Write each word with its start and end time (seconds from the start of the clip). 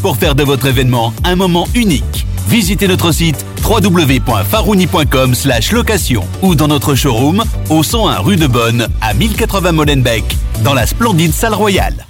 pour 0.00 0.16
faire 0.16 0.34
de 0.34 0.42
votre 0.42 0.66
événement 0.66 1.12
un 1.24 1.36
moment 1.36 1.66
unique. 1.74 2.26
Visitez 2.48 2.88
notre 2.88 3.12
site 3.12 3.44
www.farouni.com 3.62 5.34
location 5.72 6.24
ou 6.42 6.54
dans 6.54 6.68
notre 6.68 6.94
showroom 6.94 7.44
au 7.70 7.82
101 7.82 8.18
rue 8.18 8.36
de 8.36 8.46
Bonne 8.46 8.88
à 9.00 9.14
1080 9.14 9.72
Molenbeek 9.72 10.24
dans 10.64 10.74
la 10.74 10.86
splendide 10.86 11.32
salle 11.32 11.54
royale. 11.54 12.06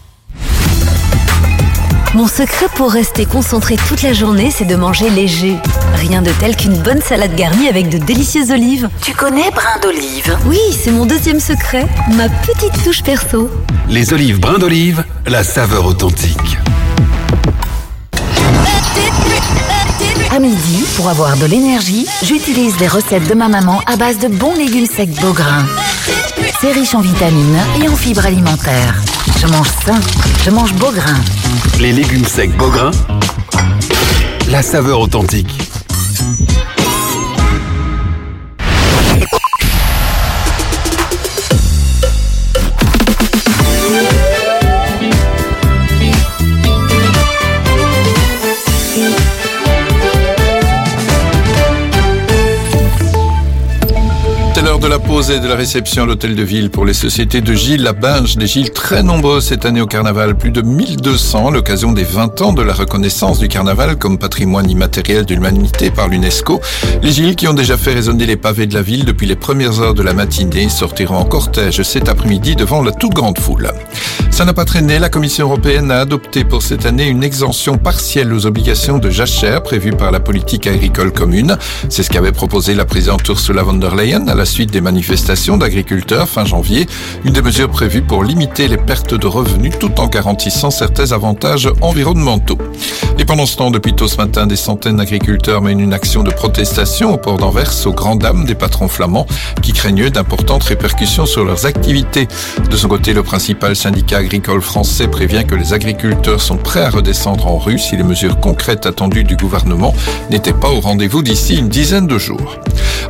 Mon 2.14 2.26
secret 2.26 2.66
pour 2.74 2.90
rester 2.90 3.26
concentré 3.26 3.76
toute 3.76 4.02
la 4.02 4.14
journée, 4.14 4.50
c'est 4.50 4.64
de 4.64 4.76
manger 4.76 5.10
léger. 5.10 5.56
Rien 5.94 6.22
de 6.22 6.30
tel 6.40 6.56
qu'une 6.56 6.78
bonne 6.78 7.02
salade 7.02 7.34
garnie 7.36 7.68
avec 7.68 7.90
de 7.90 7.98
délicieuses 7.98 8.50
olives. 8.50 8.88
Tu 9.02 9.12
connais 9.12 9.50
brin 9.50 9.78
d'olive? 9.82 10.38
Oui, 10.46 10.58
c'est 10.72 10.90
mon 10.90 11.04
deuxième 11.04 11.38
secret, 11.38 11.86
ma 12.16 12.30
petite 12.30 12.82
touche 12.82 13.02
perso. 13.02 13.50
Les 13.90 14.14
olives 14.14 14.40
brin 14.40 14.58
d'olive, 14.58 15.04
la 15.26 15.44
saveur 15.44 15.84
authentique. 15.84 16.56
À 20.38 20.40
midi, 20.40 20.84
pour 20.94 21.08
avoir 21.08 21.36
de 21.36 21.46
l'énergie, 21.46 22.06
j'utilise 22.22 22.78
les 22.78 22.86
recettes 22.86 23.26
de 23.28 23.34
ma 23.34 23.48
maman 23.48 23.80
à 23.86 23.96
base 23.96 24.20
de 24.20 24.28
bons 24.28 24.54
légumes 24.54 24.86
secs 24.86 25.10
Beaugrain. 25.20 25.66
C'est 26.60 26.70
riche 26.70 26.94
en 26.94 27.00
vitamines 27.00 27.58
et 27.82 27.88
en 27.88 27.96
fibres 27.96 28.24
alimentaires. 28.24 28.94
Je 29.40 29.48
mange 29.48 29.68
sain, 29.84 29.98
je 30.44 30.50
mange 30.50 30.72
Beaugrain. 30.74 31.16
Les 31.80 31.90
légumes 31.90 32.24
secs 32.24 32.56
Beaugrain, 32.56 32.92
la 34.48 34.62
saveur 34.62 35.00
authentique. 35.00 35.67
De 54.80 54.86
la 54.86 54.98
pause 54.98 55.30
et 55.30 55.40
de 55.40 55.48
la 55.48 55.54
réception 55.54 56.02
à 56.02 56.06
l'hôtel 56.06 56.36
de 56.36 56.42
ville 56.42 56.70
pour 56.70 56.84
les 56.84 56.92
sociétés 56.92 57.40
de 57.40 57.54
Gilles 57.54 57.82
la 57.82 57.92
Binge. 57.92 58.36
Des 58.36 58.46
Gilles 58.46 58.70
très 58.70 59.02
nombreux 59.02 59.40
cette 59.40 59.64
année 59.64 59.80
au 59.80 59.86
carnaval, 59.86 60.36
plus 60.36 60.50
de 60.50 60.62
1200 60.62 61.48
à 61.48 61.50
l'occasion 61.50 61.92
des 61.92 62.04
20 62.04 62.40
ans 62.42 62.52
de 62.52 62.62
la 62.62 62.72
reconnaissance 62.72 63.38
du 63.38 63.48
carnaval 63.48 63.96
comme 63.96 64.18
patrimoine 64.18 64.70
immatériel 64.70 65.24
de 65.24 65.34
l'humanité 65.34 65.90
par 65.90 66.08
l'UNESCO. 66.08 66.60
Les 67.02 67.12
Gilles 67.12 67.34
qui 67.34 67.48
ont 67.48 67.54
déjà 67.54 67.76
fait 67.76 67.92
résonner 67.92 68.26
les 68.26 68.36
pavés 68.36 68.66
de 68.66 68.74
la 68.74 68.82
ville 68.82 69.04
depuis 69.04 69.26
les 69.26 69.36
premières 69.36 69.80
heures 69.80 69.94
de 69.94 70.02
la 70.02 70.12
matinée 70.12 70.68
sortiront 70.68 71.16
en 71.16 71.24
cortège 71.24 71.82
cet 71.82 72.08
après-midi 72.08 72.54
devant 72.54 72.82
la 72.82 72.92
toute 72.92 73.14
grande 73.14 73.38
foule. 73.38 73.70
Ça 74.30 74.44
n'a 74.44 74.52
pas 74.52 74.64
traîné, 74.64 74.98
la 74.98 75.08
Commission 75.08 75.46
européenne 75.46 75.90
a 75.90 76.00
adopté 76.00 76.44
pour 76.44 76.62
cette 76.62 76.86
année 76.86 77.08
une 77.08 77.24
exemption 77.24 77.76
partielle 77.76 78.32
aux 78.32 78.46
obligations 78.46 78.98
de 78.98 79.10
jachère 79.10 79.62
prévues 79.62 79.92
par 79.92 80.12
la 80.12 80.20
politique 80.20 80.66
agricole 80.66 81.12
commune. 81.12 81.56
C'est 81.88 82.02
ce 82.02 82.10
qu'avait 82.10 82.32
proposé 82.32 82.74
la 82.74 82.84
présidente 82.84 83.26
Ursula 83.26 83.62
von 83.62 83.74
der 83.74 83.96
Leyen 83.96 84.28
à 84.28 84.34
la 84.34 84.44
suite 84.44 84.67
des 84.70 84.80
manifestations 84.80 85.56
d'agriculteurs 85.56 86.28
fin 86.28 86.44
janvier, 86.44 86.86
une 87.24 87.32
des 87.32 87.42
mesures 87.42 87.70
prévues 87.70 88.02
pour 88.02 88.24
limiter 88.24 88.68
les 88.68 88.76
pertes 88.76 89.14
de 89.14 89.26
revenus 89.26 89.74
tout 89.78 90.00
en 90.00 90.06
garantissant 90.06 90.70
certains 90.70 91.12
avantages 91.12 91.68
environnementaux. 91.80 92.58
Et 93.18 93.24
pendant 93.24 93.46
ce 93.46 93.56
temps, 93.56 93.70
depuis 93.70 93.94
tôt 93.94 94.06
ce 94.06 94.16
matin, 94.16 94.46
des 94.46 94.56
centaines 94.56 94.96
d'agriculteurs 94.96 95.60
mènent 95.60 95.80
une 95.80 95.92
action 95.92 96.22
de 96.22 96.30
protestation 96.30 97.12
au 97.12 97.16
port 97.16 97.36
d'Anvers 97.36 97.72
aux 97.86 97.92
grandes 97.92 98.20
dames 98.20 98.44
des 98.44 98.54
patrons 98.54 98.86
flamands 98.86 99.26
qui 99.60 99.72
craignaient 99.72 100.10
d'importantes 100.10 100.62
répercussions 100.62 101.26
sur 101.26 101.44
leurs 101.44 101.66
activités. 101.66 102.28
De 102.70 102.76
son 102.76 102.88
côté, 102.88 103.14
le 103.14 103.24
principal 103.24 103.74
syndicat 103.74 104.18
agricole 104.18 104.62
français 104.62 105.08
prévient 105.08 105.44
que 105.44 105.56
les 105.56 105.72
agriculteurs 105.72 106.40
sont 106.40 106.56
prêts 106.56 106.82
à 106.82 106.90
redescendre 106.90 107.46
en 107.46 107.58
rue 107.58 107.78
si 107.78 107.96
les 107.96 108.04
mesures 108.04 108.38
concrètes 108.38 108.86
attendues 108.86 109.24
du 109.24 109.36
gouvernement 109.36 109.94
n'étaient 110.30 110.52
pas 110.52 110.70
au 110.70 110.80
rendez-vous 110.80 111.22
d'ici 111.22 111.56
une 111.56 111.68
dizaine 111.68 112.06
de 112.06 112.18
jours. 112.18 112.56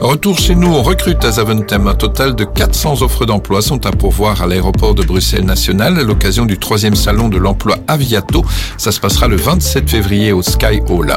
Retour 0.01 0.39
chez 0.39 0.55
nous, 0.55 0.69
on 0.69 0.83
recrute 0.83 1.25
à 1.25 1.33
Zaventem. 1.49 1.87
Un 1.87 1.95
total 1.95 2.35
de 2.35 2.45
400 2.45 3.01
offres 3.03 3.25
d'emploi 3.25 3.63
sont 3.63 3.87
à 3.87 3.91
pourvoir 3.91 4.43
à 4.43 4.47
l'aéroport 4.47 4.95
de 4.95 5.03
Bruxelles 5.03 5.47
National 5.47 5.99
à 5.99 6.03
l'occasion 6.03 6.45
du 6.45 6.59
troisième 6.59 6.95
salon 6.95 7.29
de 7.31 7.39
l'emploi 7.39 7.77
Aviato. 7.89 8.45
Ça 8.77 8.93
se 8.93 9.01
passera 9.01 9.29
le 9.29 9.37
27 9.37 9.89
février 9.89 10.33
au 10.33 10.43
Sky 10.43 10.81
Hall. 10.89 11.17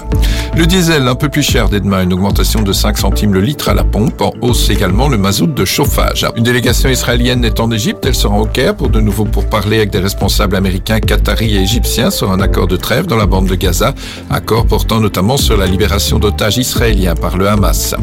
Le 0.55 0.65
diesel 0.65 1.07
un 1.07 1.15
peu 1.15 1.27
plus 1.27 1.43
cher 1.43 1.67
dès 1.67 1.81
demain, 1.81 2.03
une 2.03 2.13
augmentation 2.13 2.61
de 2.61 2.71
5 2.71 2.97
centimes 2.97 3.33
le 3.33 3.41
litre 3.41 3.67
à 3.67 3.73
la 3.73 3.83
pompe. 3.83 4.21
En 4.21 4.33
hausse 4.41 4.69
également 4.69 5.09
le 5.09 5.17
mazout 5.17 5.47
de 5.47 5.65
chauffage. 5.65 6.25
Une 6.37 6.43
délégation 6.43 6.89
israélienne 6.89 7.43
est 7.43 7.59
en 7.59 7.69
Égypte. 7.69 8.05
Elle 8.05 8.15
sera 8.15 8.37
au 8.37 8.45
Caire 8.45 8.75
pour 8.75 8.89
de 8.89 9.01
nouveau 9.01 9.25
pour 9.25 9.47
parler 9.47 9.77
avec 9.77 9.89
des 9.89 9.99
responsables 9.99 10.55
américains, 10.55 11.01
qataris 11.01 11.57
et 11.57 11.61
égyptiens 11.61 12.09
sur 12.09 12.31
un 12.31 12.39
accord 12.39 12.67
de 12.67 12.77
trêve 12.77 13.05
dans 13.05 13.17
la 13.17 13.25
bande 13.25 13.47
de 13.47 13.55
Gaza. 13.55 13.93
Accord 14.29 14.65
portant 14.65 15.01
notamment 15.01 15.35
sur 15.35 15.57
la 15.57 15.65
libération 15.65 16.19
d'otages 16.19 16.57
israéliens 16.57 17.15
par 17.15 17.37
le 17.37 17.49
Hamas. 17.49 17.95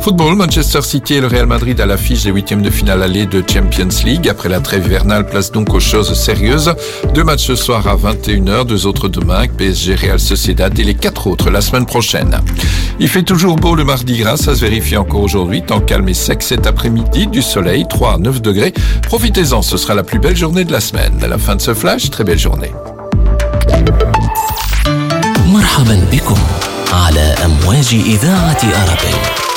Football, 0.00 0.34
Manchester 0.34 0.82
City 0.82 1.14
et 1.14 1.20
le 1.20 1.28
Real 1.28 1.46
Madrid 1.46 1.75
à 1.75 1.85
l'affiche 1.85 2.23
des 2.23 2.29
huitièmes 2.29 2.61
de 2.61 2.69
finale 2.69 3.03
aller 3.03 3.25
de 3.25 3.43
Champions 3.45 3.89
League. 4.05 4.29
Après 4.29 4.47
la 4.47 4.61
trêve 4.61 4.85
hivernale, 4.85 5.25
place 5.25 5.51
donc 5.51 5.73
aux 5.73 5.81
choses 5.81 6.13
sérieuses. 6.13 6.73
Deux 7.13 7.25
matchs 7.25 7.47
ce 7.47 7.55
soir 7.55 7.87
à 7.87 7.95
21h, 7.97 8.65
deux 8.65 8.85
autres 8.85 9.09
demain, 9.09 9.47
PSG 9.57 9.95
Real 9.95 10.19
Sociedad 10.19 10.77
et 10.79 10.83
les 10.83 10.95
quatre 10.95 11.27
autres 11.27 11.49
la 11.49 11.59
semaine 11.59 11.85
prochaine. 11.85 12.39
Il 13.01 13.09
fait 13.09 13.23
toujours 13.23 13.57
beau 13.57 13.75
le 13.75 13.83
mardi 13.83 14.17
gras, 14.17 14.37
ça 14.37 14.55
se 14.55 14.61
vérifie 14.61 14.95
encore 14.95 15.21
aujourd'hui. 15.21 15.61
Temps 15.61 15.81
calme 15.81 16.07
et 16.07 16.13
sec 16.13 16.41
cet 16.41 16.67
après-midi, 16.67 17.27
du 17.27 17.41
soleil, 17.41 17.85
3 17.85 18.13
à 18.13 18.17
9 18.17 18.41
degrés. 18.41 18.73
Profitez-en, 19.03 19.61
ce 19.61 19.75
sera 19.75 19.93
la 19.93 20.03
plus 20.03 20.19
belle 20.19 20.37
journée 20.37 20.63
de 20.63 20.71
la 20.71 20.79
semaine. 20.79 21.19
À 21.21 21.27
la 21.27 21.37
fin 21.37 21.57
de 21.57 21.61
ce 21.61 21.73
flash, 21.73 22.09
très 22.09 22.23
belle 22.23 22.39
journée. 22.39 22.71
مرحبا 25.51 26.07
بكم 26.11 26.37
على 26.93 27.35
أمواج 27.45 27.93
إذاعة 27.93 28.61
أرابيل 28.63 29.51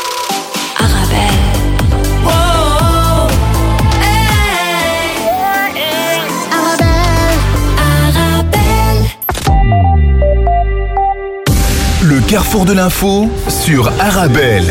Le 12.10 12.22
carrefour 12.22 12.66
de 12.66 12.74
l'info 12.74 13.30
sur 13.48 13.92
Arabelle. 14.00 14.64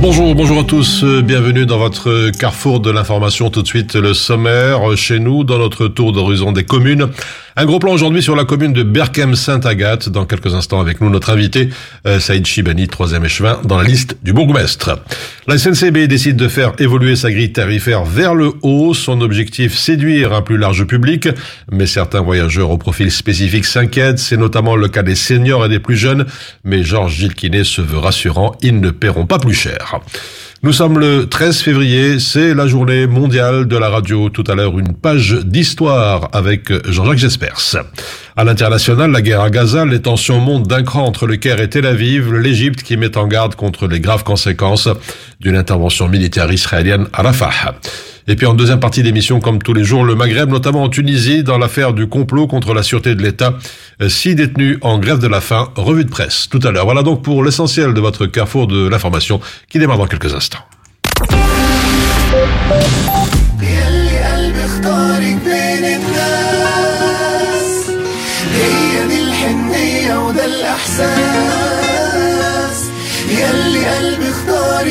Bonjour, 0.00 0.34
bonjour 0.34 0.58
à 0.58 0.64
tous, 0.64 1.04
euh, 1.04 1.22
bienvenue 1.22 1.66
dans 1.66 1.78
votre 1.78 2.30
carrefour 2.30 2.80
de 2.80 2.90
l'information. 2.90 3.48
Tout 3.48 3.62
de 3.62 3.68
suite 3.68 3.94
le 3.94 4.12
sommaire 4.12 4.90
euh, 4.90 4.96
chez 4.96 5.20
nous 5.20 5.44
dans 5.44 5.58
notre 5.58 5.86
tour 5.86 6.10
d'horizon 6.10 6.50
des 6.50 6.64
communes. 6.64 7.10
Un 7.54 7.66
gros 7.66 7.78
plan 7.78 7.92
aujourd'hui 7.92 8.22
sur 8.22 8.34
la 8.34 8.46
commune 8.46 8.72
de 8.72 8.82
Berkem-Sainte-Agathe. 8.82 10.08
Dans 10.08 10.24
quelques 10.24 10.54
instants 10.54 10.80
avec 10.80 11.02
nous 11.02 11.10
notre 11.10 11.28
invité 11.28 11.68
euh, 12.06 12.18
Saïd 12.18 12.46
Chibani, 12.46 12.88
troisième 12.88 13.26
échevin 13.26 13.60
dans 13.64 13.76
la 13.76 13.84
liste 13.84 14.16
du 14.22 14.32
bourgmestre. 14.32 14.98
La 15.46 15.58
SNCB 15.58 16.06
décide 16.06 16.36
de 16.36 16.48
faire 16.48 16.72
évoluer 16.78 17.14
sa 17.14 17.30
grille 17.30 17.52
tarifaire 17.52 18.04
vers 18.04 18.34
le 18.34 18.52
haut. 18.62 18.94
Son 18.94 19.20
objectif 19.20 19.76
séduire 19.76 20.32
un 20.32 20.40
plus 20.40 20.56
large 20.56 20.84
public, 20.84 21.28
mais 21.70 21.84
certains 21.86 22.22
voyageurs 22.22 22.70
au 22.70 22.78
profil 22.78 23.10
spécifique 23.10 23.66
s'inquiètent. 23.66 24.18
C'est 24.18 24.38
notamment 24.38 24.74
le 24.74 24.88
cas 24.88 25.02
des 25.02 25.14
seniors 25.14 25.66
et 25.66 25.68
des 25.68 25.78
plus 25.78 25.96
jeunes. 25.96 26.24
Mais 26.64 26.82
Georges 26.82 27.16
Gilles 27.16 27.66
se 27.66 27.82
veut 27.82 27.98
rassurant, 27.98 28.56
ils 28.62 28.80
ne 28.80 28.90
paieront 28.90 29.26
pas 29.26 29.38
plus 29.38 29.54
cher. 29.54 30.00
Nous 30.64 30.72
sommes 30.72 31.00
le 31.00 31.28
13 31.28 31.60
février, 31.60 32.20
c'est 32.20 32.54
la 32.54 32.68
journée 32.68 33.08
mondiale 33.08 33.66
de 33.66 33.76
la 33.76 33.88
radio. 33.88 34.28
Tout 34.28 34.44
à 34.46 34.54
l'heure, 34.54 34.78
une 34.78 34.94
page 34.94 35.32
d'histoire 35.44 36.28
avec 36.32 36.72
Jean-Jacques 36.88 37.18
Jespers. 37.18 37.84
À 38.36 38.44
l'international, 38.44 39.10
la 39.10 39.22
guerre 39.22 39.40
à 39.40 39.50
Gaza, 39.50 39.84
les 39.84 40.00
tensions 40.00 40.38
montent 40.38 40.68
d'un 40.68 40.84
cran 40.84 41.04
entre 41.04 41.26
le 41.26 41.34
Caire 41.34 41.60
et 41.60 41.68
Tel 41.68 41.84
Aviv, 41.84 42.32
l'Égypte 42.32 42.84
qui 42.84 42.96
met 42.96 43.18
en 43.18 43.26
garde 43.26 43.56
contre 43.56 43.88
les 43.88 43.98
graves 43.98 44.22
conséquences 44.22 44.88
d'une 45.40 45.56
intervention 45.56 46.06
militaire 46.06 46.52
israélienne 46.52 47.08
à 47.12 47.22
Rafah. 47.22 47.74
Et 48.27 48.35
puis 48.35 48.45
en 48.45 48.53
deuxième 48.53 48.79
partie 48.79 49.03
d'émission, 49.03 49.39
comme 49.39 49.61
tous 49.61 49.73
les 49.73 49.83
jours, 49.83 50.03
le 50.03 50.15
Maghreb, 50.15 50.49
notamment 50.49 50.83
en 50.83 50.89
Tunisie, 50.89 51.43
dans 51.43 51.57
l'affaire 51.57 51.93
du 51.93 52.07
complot 52.07 52.47
contre 52.47 52.73
la 52.73 52.83
sûreté 52.83 53.15
de 53.15 53.21
l'État. 53.21 53.57
Six 54.07 54.35
détenus 54.35 54.77
en 54.81 54.99
grève 54.99 55.19
de 55.19 55.27
la 55.27 55.41
faim, 55.41 55.69
revue 55.75 56.05
de 56.05 56.09
presse 56.09 56.47
tout 56.49 56.59
à 56.63 56.71
l'heure. 56.71 56.85
Voilà 56.85 57.03
donc 57.03 57.23
pour 57.23 57.43
l'essentiel 57.43 57.93
de 57.93 58.01
votre 58.01 58.25
carrefour 58.25 58.67
de 58.67 58.87
l'information 58.87 59.39
qui 59.69 59.79
démarre 59.79 59.97
dans 59.97 60.07
quelques 60.07 60.33
instants. 60.33 60.59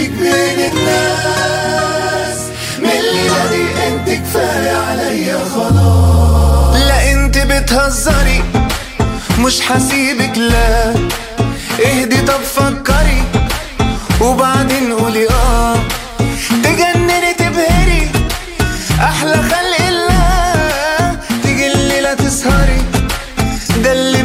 كفاية 0.07 1.10
بتهزري؟ 7.82 8.44
مش 9.40 9.62
حسيبك 9.62 10.38
لا. 10.38 10.94
اهدي 11.86 12.22
طب 12.22 12.42
فكري. 12.56 13.24
وبعدين 14.22 14.94
قولي 14.94 15.30
آه. 15.30 15.76
تجنني 16.64 17.34
تبهري. 17.34 18.12
أحلى 19.00 19.34
خلق 19.38 19.88
الله. 19.88 21.18
تيجي 21.44 21.74
الليلة 21.74 22.14
تسهري. 22.14 22.82
ده 23.84 23.92
اللي 23.92 24.21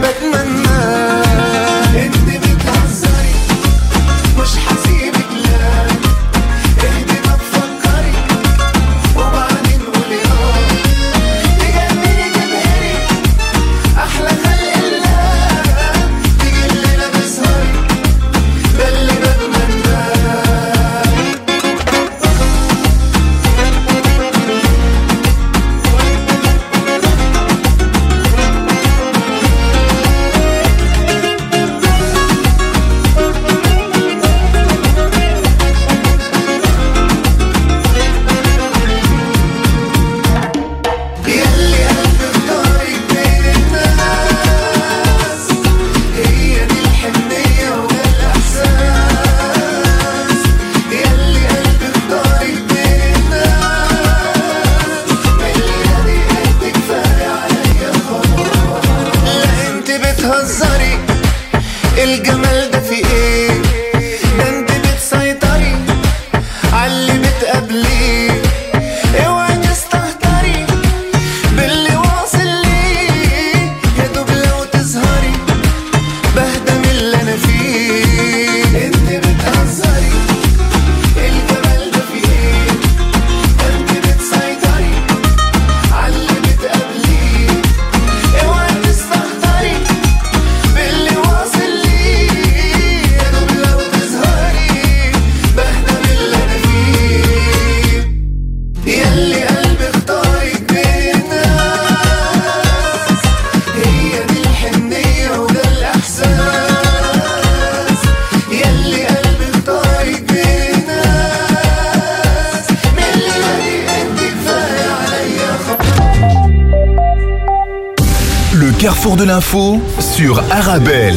sur 120.37 120.53
Arabelle. 120.53 121.17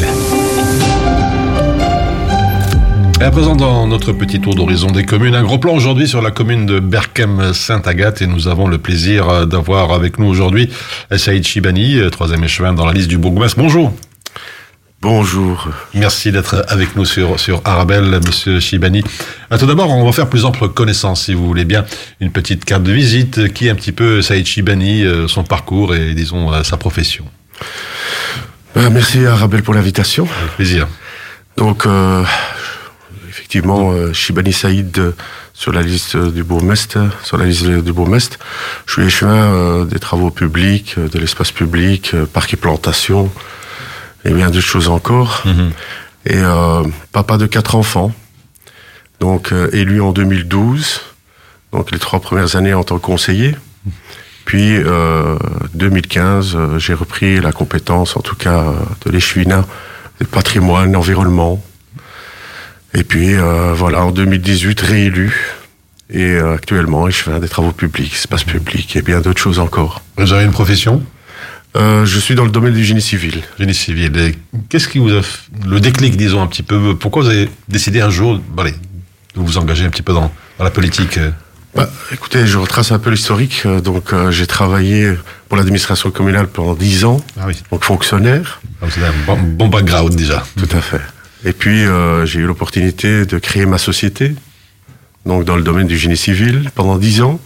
Et 3.19 3.24
à 3.24 3.31
présent, 3.31 3.57
dans 3.57 3.86
notre 3.86 4.13
petit 4.13 4.39
tour 4.39 4.56
d'horizon 4.56 4.92
des 4.92 5.04
communes, 5.04 5.36
un 5.36 5.44
gros 5.44 5.57
plan 5.57 5.74
aujourd'hui 5.74 6.07
sur 6.07 6.21
la 6.21 6.31
commune 6.31 6.66
de 6.66 6.80
Berkem-Sainte-Agathe 6.80 8.21
et 8.21 8.27
nous 8.27 8.48
avons 8.48 8.68
le 8.68 8.77
plaisir 8.77 9.27
euh, 9.27 9.45
d'avoir 9.45 9.92
avec 9.92 10.19
nous 10.19 10.27
aujourd'hui 10.27 10.69
Saïd 11.13 11.45
Chibani, 11.45 11.98
euh, 11.98 12.10
troisième 12.10 12.45
échevin 12.45 12.71
dans 12.71 12.86
la 12.86 12.94
liste 12.94 13.10
du 13.10 13.18
bourgmestre. 13.18 13.57
Bonjour. 13.57 13.94
Bonjour. 15.01 15.68
Merci 15.94 16.31
d'être 16.31 16.63
avec 16.69 16.95
nous 16.95 17.06
sur, 17.06 17.39
sur 17.42 17.62
Arabelle, 17.65 18.22
monsieur 18.25 18.62
Chibani. 18.62 19.04
Euh, 19.51 19.57
Tout 19.57 19.65
d'abord, 19.65 19.89
on 19.92 20.06
va 20.06 20.13
faire 20.13 20.30
plus 20.30 20.45
ample 20.45 20.69
connaissance, 20.69 21.25
si 21.25 21.33
vous 21.33 21.45
voulez 21.45 21.65
bien. 21.65 21.83
Une 22.22 22.31
petite 22.31 22.63
carte 22.63 22.83
de 22.83 22.94
visite 22.94 23.51
qui 23.51 23.68
est 23.68 23.69
un 23.69 23.75
petit 23.75 23.92
peu 23.92 24.22
Saïd 24.22 24.45
Chibani, 24.45 25.04
euh, 25.04 25.27
son 25.27 25.44
parcours 25.44 25.94
et, 25.94 26.13
disons, 26.13 26.54
euh, 26.54 26.63
sa 26.63 26.77
profession. 26.77 27.25
Ben, 28.80 28.92
merci 28.92 29.26
Arabelle 29.26 29.62
pour 29.62 29.74
l'invitation. 29.74 30.26
Avec 30.40 30.52
plaisir. 30.56 30.88
Donc, 31.58 31.86
euh, 31.86 32.24
effectivement, 33.28 33.92
euh, 33.92 34.14
Shibani 34.14 34.54
Saïd 34.54 34.98
euh, 34.98 35.12
sur 35.54 35.74
la 35.74 35.81
liste 35.81 36.16
euh, 36.16 36.31
du 36.31 36.46
bourgmestre, 36.46 36.98
sur 37.22 37.38
la 37.38 37.44
liste 37.44 37.66
du 37.66 37.92
bourgmestre. 37.92 38.40
Je 38.86 38.94
suis 38.94 39.02
échevin 39.02 39.34
euh, 39.36 39.84
des 39.84 40.00
travaux 40.00 40.30
publics, 40.31 40.96
euh, 40.98 41.10
de 41.10 41.20
l'espace 41.20 41.52
public, 41.52 42.12
euh, 42.14 42.26
parc 42.26 42.54
et 42.54 42.56
plantation, 42.56 43.30
et 44.24 44.31
bien 44.31 44.50
d'autres 44.50 44.66
choses 44.66 44.88
encore. 44.88 45.44
Et 46.25 46.38
euh, 46.38 46.84
papa 47.12 47.36
de 47.36 47.48
quatre 47.48 47.75
enfants, 47.75 48.14
donc 49.20 49.52
euh, 49.52 49.70
élu 49.74 50.00
en 50.00 50.14
2012, 50.14 51.02
donc 51.74 51.92
les 51.92 52.00
trois 52.00 52.22
premières 52.22 52.56
années 52.56 52.74
en 52.74 52.86
tant 52.86 52.98
que 52.98 53.06
conseiller. 53.06 53.58
Puis 54.50 54.78
euh, 54.78 55.38
2015, 55.75 56.56
euh, 56.56 56.80
j'ai 56.80 56.96
repris 56.96 57.40
la 57.40 57.51
compétence, 57.51 58.18
en 58.18 58.22
tout 58.22 58.36
cas 58.36 58.63
euh, 58.63 58.72
de 59.06 59.12
l'échevinat, 59.12 59.63
le 60.19 60.25
patrimoine, 60.25 60.92
l'environnement. 60.92 61.63
Et 62.96 63.04
puis 63.04 63.36
euh, 63.36 63.74
voilà, 63.75 64.04
en 64.04 64.10
2018, 64.10 64.81
réélu. 64.81 65.38
Et 66.10 66.36
actuellement, 66.40 67.07
échevin 67.07 67.38
des 67.38 67.48
travaux 67.48 67.72
publics, 67.74 68.12
espace 68.12 68.44
public 68.44 68.96
et 68.96 69.04
bien 69.04 69.22
d'autres 69.22 69.40
choses 69.40 69.60
encore. 69.60 70.01
Vous 70.18 70.34
avez 70.34 70.46
une 70.46 70.51
profession? 70.51 71.04
Je 71.75 72.19
suis 72.19 72.34
dans 72.34 72.44
le 72.46 72.50
domaine 72.50 72.74
du 72.74 72.84
génie 72.84 73.04
civil. 73.04 73.44
Génie 73.60 73.75
civil. 73.75 74.18
Et 74.18 74.36
Qu'est-ce 74.68 74.88
qui 74.88 74.98
vous 74.98 75.12
a 75.13 75.19
f- 75.19 75.42
le 75.68 75.80
déclic, 75.80 76.18
disons 76.18 76.42
un 76.42 76.48
petit 76.48 76.63
peu? 76.63 76.96
Pourquoi 76.96 77.22
vous 77.22 77.30
avez 77.30 77.48
décidé 77.68 78.01
un 78.01 78.10
jour, 78.10 78.42
allez, 78.57 78.72
de 78.72 78.78
vous 79.36 79.60
engager 79.60 79.86
un 79.86 79.92
petit 79.92 80.01
peu 80.01 80.13
dans, 80.13 80.31
dans 80.57 80.63
la 80.63 80.72
politique 80.72 81.19
Bah, 81.75 81.89
écoutez, 82.12 82.48
je 82.48 82.57
retrace 82.57 82.92
un 82.92 83.00
peu 83.00 83.10
l'historique. 83.12 83.63
Euh, 83.66 83.80
Donc, 83.81 84.12
euh, 84.13 84.31
j'ai 84.31 84.48
travaillé 84.48 85.13
pour 85.48 85.57
l'administration 85.57 86.12
communale 86.12 86.48
pendant 86.48 86.74
10 86.74 87.06
ans, 87.06 87.21
Ah 87.39 87.44
oui. 87.48 87.56
donc 87.71 87.83
fonctionnaire. 87.83 88.62
Donc, 88.81 88.92
C'est 88.92 89.03
un 89.03 89.13
bon, 89.25 89.38
bon 89.38 89.67
background 89.67 90.15
déjà. 90.15 90.44
Tout 90.58 90.70
à 90.75 90.82
fait. 90.82 91.01
Et 91.46 91.53
puis, 91.53 91.86
euh, 91.86 92.25
j'ai 92.25 92.39
eu 92.39 92.46
l'opportunité 92.46 93.25
de 93.25 93.38
créer 93.38 93.65
ma 93.65 93.77
société, 93.77 94.36
donc 95.25 95.46
dans 95.46 95.55
le 95.55 95.62
domaine 95.63 95.88
du 95.88 95.98
génie 95.98 96.17
civil, 96.17 96.70
pendant 96.75 96.98
10 96.98 97.22
ans. 97.22 97.39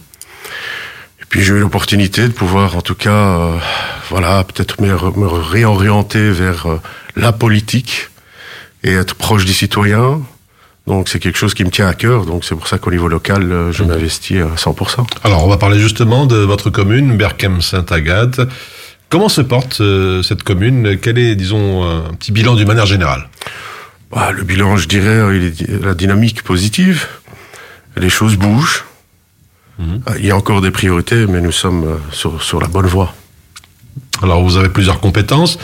Et 1.20 1.24
puis, 1.28 1.44
j'ai 1.44 1.54
eu 1.54 1.60
l'opportunité 1.60 2.22
de 2.22 2.32
pouvoir, 2.32 2.76
en 2.76 2.82
tout 2.82 2.94
cas, 2.94 3.10
euh, 3.10 3.58
voilà, 4.10 4.42
peut-être 4.44 4.80
me, 4.80 4.92
re- 4.94 5.18
me 5.18 5.26
réorienter 5.28 6.30
vers 6.30 6.66
euh, 6.66 6.80
la 7.16 7.32
politique 7.32 8.08
et 8.82 8.92
être 8.94 9.14
proche 9.14 9.44
des 9.44 9.52
citoyens. 9.52 10.20
Donc, 10.86 11.08
c'est 11.08 11.18
quelque 11.18 11.38
chose 11.38 11.54
qui 11.54 11.64
me 11.64 11.70
tient 11.70 11.86
à 11.86 11.94
cœur. 11.94 12.26
Donc, 12.26 12.44
c'est 12.44 12.54
pour 12.54 12.68
ça 12.68 12.78
qu'au 12.78 12.90
niveau 12.90 13.08
local, 13.08 13.50
euh, 13.50 13.72
je 13.72 13.84
m'investis 13.84 14.38
à 14.42 14.54
100%. 14.56 15.06
Alors, 15.24 15.44
on 15.44 15.48
va 15.48 15.56
parler 15.56 15.78
justement 15.78 16.26
de 16.26 16.36
votre 16.36 16.68
commune, 16.70 17.16
Berkem-Sainte-Agathe. 17.16 18.40
Comment 19.08 19.28
se 19.30 19.40
porte 19.40 19.80
euh, 19.80 20.22
cette 20.22 20.42
commune? 20.42 20.98
Quel 21.00 21.18
est, 21.18 21.36
disons, 21.36 21.84
un 21.84 22.12
petit 22.14 22.32
bilan 22.32 22.54
d'une 22.54 22.68
manière 22.68 22.86
générale? 22.86 23.28
Bah, 24.10 24.30
le 24.30 24.42
bilan, 24.42 24.76
je 24.76 24.86
dirais, 24.86 25.36
il 25.36 25.44
est 25.44 25.82
la 25.82 25.94
dynamique 25.94 26.42
positive. 26.42 27.06
Les 27.96 28.10
choses 28.10 28.36
bougent. 28.36 28.84
Ah, 30.06 30.12
Il 30.18 30.26
y 30.26 30.30
a 30.30 30.36
encore 30.36 30.60
des 30.60 30.70
priorités, 30.70 31.26
mais 31.26 31.40
nous 31.40 31.52
sommes 31.52 31.84
euh, 31.84 31.96
sur, 32.12 32.42
sur 32.42 32.60
la 32.60 32.68
bonne 32.68 32.86
voie. 32.86 33.14
Alors, 34.22 34.42
vous 34.42 34.56
avez 34.56 34.68
plusieurs 34.68 35.00
compétences. 35.00 35.58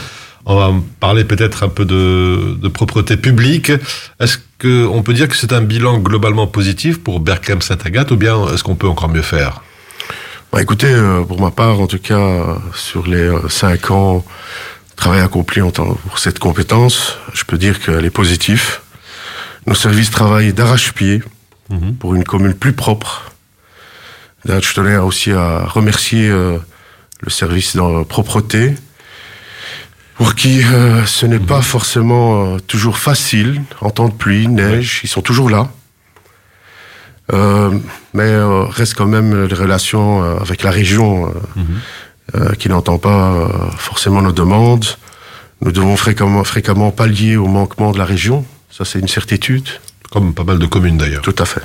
On 0.45 0.55
va 0.55 0.73
parler 0.99 1.23
peut-être 1.23 1.63
un 1.63 1.69
peu 1.69 1.85
de, 1.85 2.57
de 2.59 2.67
propreté 2.67 3.17
publique. 3.17 3.71
Est-ce 4.19 4.37
qu'on 4.59 5.03
peut 5.03 5.13
dire 5.13 5.27
que 5.27 5.35
c'est 5.35 5.53
un 5.53 5.61
bilan 5.61 5.99
globalement 5.99 6.47
positif 6.47 7.01
pour 7.03 7.19
Berkem-Sainte-Agathe 7.19 8.11
ou 8.11 8.17
bien 8.17 8.47
est-ce 8.53 8.63
qu'on 8.63 8.75
peut 8.75 8.87
encore 8.87 9.09
mieux 9.09 9.21
faire? 9.21 9.61
Bah, 10.51 10.61
écoutez, 10.61 10.91
euh, 10.91 11.23
pour 11.23 11.39
ma 11.39 11.51
part, 11.51 11.79
en 11.79 11.87
tout 11.87 11.99
cas, 11.99 12.57
sur 12.75 13.07
les 13.07 13.17
euh, 13.17 13.47
cinq 13.47 13.91
ans 13.91 14.25
de 14.89 14.95
travail 14.95 15.21
accompli 15.21 15.61
en 15.61 15.71
tant, 15.71 15.93
pour 15.93 16.19
cette 16.19 16.39
compétence, 16.39 17.17
je 17.33 17.43
peux 17.45 17.57
dire 17.57 17.79
qu'elle 17.79 18.03
est 18.03 18.09
positive. 18.09 18.79
Nos 19.65 19.75
services 19.75 20.11
travaillent 20.11 20.53
d'arrache-pied 20.53 21.21
pour 21.99 22.15
une 22.15 22.25
commune 22.25 22.53
plus 22.53 22.73
propre. 22.73 23.31
Là, 24.43 24.59
je 24.59 24.73
tenais 24.73 24.97
aussi 24.97 25.31
à 25.31 25.65
remercier 25.65 26.27
euh, 26.29 26.57
le 27.21 27.29
service 27.29 27.75
de 27.75 28.03
propreté, 28.03 28.75
pour 30.21 30.35
qui 30.35 30.63
euh, 30.63 31.03
ce 31.07 31.25
n'est 31.25 31.39
pas 31.39 31.63
forcément 31.63 32.45
euh, 32.45 32.59
toujours 32.59 32.99
facile 32.99 33.63
en 33.81 33.89
temps 33.89 34.07
de 34.07 34.13
pluie, 34.13 34.47
neige, 34.47 35.01
ils 35.03 35.09
sont 35.09 35.23
toujours 35.23 35.49
là. 35.49 35.71
Euh, 37.33 37.71
mais 38.13 38.31
reste 38.69 38.93
quand 38.93 39.07
même 39.07 39.45
les 39.45 39.55
relations 39.55 40.21
avec 40.39 40.61
la 40.61 40.69
région 40.69 41.33
euh, 42.35 42.53
qui 42.53 42.69
n'entend 42.69 42.99
pas 42.99 43.49
forcément 43.77 44.21
nos 44.21 44.31
demandes. 44.31 44.85
Nous 45.61 45.71
devons 45.71 45.97
fréquemment, 45.97 46.43
fréquemment 46.43 46.91
pallier 46.91 47.35
au 47.35 47.47
manquement 47.47 47.91
de 47.91 47.97
la 47.97 48.05
région. 48.05 48.45
Ça, 48.69 48.85
c'est 48.85 48.99
une 48.99 49.07
certitude. 49.07 49.69
Comme 50.11 50.33
pas 50.33 50.43
mal 50.43 50.59
de 50.59 50.65
communes 50.67 50.97
d'ailleurs. 50.97 51.21
Tout 51.23 51.35
à 51.39 51.45
fait. 51.45 51.61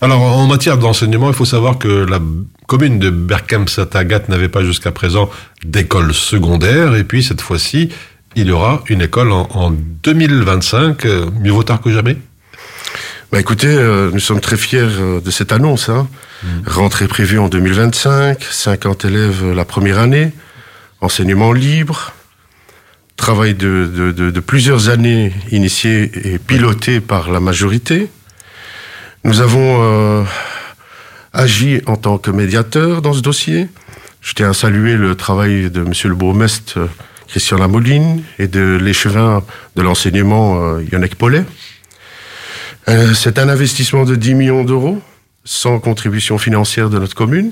Alors, 0.00 0.22
en 0.22 0.46
matière 0.46 0.78
d'enseignement, 0.78 1.28
il 1.28 1.34
faut 1.34 1.44
savoir 1.44 1.78
que 1.78 1.88
la 1.88 2.18
commune 2.66 2.98
de 2.98 3.10
Berkem-Saint-Agathe 3.10 4.28
n'avait 4.28 4.48
pas 4.48 4.64
jusqu'à 4.64 4.90
présent 4.90 5.30
d'école 5.64 6.12
secondaire. 6.14 6.96
Et 6.96 7.04
puis, 7.04 7.22
cette 7.22 7.40
fois-ci, 7.40 7.90
il 8.34 8.46
y 8.46 8.50
aura 8.50 8.82
une 8.88 9.02
école 9.02 9.30
en, 9.32 9.48
en 9.52 9.70
2025. 9.70 11.04
Euh, 11.04 11.30
Mieux 11.40 11.52
vaut 11.52 11.62
tard 11.62 11.80
que 11.80 11.92
jamais? 11.92 12.16
Bah, 13.30 13.38
écoutez, 13.38 13.68
euh, 13.68 14.10
nous 14.10 14.20
sommes 14.20 14.40
très 14.40 14.56
fiers 14.56 14.80
euh, 14.80 15.20
de 15.20 15.30
cette 15.30 15.52
annonce. 15.52 15.90
Hein. 15.90 16.08
Rentrée 16.66 17.08
prévue 17.08 17.38
en 17.38 17.48
2025, 17.48 18.42
50 18.42 19.04
élèves 19.04 19.40
euh, 19.44 19.54
la 19.54 19.66
première 19.66 19.98
année, 19.98 20.32
enseignement 21.02 21.52
libre, 21.52 22.14
travail 23.18 23.54
de, 23.54 24.40
plusieurs 24.40 24.88
années 24.88 25.32
initié 25.50 26.10
et 26.24 26.38
piloté 26.38 27.00
par 27.00 27.30
la 27.30 27.40
majorité. 27.40 28.08
Nous 29.24 29.42
avons 29.42 29.82
euh, 29.82 30.24
agi 31.34 31.82
en 31.86 31.96
tant 31.96 32.16
que 32.16 32.30
médiateur 32.30 33.02
dans 33.02 33.12
ce 33.12 33.20
dossier. 33.20 33.68
Je 34.22 34.32
tiens 34.32 34.50
à 34.50 34.54
saluer 34.54 34.94
le 34.94 35.14
travail 35.16 35.70
de 35.70 35.82
Monsieur 35.82 36.08
le 36.08 36.14
bourgmestre 36.14 36.78
euh, 36.78 36.86
Christian 37.26 37.58
Lamoline 37.58 38.22
et 38.38 38.46
de 38.46 38.78
l'échevin 38.80 39.42
de 39.76 39.82
l'enseignement 39.82 40.62
euh, 40.62 40.82
Yannick 40.90 41.16
Paulet. 41.16 41.44
C'est 43.14 43.38
un 43.38 43.50
investissement 43.50 44.04
de 44.04 44.14
10 44.14 44.34
millions 44.34 44.64
d'euros, 44.64 45.02
sans 45.44 45.78
contribution 45.78 46.38
financière 46.38 46.88
de 46.88 46.98
notre 46.98 47.14
commune. 47.14 47.50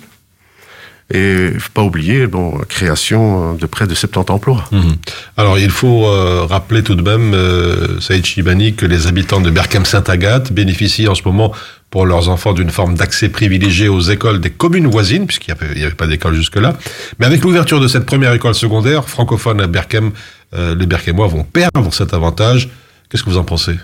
Et 1.14 1.50
faut 1.58 1.70
pas 1.72 1.82
oublier, 1.82 2.26
bon, 2.26 2.58
création 2.68 3.54
de 3.54 3.66
près 3.66 3.86
de 3.86 3.94
70 3.94 4.32
emplois. 4.32 4.64
Mhm. 4.72 4.96
Alors, 5.36 5.56
il 5.56 5.70
faut 5.70 6.06
euh, 6.06 6.44
rappeler 6.44 6.82
tout 6.82 6.96
de 6.96 7.02
même, 7.02 7.32
euh, 7.32 8.00
Saïd 8.00 8.26
Chibani, 8.26 8.74
que 8.74 8.86
les 8.86 9.06
habitants 9.06 9.40
de 9.40 9.50
Berkem-Saint-Agathe 9.50 10.52
bénéficient 10.52 11.06
en 11.06 11.14
ce 11.14 11.22
moment 11.24 11.52
pour 11.90 12.06
leurs 12.06 12.28
enfants 12.28 12.52
d'une 12.52 12.70
forme 12.70 12.96
d'accès 12.96 13.28
privilégié 13.28 13.88
aux 13.88 14.00
écoles 14.00 14.40
des 14.40 14.50
communes 14.50 14.88
voisines, 14.88 15.26
puisqu'il 15.26 15.54
n'y 15.76 15.82
avait, 15.84 15.94
pas 15.94 16.08
d'école 16.08 16.34
jusque-là. 16.34 16.76
Mais 17.20 17.26
avec 17.26 17.42
l'ouverture 17.42 17.78
de 17.78 17.86
cette 17.86 18.04
première 18.04 18.32
école 18.32 18.56
secondaire 18.56 19.08
francophone 19.08 19.60
à 19.60 19.68
Berkem, 19.68 20.10
euh, 20.54 20.74
les 20.74 20.86
Berkemois 20.86 21.28
vont 21.28 21.44
perdre 21.44 21.94
cet 21.94 22.14
avantage. 22.14 22.68
Qu'est-ce 23.08 23.22
que 23.22 23.30
vous 23.30 23.38
en 23.38 23.44
pensez? 23.44 23.76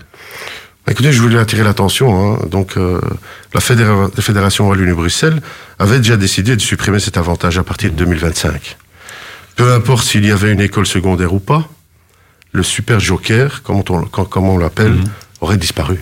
Écoutez, 0.87 1.13
je 1.13 1.21
voulais 1.21 1.37
attirer 1.39 1.63
l'attention. 1.63 2.33
Hein. 2.35 2.39
Donc, 2.51 2.75
euh, 2.77 2.99
la, 3.53 3.61
Fédéra- 3.61 4.09
la 4.15 4.21
Fédération 4.21 4.67
Wallonie-Bruxelles 4.67 5.41
avait 5.79 5.97
déjà 5.97 6.17
décidé 6.17 6.55
de 6.55 6.61
supprimer 6.61 6.99
cet 6.99 7.17
avantage 7.17 7.57
à 7.57 7.63
partir 7.63 7.91
de 7.91 7.95
2025. 7.95 8.77
Peu 9.55 9.73
importe 9.73 10.05
s'il 10.05 10.25
y 10.25 10.31
avait 10.31 10.51
une 10.51 10.59
école 10.61 10.85
secondaire 10.85 11.33
ou 11.33 11.39
pas, 11.39 11.67
le 12.51 12.63
super 12.63 12.99
joker, 12.99 13.63
comme 13.63 13.77
on, 13.77 13.83
comme- 13.83 14.27
comme 14.27 14.49
on 14.49 14.57
l'appelle, 14.57 14.95
aurait 15.41 15.57
disparu. 15.57 15.99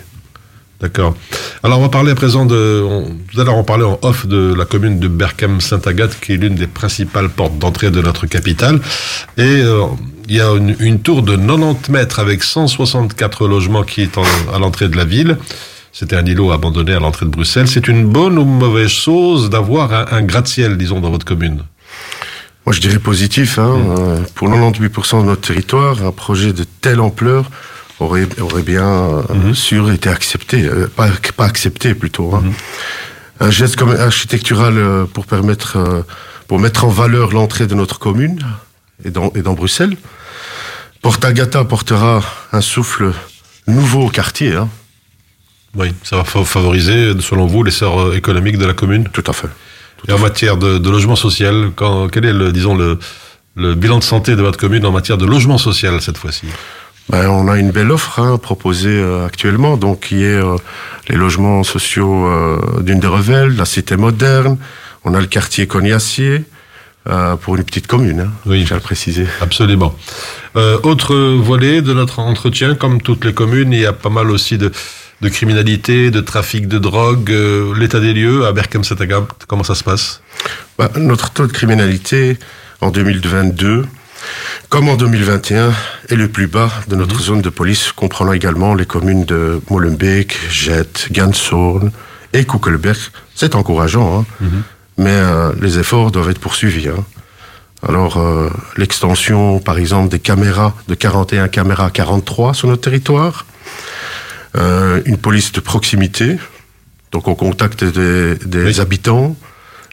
D'accord. 0.82 1.16
Alors 1.62 1.78
on 1.78 1.84
va 1.84 1.90
parler 1.90 2.12
à 2.12 2.16
présent 2.16 2.44
de. 2.48 2.82
on- 2.84 3.16
tout 3.32 3.40
à 3.40 3.44
l'heure 3.44 3.56
on 3.56 3.64
parlait 3.64 3.84
en 3.86 4.00
off 4.02 4.26
de 4.26 4.52
la 4.56 4.66
commune 4.66 5.00
de 5.00 5.08
Berkham-Saint-Agathe 5.08 6.20
qui 6.20 6.34
est 6.34 6.38
l'une 6.38 6.56
des 6.56 6.66
principales 6.66 7.30
portes 7.30 7.60
d'entrée 7.60 7.92
de 7.92 8.02
notre 8.02 8.26
capitale. 8.26 8.80
Et 9.38 9.44
euh, 9.62 9.84
il 10.28 10.36
y 10.36 10.42
a 10.42 10.51
une, 10.56 10.75
une 10.80 11.00
tour 11.01 11.22
de 11.24 11.36
90 11.36 11.90
mètres 11.92 12.20
avec 12.20 12.44
164 12.44 13.48
logements 13.48 13.84
qui 13.84 14.01
est 14.01 14.18
en- 14.18 14.24
à 14.54 14.60
l'entrée 14.60 14.90
de 14.90 14.98
la 14.98 15.06
ville. 15.06 15.38
C'était 15.94 16.16
un 16.16 16.25
îlot 16.25 16.51
abandonné 16.51 16.94
à 16.94 17.00
l'entrée 17.00 17.25
de 17.25 17.32
Bruxelles. 17.32 17.68
C'est 17.68 17.88
une 17.88 18.06
bonne 18.06 18.38
ou 18.38 18.46
mauvaise 18.46 18.90
chose 18.90 19.50
d'avoir 19.50 19.94
un, 19.94 20.06
un 20.12 20.22
gratte-ciel, 20.22 20.78
disons, 20.78 21.01
dans 21.01 21.10
votre 21.12 21.25
commune? 21.25 21.63
Moi, 22.66 22.74
je 22.74 22.80
dirais 22.80 23.00
positif. 23.00 23.60
Hein. 23.60 23.78
Mm. 23.78 23.96
Euh, 24.00 24.18
Pour 24.36 24.48
98% 24.50 25.22
de 25.22 25.25
notre 25.25 25.42
territoire, 25.42 26.04
un 26.06 26.12
projet 26.12 26.54
de 26.54 26.63
telle 26.63 27.01
ampleur 27.01 27.50
aurait, 28.00 28.28
aurait 28.40 28.62
bien 28.62 28.88
euh, 28.88 29.22
Mm-hmm. 29.24 29.54
sûr 29.54 29.92
été 29.92 30.10
accepté. 30.10 30.63
Euh, 30.66 30.88
pas, 30.96 31.10
pas 31.36 31.46
accepté, 31.46 31.94
plutôt. 31.94 32.34
Hein. 32.36 32.44
Mm-hmm. 32.46 33.46
Un 33.48 33.50
geste 33.50 33.75
comme 33.75 33.92
architectural 33.92 34.75
pour 35.13 35.25
permettre, 35.25 36.06
pour 36.48 36.60
mettre 36.60 36.86
en 36.86 36.90
valeur 36.90 37.32
l'entrée 37.34 37.66
de 37.66 37.74
notre 37.74 37.98
commune 38.00 38.40
et 39.05 39.12
dans, 39.12 39.31
et 39.36 39.41
dans 39.41 39.53
Bruxelles. 39.53 39.96
Porte 41.01 41.24
Agata 41.25 41.63
portera 41.63 42.22
un 42.51 42.62
souffle 42.62 43.13
nouveau 43.67 44.08
au 44.08 44.10
quartier. 44.10 44.55
Hein. 44.55 44.70
Oui, 45.75 45.93
ça 46.03 46.17
va 46.17 46.24
fa- 46.24 46.43
favoriser, 46.43 47.13
selon 47.22 47.48
vous, 47.48 47.63
l'essor 47.63 48.00
euh, 48.00 48.13
économique 48.15 48.58
de 48.58 48.65
la 48.65 48.74
commune. 48.74 49.08
Tout 49.12 49.24
à 49.27 49.34
fait. 49.34 49.48
Et 50.08 50.12
en 50.12 50.20
matière 50.20 50.58
de, 50.58 50.77
de 50.77 50.89
logement 50.89 51.15
social, 51.15 51.72
quand, 51.75 52.08
quel 52.10 52.25
est 52.25 52.34
le, 52.34 52.51
disons, 52.51 52.75
le, 52.75 53.00
le 53.55 53.75
bilan 53.75 54.00
de 54.00 54.03
santé 54.03 54.36
de 54.36 54.41
votre 54.41 54.58
commune 54.58 54.86
en 54.86 54.91
matière 54.91 55.17
de 55.17 55.25
logement 55.25 55.58
social 55.58 56.01
cette 56.01 56.17
fois-ci? 56.17 56.48
Ben, 57.10 57.27
on 57.29 57.48
a 57.48 57.58
une 57.58 57.72
belle 57.72 57.91
offre 57.91 58.20
hein, 58.20 58.38
proposée 58.38 58.89
euh, 58.89 59.25
actuellement, 59.25 59.77
donc 59.77 60.08
qui 60.08 60.24
est 60.24 60.27
euh, 60.36 60.55
les 61.10 61.15
logements 61.15 61.63
sociaux 61.63 62.25
euh, 62.27 62.81
d'une 62.81 63.00
de 63.00 63.08
Revel, 63.08 63.55
la 63.55 63.65
cité 63.65 63.96
moderne. 63.98 64.58
On 65.03 65.13
a 65.13 65.20
le 65.20 65.27
quartier 65.27 65.67
Cognacier 65.67 66.43
euh, 67.10 67.36
pour 67.36 67.55
une 67.55 67.63
petite 67.63 67.88
commune. 67.88 68.22
Hein, 68.22 68.31
Oui. 68.46 68.65
à 68.70 68.75
le 68.75 68.79
préciser. 68.79 69.25
Absolument. 69.41 69.96
Euh, 70.55 70.77
autre 70.84 71.15
volet 71.15 71.81
de 71.81 71.93
notre 71.93 72.20
entretien, 72.20 72.75
comme 72.75 73.01
toutes 73.01 73.25
les 73.25 73.34
communes, 73.34 73.74
il 73.74 73.79
y 73.79 73.86
a 73.86 73.93
pas 73.93 74.10
mal 74.10 74.29
aussi 74.29 74.58
de, 74.58 74.72
de 75.22 75.29
criminalité, 75.29 76.12
de 76.12 76.22
trafic 76.22 76.67
de 76.67 76.77
drogue. 76.77 77.31
Euh, 77.31 77.74
L'état 77.77 78.00
des 78.00 78.13
lieux 78.13 78.46
à 78.46 78.51
Berkham-Satagam, 78.51 79.25
comment 79.48 79.63
ça 79.63 79.75
se 79.75 79.84
passe? 79.84 80.22
Ben, 80.77 80.89
notre 80.98 81.31
taux 81.31 81.48
de 81.48 81.51
criminalité 81.51 82.38
en 82.81 82.89
2022, 82.91 83.86
comme 84.70 84.89
en 84.89 84.96
2021, 84.96 85.74
est 86.10 86.15
le 86.15 86.27
plus 86.27 86.48
bas 86.48 86.70
de 86.88 86.96
notre 86.96 87.20
zone 87.20 87.41
de 87.41 87.50
police, 87.50 87.91
comprenant 87.91 88.34
également 88.34 88.75
les 88.75 88.86
communes 88.86 89.25
de 89.25 89.60
Molenbeek, 89.70 90.38
Jette, 90.51 91.08
Ganshorn 91.12 91.91
et 92.34 92.46
Kuckelberg. 92.46 92.98
C'est 93.36 93.55
encourageant, 93.55 94.25
hein, 94.41 94.46
mais 95.01 95.10
euh, 95.13 95.51
les 95.62 95.79
efforts 95.79 96.12
doivent 96.12 96.29
être 96.29 96.39
poursuivis. 96.39 96.89
hein. 96.89 97.03
Alors, 97.88 98.17
euh, 98.17 98.50
l'extension, 98.77 99.60
par 99.60 99.77
exemple, 99.79 100.10
des 100.10 100.20
caméras, 100.20 100.75
de 100.88 100.93
41 100.96 101.48
caméras 101.48 101.88
à 101.88 101.89
43 101.89 102.53
sur 102.53 102.67
notre 102.67 102.84
territoire, 102.84 103.46
euh, 104.58 105.01
une 105.05 105.17
police 105.17 105.51
de 105.51 105.60
proximité, 105.60 106.38
donc 107.12 107.27
au 107.27 107.36
contact 107.36 107.84
des, 107.84 108.36
des 108.36 108.65
Oui. 108.65 108.79
habitants, 108.79 109.36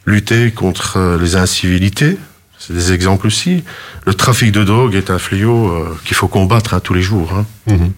lutter 0.04 0.50
contre 0.50 1.16
les 1.20 1.36
incivilités, 1.36 2.18
c'est 2.58 2.74
des 2.74 2.92
exemples 2.92 3.26
aussi. 3.26 3.64
Le 4.04 4.12
trafic 4.14 4.52
de 4.52 4.64
drogue 4.64 4.94
est 4.94 5.10
un 5.10 5.18
fléau 5.18 5.86
qu'il 6.04 6.16
faut 6.16 6.28
combattre 6.28 6.74
hein, 6.74 6.80
tous 6.80 6.92
les 6.94 7.02
jours. 7.02 7.32
hein. 7.32 7.46
Mhm. 7.66 7.92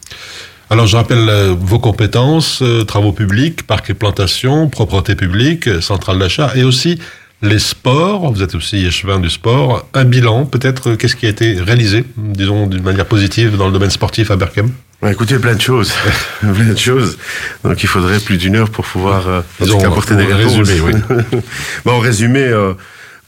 Alors, 0.72 0.86
je 0.86 0.96
rappelle 0.96 1.28
euh, 1.28 1.52
vos 1.58 1.80
compétences, 1.80 2.62
euh, 2.62 2.84
travaux 2.84 3.10
publics, 3.10 3.66
parcs 3.66 3.90
et 3.90 3.94
plantations, 3.94 4.68
propreté 4.68 5.16
publique, 5.16 5.66
euh, 5.66 5.80
centrale 5.80 6.20
d'achat, 6.20 6.52
et 6.54 6.62
aussi 6.62 7.00
les 7.42 7.58
sports. 7.58 8.32
Vous 8.32 8.40
êtes 8.40 8.54
aussi 8.54 8.86
échevin 8.86 9.18
du 9.18 9.30
sport. 9.30 9.88
Un 9.94 10.04
bilan, 10.04 10.46
peut-être, 10.46 10.94
qu'est-ce 10.94 11.16
qui 11.16 11.26
a 11.26 11.28
été 11.28 11.60
réalisé, 11.60 12.04
disons, 12.16 12.68
d'une 12.68 12.84
manière 12.84 13.06
positive 13.06 13.56
dans 13.56 13.66
le 13.66 13.72
domaine 13.72 13.90
sportif 13.90 14.30
à 14.30 14.36
Berkham 14.36 14.70
Bah, 15.02 15.10
écoutez, 15.10 15.40
plein 15.40 15.56
de 15.56 15.60
choses. 15.60 15.92
plein 16.40 16.72
de 16.72 16.78
choses. 16.78 17.18
Donc 17.64 17.82
il 17.82 17.88
faudrait 17.88 18.20
plus 18.20 18.38
d'une 18.38 18.54
heure 18.54 18.70
pour 18.70 18.84
pouvoir 18.84 19.42
apporter 19.60 20.14
des 20.14 20.32
réponses. 20.32 20.56
résumer, 20.56 21.00
bon, 21.84 21.92
en 21.94 21.98
résumé, 21.98 22.48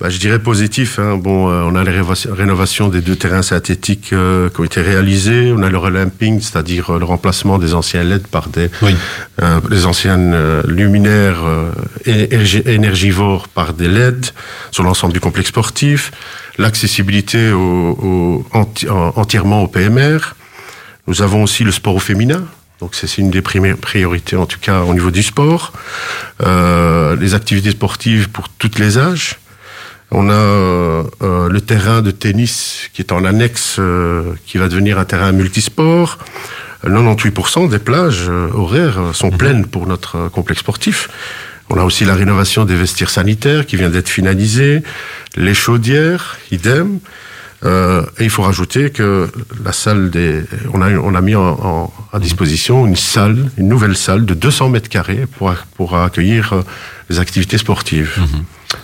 bah, 0.02 0.09
je 0.11 0.18
dirais 0.18 0.40
positif. 0.40 0.99
Hein. 0.99 1.16
Bon, 1.16 1.49
euh, 1.49 1.62
on 1.64 1.76
a 1.76 1.85
les 1.85 1.92
réva- 1.92 2.28
rénovations 2.32 2.88
des 2.88 3.00
deux 3.00 3.14
terrains 3.14 3.42
synthétiques 3.42 4.12
euh, 4.12 4.49
qui 4.50 4.61
ont 4.61 4.64
été 4.64 4.80
réalisés. 4.80 5.52
On 5.56 5.62
a 5.62 5.71
le 5.71 5.78
relamping, 5.78 6.40
c'est-à-dire 6.40 6.90
euh, 6.90 6.99
le 6.99 7.04
remplacement 7.04 7.59
des 7.59 7.73
anciens 7.75 8.02
LED 8.02 8.26
par 8.26 8.49
des 8.49 8.68
Oui. 8.82 8.97
euh, 9.42 9.61
les 9.71 9.87
anciennes 9.87 10.32
euh, 10.35 10.62
luminaires 10.66 11.42
euh, 11.44 11.71
énergi- 12.04 12.66
énergivores 12.68 13.47
par 13.47 13.75
des 13.75 13.87
LED 13.87 14.26
sur 14.73 14.82
l'ensemble 14.82 15.12
du 15.14 15.21
complexe 15.21 15.50
sportif, 15.50 16.11
l'accessibilité 16.59 17.52
au, 17.52 17.61
au- 17.62 18.47
enti- 18.59 18.90
en- 18.90 19.12
entièrement 19.16 19.62
au 19.62 19.68
PMR. 19.68 20.18
Nous 21.06 21.23
avons 21.23 21.44
aussi 21.44 21.62
le 21.62 21.71
sport 21.71 21.94
au 21.94 22.00
féminin. 22.00 22.42
Donc 22.80 22.97
c'est 22.97 23.18
une 23.18 23.30
des 23.30 23.42
priorités 23.42 24.35
en 24.35 24.47
tout 24.47 24.59
cas 24.61 24.80
au 24.80 24.92
niveau 24.94 25.12
du 25.12 25.23
sport. 25.23 25.73
Euh, 26.42 27.14
les 27.16 27.35
activités 27.35 27.71
sportives 27.71 28.28
pour 28.30 28.49
tous 28.49 28.73
les 28.78 28.99
âges. 28.99 29.37
On 30.14 30.28
a 30.28 30.33
euh, 30.35 31.02
euh, 31.23 31.49
le 31.49 31.61
terrain 31.62 32.02
de 32.02 32.11
tennis 32.11 32.90
qui 32.92 33.00
est 33.00 33.12
en 33.12 33.25
annexe, 33.25 33.76
euh, 33.78 34.35
qui 34.47 34.59
va 34.59 34.69
devenir 34.69 34.99
un 34.99 35.04
terrain 35.07 35.33
multisport. 35.33 36.19
98% 36.85 37.69
des 37.71 37.78
plages 37.78 38.26
euh, 38.28 38.49
horaires 38.52 39.00
sont 39.14 39.31
pleines 39.31 39.66
pour 39.66 39.87
notre 39.87 40.16
euh, 40.16 40.28
complexe 40.28 40.61
sportif. 40.61 41.09
On 41.71 41.78
a 41.78 41.85
aussi 41.85 42.04
la 42.04 42.14
rénovation 42.14 42.64
des 42.66 42.75
vestiaires 42.75 43.09
sanitaires 43.09 43.64
qui 43.64 43.76
vient 43.76 43.88
d'être 43.88 44.09
finalisée, 44.09 44.83
les 45.37 45.54
chaudières, 45.54 46.37
idem. 46.50 46.99
Euh, 47.64 48.02
et 48.19 48.25
il 48.25 48.31
faut 48.31 48.42
rajouter 48.42 48.90
que 48.90 49.31
la 49.64 49.73
salle 49.73 50.11
des, 50.11 50.42
on 50.75 50.83
a, 50.83 50.90
on 50.90 51.14
a 51.14 51.21
mis 51.21 51.37
en, 51.37 51.42
en- 51.42 51.92
à 52.12 52.19
disposition 52.19 52.85
une 52.87 52.97
salle, 52.97 53.50
une 53.57 53.69
nouvelle 53.69 53.97
salle 53.97 54.26
de 54.26 54.35
200 54.35 54.69
mètres 54.69 54.88
carrés 54.90 55.26
pour, 55.38 55.54
pour 55.76 55.97
accueillir 55.97 56.54
les 57.09 57.21
activités 57.21 57.57
sportives. 57.59 58.19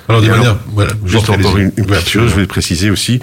Alors, 0.08 0.20
de 0.22 0.26
alors, 0.26 0.38
manière, 0.38 0.56
voilà, 0.68 0.92
Juste 1.04 1.30
encore 1.30 1.56
une, 1.58 1.72
une 1.76 1.86
petite 1.86 2.08
chose, 2.08 2.28
je 2.28 2.34
voulais 2.34 2.46
préciser 2.46 2.90
aussi 2.90 3.20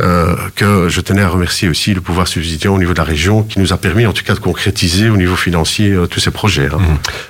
euh, 0.00 0.34
que 0.56 0.88
je 0.88 1.00
tenais 1.00 1.22
à 1.22 1.28
remercier 1.28 1.68
aussi 1.68 1.94
le 1.94 2.00
pouvoir 2.00 2.28
subsidiaire 2.28 2.72
au 2.72 2.78
niveau 2.78 2.92
de 2.92 2.98
la 2.98 3.04
région 3.04 3.42
qui 3.42 3.58
nous 3.60 3.72
a 3.72 3.76
permis 3.76 4.06
en 4.06 4.12
tout 4.12 4.24
cas 4.24 4.34
de 4.34 4.38
concrétiser 4.40 5.10
au 5.10 5.16
niveau 5.16 5.36
financier 5.36 5.90
euh, 5.92 6.06
tous 6.06 6.20
ces 6.20 6.30
projets. 6.30 6.66
hein. 6.66 6.78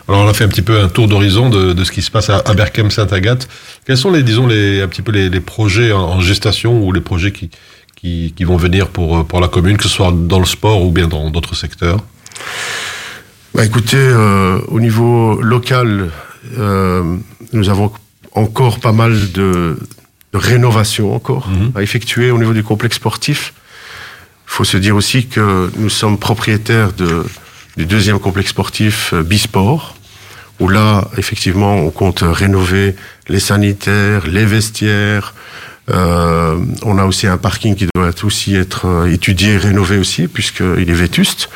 Alors 0.08 0.22
on 0.22 0.28
a 0.28 0.34
fait 0.34 0.44
un 0.44 0.48
petit 0.48 0.62
peu 0.62 0.80
un 0.80 0.88
tour 0.88 1.08
d'horizon 1.08 1.48
de, 1.50 1.72
de 1.72 1.84
ce 1.84 1.92
qui 1.92 2.02
se 2.02 2.10
passe 2.10 2.28
à, 2.30 2.38
à 2.44 2.54
Berkham 2.54 2.90
Saint-Agathe. 2.90 3.48
Quels 3.86 3.96
sont 3.96 4.10
les 4.10 4.22
disons 4.22 4.46
les 4.46 4.82
un 4.82 4.88
petit 4.88 5.02
peu 5.02 5.12
les, 5.12 5.28
les 5.30 5.40
projets 5.40 5.92
en, 5.92 6.00
en 6.00 6.20
gestation 6.20 6.82
ou 6.82 6.92
les 6.92 7.00
projets 7.00 7.32
qui, 7.32 7.50
qui 7.96 8.34
qui 8.36 8.44
vont 8.44 8.56
venir 8.56 8.88
pour 8.88 9.18
euh, 9.18 9.24
pour 9.24 9.40
la 9.40 9.48
commune 9.48 9.76
que 9.76 9.84
ce 9.84 9.88
soit 9.88 10.12
dans 10.14 10.38
le 10.40 10.46
sport 10.46 10.82
ou 10.84 10.90
bien 10.90 11.08
dans 11.08 11.30
d'autres 11.30 11.56
secteurs? 11.56 11.98
Bah, 13.54 13.64
écoutez, 13.64 13.96
euh, 13.96 14.60
au 14.68 14.78
niveau 14.78 15.40
local, 15.42 16.10
euh, 16.58 17.16
nous 17.52 17.68
avons 17.70 17.90
encore 18.34 18.80
pas 18.80 18.92
mal 18.92 19.32
de, 19.32 19.78
de 20.32 20.38
rénovations 20.38 21.14
encore 21.14 21.48
à 21.74 21.82
effectuer 21.82 22.30
au 22.30 22.38
niveau 22.38 22.52
du 22.52 22.62
complexe 22.62 22.96
sportif. 22.96 23.54
Il 24.46 24.50
faut 24.50 24.64
se 24.64 24.76
dire 24.76 24.96
aussi 24.96 25.26
que 25.26 25.70
nous 25.76 25.90
sommes 25.90 26.18
propriétaires 26.18 26.92
de, 26.92 27.24
du 27.76 27.86
deuxième 27.86 28.18
complexe 28.18 28.50
sportif 28.50 29.12
euh, 29.12 29.22
Bisport, 29.22 29.94
où 30.58 30.68
là, 30.68 31.08
effectivement, 31.16 31.76
on 31.76 31.90
compte 31.90 32.24
rénover 32.26 32.96
les 33.28 33.40
sanitaires, 33.40 34.26
les 34.26 34.44
vestiaires. 34.44 35.34
Euh, 35.90 36.58
on 36.82 36.98
a 36.98 37.04
aussi 37.04 37.26
un 37.26 37.38
parking 37.38 37.76
qui 37.76 37.86
doit 37.94 38.10
aussi 38.24 38.56
être 38.56 38.86
euh, 38.86 39.12
étudié, 39.12 39.56
rénové 39.56 39.96
aussi, 39.96 40.26
puisqu'il 40.26 40.90
est 40.90 40.92
vétuste. 40.92 41.50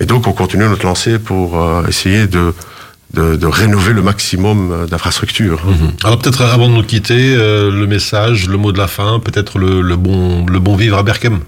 Et 0.00 0.06
donc, 0.06 0.26
on 0.26 0.32
continue 0.32 0.64
notre 0.64 0.86
lancée 0.86 1.18
pour 1.18 1.60
essayer 1.86 2.26
de, 2.26 2.54
de, 3.14 3.36
de 3.36 3.46
rénover 3.46 3.92
le 3.92 4.02
maximum 4.02 4.72
euh, 4.72 4.86
d'infrastructures. 4.86 5.60
Alors 6.04 6.18
peut-être 6.18 6.42
avant 6.42 6.68
de 6.68 6.74
nous 6.74 6.82
quitter, 6.82 7.34
euh, 7.34 7.70
le 7.70 7.86
message, 7.86 8.48
le 8.48 8.56
mot 8.56 8.72
de 8.72 8.78
la 8.78 8.88
fin, 8.88 9.18
peut-être 9.20 9.58
le, 9.58 9.80
le 9.80 9.96
bon 9.96 10.44
le 10.46 10.58
bon 10.58 10.76
vivre 10.76 10.98
à 10.98 11.02
Berkham. 11.02 11.40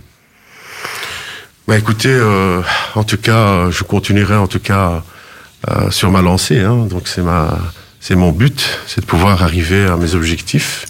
Bah 1.69 1.79
écoutez, 1.79 2.09
euh, 2.09 2.63
en 2.95 3.05
tout 3.05 3.19
cas, 3.19 3.71
je 3.71 3.85
continuerai 3.85 4.37
en 4.37 4.49
tout 4.49 4.59
cas 4.59 5.05
euh, 5.69 5.91
sur 5.91 6.11
ma 6.11 6.23
lancée. 6.23 6.61
Hein, 6.61 6.87
donc 6.91 7.07
c'est 7.07 7.23
ma, 7.23 7.59
c'est 8.01 8.17
mon 8.17 8.33
but, 8.33 8.81
c'est 8.87 9.03
de 9.03 9.07
pouvoir 9.07 9.43
arriver 9.43 9.85
à 9.87 9.97
mes 9.97 10.15
objectifs. 10.15 10.87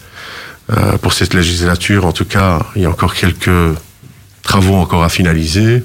Euh, 0.71 0.97
pour 0.99 1.13
cette 1.13 1.35
législature, 1.35 2.07
en 2.07 2.13
tout 2.13 2.25
cas, 2.25 2.61
il 2.77 2.83
y 2.83 2.87
a 2.87 2.91
encore 2.91 3.15
quelques 3.15 3.75
travaux 4.43 4.77
encore 4.77 5.03
à 5.03 5.09
finaliser, 5.09 5.83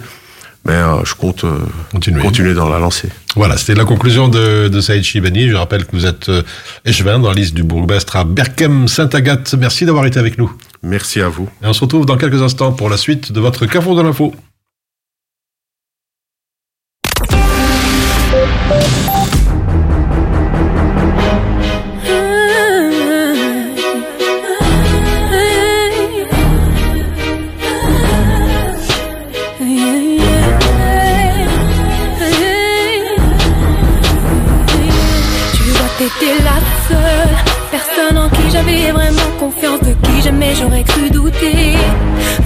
mais 0.65 0.73
euh, 0.73 1.03
je 1.05 1.13
compte 1.13 1.43
euh, 1.43 1.59
Continuer. 1.91 2.21
continuer 2.21 2.53
dans 2.53 2.67
la 2.69 2.79
lancée. 2.79 3.09
Voilà, 3.35 3.57
c'était 3.57 3.75
la 3.75 3.85
conclusion 3.85 4.27
de, 4.27 4.67
de 4.67 4.81
Saïd 4.81 5.03
Chibani. 5.03 5.49
Je 5.49 5.55
rappelle 5.55 5.85
que 5.85 5.91
vous 5.95 6.05
êtes 6.05 6.29
euh, 6.29 6.41
échevin 6.85 7.19
dans 7.19 7.29
la 7.29 7.35
liste 7.35 7.53
du 7.53 7.63
bourgmestre 7.63 8.15
à 8.15 8.23
Berkham 8.23 8.87
Saint-Agathe. 8.87 9.55
Merci 9.59 9.85
d'avoir 9.85 10.05
été 10.05 10.19
avec 10.19 10.37
nous. 10.37 10.51
Merci 10.81 11.21
à 11.21 11.29
vous. 11.29 11.49
Et 11.63 11.67
on 11.67 11.73
se 11.73 11.81
retrouve 11.81 12.05
dans 12.05 12.17
quelques 12.17 12.41
instants 12.41 12.71
pour 12.71 12.89
la 12.89 12.97
suite 12.97 13.31
de 13.31 13.39
votre 13.39 13.65
Carrefour 13.65 13.95
de 13.95 14.01
l'info. 14.01 14.33
T'étais 36.05 36.43
la 36.43 36.59
seule 36.87 37.35
personne 37.71 38.17
en 38.17 38.29
qui 38.29 38.51
j'avais 38.51 38.91
vraiment 38.91 39.31
confiance, 39.39 39.79
de 39.79 39.93
qui 39.93 40.21
j'aimais, 40.21 40.53
j'aurais 40.55 40.83
cru 40.83 41.09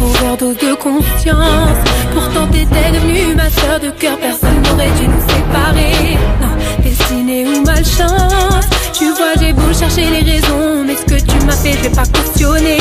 overdose 0.01 0.57
de 0.57 0.73
conscience. 0.75 1.79
Pourtant 2.13 2.47
t'étais 2.47 2.91
devenue 2.93 3.35
ma 3.35 3.49
soeur 3.49 3.79
de 3.81 3.89
cœur, 3.89 4.17
personne 4.17 4.61
n'aurait 4.63 4.91
dû 4.99 5.07
nous 5.07 5.21
séparer. 5.27 6.17
Non, 6.41 6.83
destinée 6.83 7.45
ou 7.47 7.63
malchance. 7.63 8.65
Tu 8.93 9.11
vois, 9.11 9.33
j'ai 9.39 9.53
beau 9.53 9.73
chercher 9.73 10.09
les 10.09 10.31
raisons, 10.31 10.83
mais 10.85 10.95
ce 10.95 11.05
que 11.05 11.19
tu 11.19 11.45
m'as 11.45 11.53
fait, 11.53 11.73
je 11.73 11.89
vais 11.89 11.95
pas 11.95 12.05
cautionner. 12.05 12.79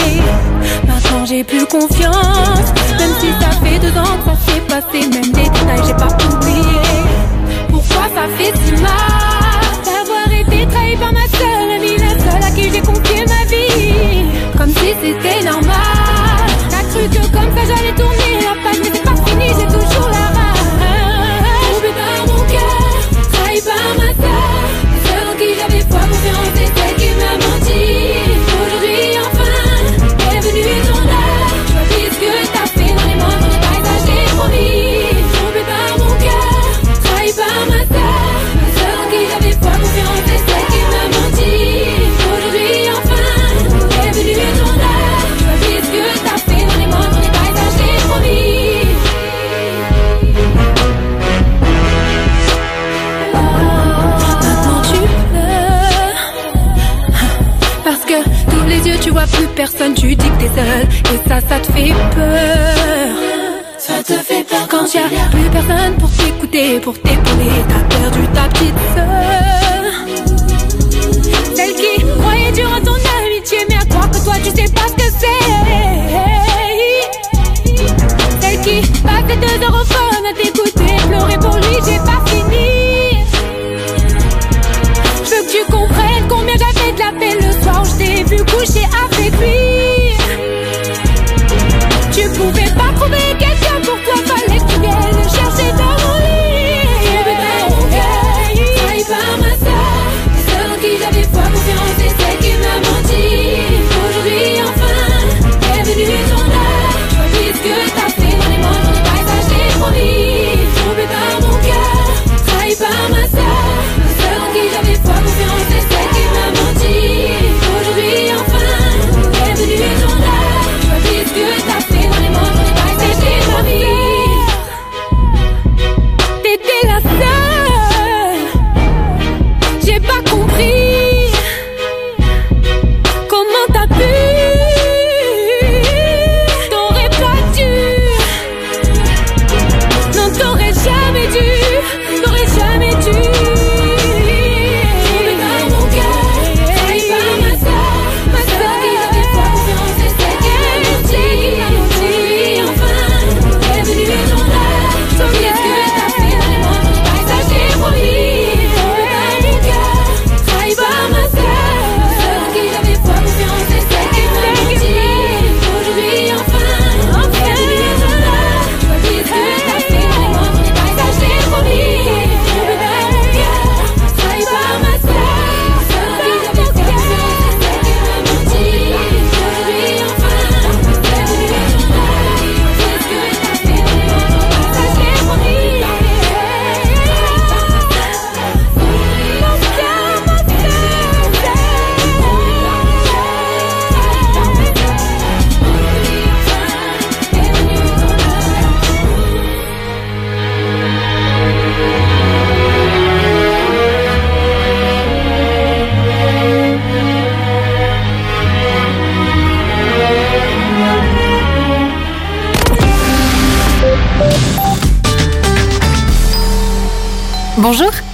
Maintenant 0.87 1.27
j'ai 1.27 1.43
plus 1.43 1.67
confiance, 1.67 2.69
même 2.99 3.15
si 3.21 3.29
ça 3.41 3.51
fait 3.63 3.79
deux 3.81 3.99
ans 3.99 4.17
que 4.19 4.31
ça 4.31 4.37
s'est 4.47 4.61
passé, 4.69 5.09
même 5.09 5.33
les 5.35 5.49
détails 5.51 5.83
j'ai 5.87 5.95
pas 5.95 6.15
oublié. 6.25 6.79
Pourquoi 7.69 8.05
ça 8.15 8.29
fait 8.37 8.53
si 8.65 8.83
mal? 8.83 9.28
Trahi 10.69 10.97
par 10.97 11.13
ma 11.13 11.27
seule 11.39 11.71
amie, 11.77 11.97
la 11.99 12.11
seule 12.11 12.45
à 12.45 12.51
qui 12.51 12.71
j'ai 12.73 12.81
confié 12.81 13.25
ma 13.27 13.45
vie, 13.51 14.25
comme 14.57 14.71
si 14.71 14.95
c'était 15.03 15.45
normal. 15.45 16.47
T'as 16.71 16.83
cru 16.91 17.09
que 17.09 17.27
comme 17.33 17.51
ça 17.57 17.63
j'allais 17.69 17.95
tourner 17.95 18.18
plus 59.39 59.47
personne 59.55 59.95
Tu 59.95 60.17
dis 60.17 60.17
que 60.17 60.39
t'es 60.41 60.51
seul 60.55 60.89
Et 61.15 61.29
ça 61.29 61.41
ça 61.49 61.61
te 61.61 61.73
fait 61.73 61.95
peur. 62.15 63.09
Ça 63.79 64.03
te 64.03 64.13
fait 64.13 64.45
peur 64.45 64.67
quand 64.69 64.93
y 64.93 64.99
a 64.99 65.09
plus 65.31 65.51
personne 65.51 65.95
pour 65.99 66.11
t'écouter 66.11 66.81
Pour 66.81 66.95
t'épauler 66.95 67.65
T'as 67.69 67.97
perdu 67.97 68.27
ta 68.35 68.43
petite 68.49 68.81
sœur. 68.95 69.93
Celle 71.55 71.75
qui 71.75 72.05
croyait 72.21 72.53
dur 72.53 72.71
en 72.77 72.81
ton 72.85 72.99
amitié 73.25 73.59
Mais 73.69 73.77
à 73.77 73.85
croire 73.87 74.11
que 74.11 74.25
toi 74.25 74.35
tu 74.45 74.51
sais 74.51 74.73
pas 74.73 74.89
ce 74.89 74.95
que 74.95 75.09
c'est. 75.21 75.45
Celle 78.41 78.61
qui 78.61 78.81
passait 79.03 79.37
deux 79.37 79.59
heures 79.65 79.79
au 79.83 79.88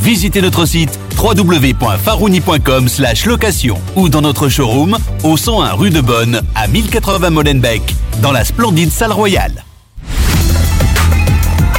Visitez 0.00 0.40
notre 0.40 0.66
site 0.66 0.98
www.farouni.com 1.16 2.88
location 3.26 3.78
ou 3.96 4.08
dans 4.08 4.22
notre 4.22 4.48
showroom 4.48 4.96
au 5.22 5.36
101 5.36 5.72
rue 5.72 5.90
de 5.90 6.00
Bonne 6.00 6.40
à 6.54 6.66
1080 6.66 7.30
Molenbeek 7.30 7.94
dans 8.22 8.32
la 8.32 8.44
splendide 8.44 8.90
salle 8.90 9.12
royale. 9.12 9.64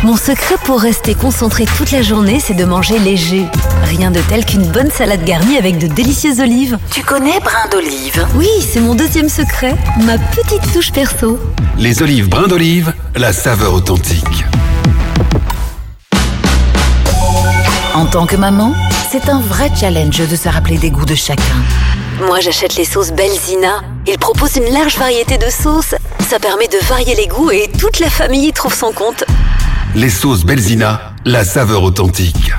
Mon 0.04 0.18
secret 0.18 0.56
pour 0.66 0.82
rester 0.82 1.14
concentré 1.14 1.66
toute 1.78 1.92
la 1.92 2.02
journée, 2.02 2.40
c'est 2.40 2.56
de 2.56 2.66
manger 2.66 2.98
léger. 2.98 3.46
Rien 3.84 4.10
de 4.10 4.20
tel 4.30 4.46
qu'une 4.46 4.66
bonne 4.66 4.90
salade 4.90 5.24
garnie 5.24 5.58
avec 5.58 5.78
de 5.78 5.86
délicieuses 5.86 6.40
olives. 6.40 6.80
Tu 6.92 7.04
connais 7.04 7.40
brin 7.40 7.70
d'olive? 7.72 8.26
Oui, 8.36 8.48
c'est 8.62 8.80
mon 8.80 8.96
deuxième 8.96 9.30
secret, 9.30 9.76
ma 10.04 10.18
petite 10.18 10.74
touche 10.74 10.92
perso. 10.92 11.40
Les 11.78 12.02
olives 12.02 12.30
brin 12.30 12.48
d'olive, 12.48 12.94
la 13.16 13.32
saveur 13.32 13.74
authentique. 13.74 14.44
En 18.01 18.07
tant 18.07 18.27
que 18.27 18.37
maman, 18.37 18.75
c'est 19.11 19.29
un 19.29 19.41
vrai 19.41 19.71
challenge 19.75 20.19
de 20.29 20.37
se 20.37 20.49
rappeler 20.49 20.79
des 20.79 20.91
goûts 20.91 21.05
de 21.05 21.15
chacun. 21.15 21.61
Moi, 22.21 22.41
j'achète 22.41 22.77
les 22.77 22.85
sauces 22.85 23.13
Belzina. 23.13 23.83
Ils 24.07 24.19
proposent 24.19 24.57
une 24.57 24.73
large 24.73 24.97
variété 24.99 25.39
de 25.39 25.51
sauces. 25.51 25.95
Ça 26.29 26.39
permet 26.39 26.69
de 26.69 26.79
varier 26.87 27.15
les 27.15 27.27
goûts 27.27 27.51
et 27.51 27.71
toute 27.79 27.99
la 28.01 28.11
famille 28.11 28.49
y 28.49 28.53
trouve 28.53 28.75
son 28.75 28.93
compte. 28.93 29.25
Les 29.95 30.11
sauces 30.11 30.45
Belzina, 30.45 31.13
la 31.25 31.45
saveur 31.45 31.83
authentique. 31.83 32.53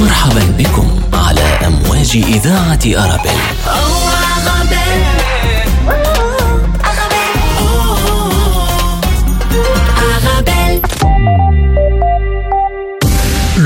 مرحبا 0.00 0.44
بكم 0.58 1.00
على 1.14 1.40
أمواج 1.66 2.16
إذاعة 2.16 2.80
أرابيل 2.86 3.40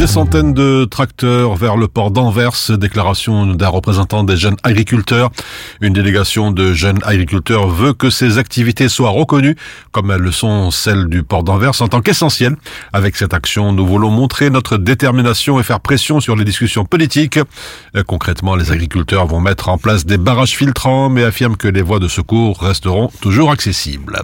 Des 0.00 0.06
centaines 0.06 0.54
de 0.54 0.86
tracteurs 0.86 1.56
vers 1.56 1.76
le 1.76 1.86
port 1.86 2.10
d'Anvers, 2.10 2.56
déclaration 2.70 3.44
d'un 3.44 3.68
représentant 3.68 4.24
des 4.24 4.38
jeunes 4.38 4.56
agriculteurs. 4.62 5.30
Une 5.82 5.92
délégation 5.92 6.52
de 6.52 6.72
jeunes 6.72 7.00
agriculteurs 7.02 7.68
veut 7.68 7.92
que 7.92 8.08
ces 8.08 8.38
activités 8.38 8.88
soient 8.88 9.10
reconnues 9.10 9.56
comme 9.92 10.10
elles 10.10 10.22
le 10.22 10.32
sont 10.32 10.70
celles 10.70 11.04
du 11.10 11.22
port 11.22 11.44
d'Anvers 11.44 11.82
en 11.82 11.88
tant 11.88 12.00
qu'essentielles. 12.00 12.56
Avec 12.94 13.14
cette 13.14 13.34
action, 13.34 13.74
nous 13.74 13.86
voulons 13.86 14.10
montrer 14.10 14.48
notre 14.48 14.78
détermination 14.78 15.60
et 15.60 15.62
faire 15.62 15.80
pression 15.80 16.18
sur 16.20 16.34
les 16.34 16.46
discussions 16.46 16.86
politiques. 16.86 17.38
Euh, 17.94 18.02
Concrètement, 18.06 18.56
les 18.56 18.72
agriculteurs 18.72 19.26
vont 19.26 19.40
mettre 19.40 19.68
en 19.68 19.76
place 19.76 20.06
des 20.06 20.16
barrages 20.16 20.56
filtrants 20.56 21.10
mais 21.10 21.24
affirment 21.24 21.58
que 21.58 21.68
les 21.68 21.82
voies 21.82 21.98
de 21.98 22.08
secours 22.08 22.58
resteront 22.58 23.10
toujours 23.20 23.50
accessibles. 23.50 24.22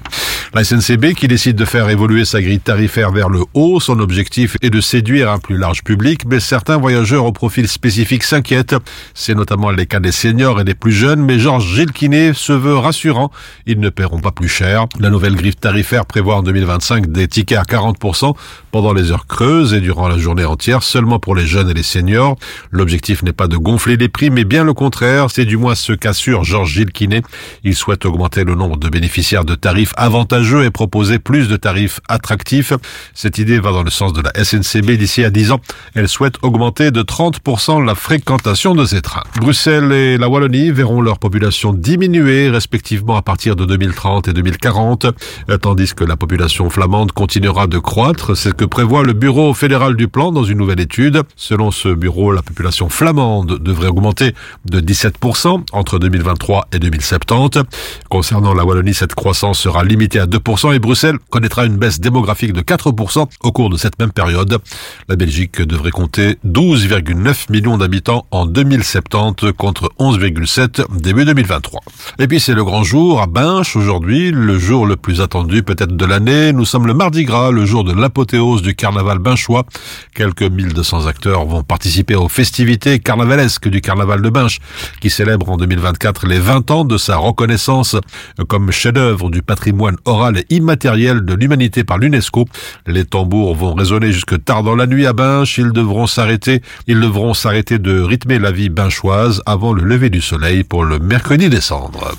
La 0.54 0.64
SNCB 0.64 1.12
qui 1.12 1.28
décide 1.28 1.56
de 1.56 1.66
faire 1.66 1.90
évoluer 1.90 2.24
sa 2.24 2.40
grille 2.40 2.60
tarifaire 2.60 3.10
vers 3.12 3.28
le 3.28 3.42
haut, 3.52 3.78
son 3.78 4.00
objectif 4.00 4.56
est 4.62 4.70
de 4.70 4.80
séduire 4.80 5.30
un 5.30 5.38
plus 5.38 5.58
large 5.58 5.65
public, 5.74 6.22
mais 6.26 6.40
certains 6.40 6.76
voyageurs 6.76 7.24
au 7.24 7.32
profil 7.32 7.68
spécifique 7.68 8.22
s'inquiètent. 8.22 8.76
C'est 9.14 9.34
notamment 9.34 9.70
les 9.70 9.86
cas 9.86 10.00
des 10.00 10.12
seniors 10.12 10.60
et 10.60 10.64
des 10.64 10.74
plus 10.74 10.92
jeunes, 10.92 11.24
mais 11.24 11.38
Georges 11.38 11.74
Gilquinet 11.74 12.32
se 12.34 12.52
veut 12.52 12.76
rassurant. 12.76 13.30
Ils 13.66 13.80
ne 13.80 13.90
paieront 13.90 14.20
pas 14.20 14.30
plus 14.30 14.48
cher. 14.48 14.86
La 15.00 15.10
nouvelle 15.10 15.34
grille 15.34 15.54
tarifaire 15.54 16.06
prévoit 16.06 16.36
en 16.36 16.42
2025 16.42 17.06
des 17.10 17.28
tickets 17.28 17.58
à 17.58 17.62
40% 17.62 18.34
pendant 18.70 18.92
les 18.92 19.10
heures 19.10 19.26
creuses 19.26 19.74
et 19.74 19.80
durant 19.80 20.08
la 20.08 20.18
journée 20.18 20.44
entière, 20.44 20.82
seulement 20.82 21.18
pour 21.18 21.34
les 21.34 21.46
jeunes 21.46 21.70
et 21.70 21.74
les 21.74 21.82
seniors. 21.82 22.36
L'objectif 22.70 23.22
n'est 23.22 23.32
pas 23.32 23.48
de 23.48 23.56
gonfler 23.56 23.96
les 23.96 24.08
prix, 24.08 24.30
mais 24.30 24.44
bien 24.44 24.64
le 24.64 24.74
contraire. 24.74 25.30
C'est 25.30 25.44
du 25.44 25.56
moins 25.56 25.74
ce 25.74 25.92
qu'assure 25.92 26.44
Georges 26.44 26.72
Gilquinet. 26.74 27.22
Il 27.64 27.74
souhaite 27.74 28.04
augmenter 28.04 28.44
le 28.44 28.54
nombre 28.54 28.76
de 28.76 28.88
bénéficiaires 28.88 29.44
de 29.44 29.54
tarifs 29.54 29.94
avantageux 29.96 30.64
et 30.64 30.70
proposer 30.70 31.18
plus 31.18 31.48
de 31.48 31.56
tarifs 31.56 32.00
attractifs. 32.08 32.72
Cette 33.14 33.38
idée 33.38 33.58
va 33.58 33.72
dans 33.72 33.82
le 33.82 33.90
sens 33.90 34.12
de 34.12 34.20
la 34.20 34.32
SNCB 34.44 34.92
d'ici 34.92 35.24
à 35.24 35.30
10 35.30 35.52
ans. 35.52 35.55
Elle 35.94 36.08
souhaite 36.08 36.34
augmenter 36.42 36.90
de 36.90 37.02
30% 37.02 37.84
la 37.84 37.94
fréquentation 37.94 38.74
de 38.74 38.84
ces 38.84 39.02
trains. 39.02 39.24
Bruxelles 39.40 39.92
et 39.92 40.18
la 40.18 40.28
Wallonie 40.28 40.70
verront 40.70 41.00
leur 41.00 41.18
population 41.18 41.72
diminuer 41.72 42.50
respectivement 42.50 43.16
à 43.16 43.22
partir 43.22 43.56
de 43.56 43.64
2030 43.64 44.28
et 44.28 44.32
2040, 44.32 45.06
euh, 45.50 45.58
tandis 45.58 45.94
que 45.94 46.04
la 46.04 46.16
population 46.16 46.70
flamande 46.70 47.12
continuera 47.12 47.66
de 47.66 47.78
croître. 47.78 48.36
C'est 48.36 48.50
ce 48.50 48.54
que 48.54 48.64
prévoit 48.64 49.02
le 49.02 49.12
Bureau 49.12 49.54
fédéral 49.54 49.96
du 49.96 50.08
plan 50.08 50.32
dans 50.32 50.44
une 50.44 50.58
nouvelle 50.58 50.80
étude. 50.80 51.22
Selon 51.36 51.70
ce 51.70 51.88
bureau, 51.88 52.32
la 52.32 52.42
population 52.42 52.88
flamande 52.88 53.58
devrait 53.58 53.88
augmenter 53.88 54.34
de 54.64 54.80
17% 54.80 55.64
entre 55.72 55.98
2023 55.98 56.68
et 56.72 56.78
2070. 56.78 57.62
Concernant 58.08 58.54
la 58.54 58.64
Wallonie, 58.64 58.94
cette 58.94 59.14
croissance 59.14 59.58
sera 59.58 59.84
limitée 59.84 60.20
à 60.20 60.26
2% 60.26 60.74
et 60.74 60.78
Bruxelles 60.78 61.18
connaîtra 61.30 61.66
une 61.66 61.76
baisse 61.76 62.00
démographique 62.00 62.52
de 62.52 62.60
4% 62.60 63.26
au 63.40 63.52
cours 63.52 63.70
de 63.70 63.76
cette 63.76 63.98
même 63.98 64.12
période. 64.12 64.58
La 65.08 65.16
Belgique 65.16 65.45
devrait 65.62 65.90
compter 65.90 66.36
12,9 66.46 67.50
millions 67.50 67.78
d'habitants 67.78 68.26
en 68.30 68.46
2070 68.46 69.52
contre 69.52 69.90
11,7 69.98 70.84
début 71.00 71.24
2023. 71.24 71.80
Et 72.18 72.28
puis 72.28 72.40
c'est 72.40 72.54
le 72.54 72.64
grand 72.64 72.84
jour 72.84 73.20
à 73.20 73.26
Binche 73.26 73.76
aujourd'hui, 73.76 74.30
le 74.30 74.58
jour 74.58 74.86
le 74.86 74.96
plus 74.96 75.20
attendu 75.20 75.62
peut-être 75.62 75.96
de 75.96 76.04
l'année. 76.04 76.52
Nous 76.52 76.64
sommes 76.64 76.86
le 76.86 76.94
mardi 76.94 77.24
gras, 77.24 77.50
le 77.50 77.64
jour 77.64 77.84
de 77.84 77.92
l'apothéose 77.92 78.62
du 78.62 78.74
carnaval 78.74 79.18
binchois. 79.18 79.64
Quelques 80.14 80.42
1200 80.42 81.06
acteurs 81.06 81.44
vont 81.44 81.62
participer 81.62 82.14
aux 82.14 82.28
festivités 82.28 82.98
carnavalesques 82.98 83.68
du 83.68 83.80
carnaval 83.80 84.22
de 84.22 84.30
Binche 84.30 84.58
qui 85.00 85.10
célèbre 85.10 85.48
en 85.50 85.56
2024 85.56 86.26
les 86.26 86.38
20 86.38 86.70
ans 86.70 86.84
de 86.84 86.98
sa 86.98 87.16
reconnaissance 87.16 87.96
comme 88.48 88.70
chef-d'œuvre 88.70 89.30
du 89.30 89.42
patrimoine 89.42 89.96
oral 90.04 90.38
et 90.38 90.46
immatériel 90.50 91.24
de 91.24 91.34
l'humanité 91.34 91.84
par 91.84 91.98
l'UNESCO. 91.98 92.46
Les 92.86 93.04
tambours 93.04 93.54
vont 93.54 93.74
résonner 93.74 94.12
jusque 94.12 94.42
tard 94.44 94.62
dans 94.62 94.76
la 94.76 94.86
nuit 94.86 95.06
à 95.06 95.12
Binche. 95.12 95.35
Ils 95.57 95.71
devront 95.71 96.07
s'arrêter, 96.07 96.61
ils 96.87 96.99
devront 96.99 97.33
s'arrêter 97.33 97.79
de 97.79 98.01
rythmer 98.01 98.39
la 98.39 98.51
vie 98.51 98.69
binchoise 98.69 99.41
avant 99.45 99.73
le 99.73 99.83
lever 99.83 100.09
du 100.09 100.21
soleil 100.21 100.63
pour 100.63 100.85
le 100.85 100.99
mercredi 100.99 101.49
décembre. 101.49 102.11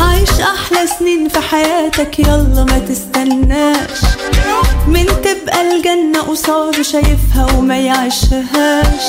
عايش 0.00 0.40
احلى 0.40 0.86
سنين 0.98 1.28
في 1.28 1.40
حياتك 1.40 2.18
يلا 2.18 2.64
ما 2.64 2.78
تستناش 2.78 4.00
من 4.87 5.05
تبقى 5.05 5.61
الجنة 5.61 6.21
قصاده 6.21 6.83
شايفها 6.83 7.47
وما 7.57 7.77
يعيشهاش. 7.77 9.05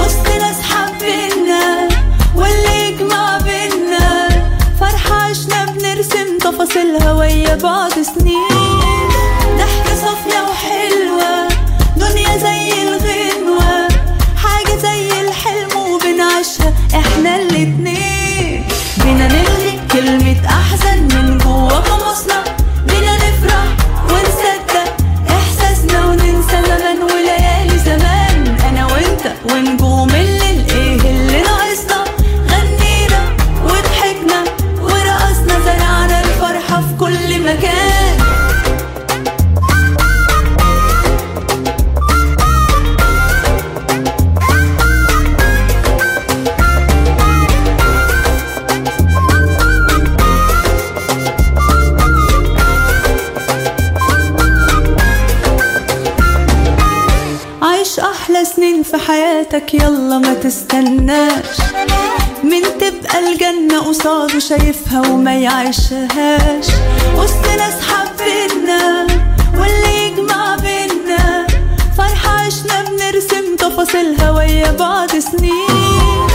وسط 0.00 0.28
ناس 0.40 0.56
حبينا 0.62 1.88
واللي 2.34 2.88
يجمع 2.88 3.38
بينا. 3.38 4.28
فرحة 4.80 5.14
عشنا 5.14 5.64
بنرسم 5.64 6.38
تفاصيلها 6.40 7.12
ويا 7.12 7.54
بعض 7.56 7.92
سنين. 7.92 8.80
ضحكة 9.58 9.94
صافية 9.96 10.40
وحلوة 10.50 11.48
دنيا 11.96 12.38
زي 12.38 12.82
الغنوة. 12.82 13.88
حاجة 14.36 14.76
زي 14.82 15.20
الحلم 15.20 15.76
وبنعيشها 15.76 16.72
إحنا 16.94 17.36
الاتنين. 17.36 18.64
بينا 19.04 19.26
نلغي 19.28 19.80
كلمة 19.92 20.46
أحزن 20.46 21.02
من 21.02 21.38
جوا 21.38 21.78
قمصنا 21.78 22.44
حياتك 59.58 59.74
يلا 59.74 60.18
ما 60.18 60.34
تستناش. 60.34 61.58
من 62.44 62.62
تبقى 62.62 63.18
الجنة 63.18 63.80
قصاده 63.80 64.38
شايفها 64.38 65.00
وما 65.10 65.34
يعيشهاش. 65.34 66.66
وسط 67.16 67.46
ناس 67.58 67.74
حبينا 67.88 69.06
واللي 69.54 70.06
يجمع 70.06 70.56
بينا. 70.56 71.46
فرحة 71.98 72.30
عشنا 72.30 72.82
بنرسم 72.82 73.56
تفاصيلها 73.58 74.30
ويا 74.30 74.72
بعض 74.72 75.10
سنين. 75.10 76.27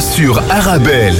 Sur 0.00 0.42
Arabelle. 0.50 1.14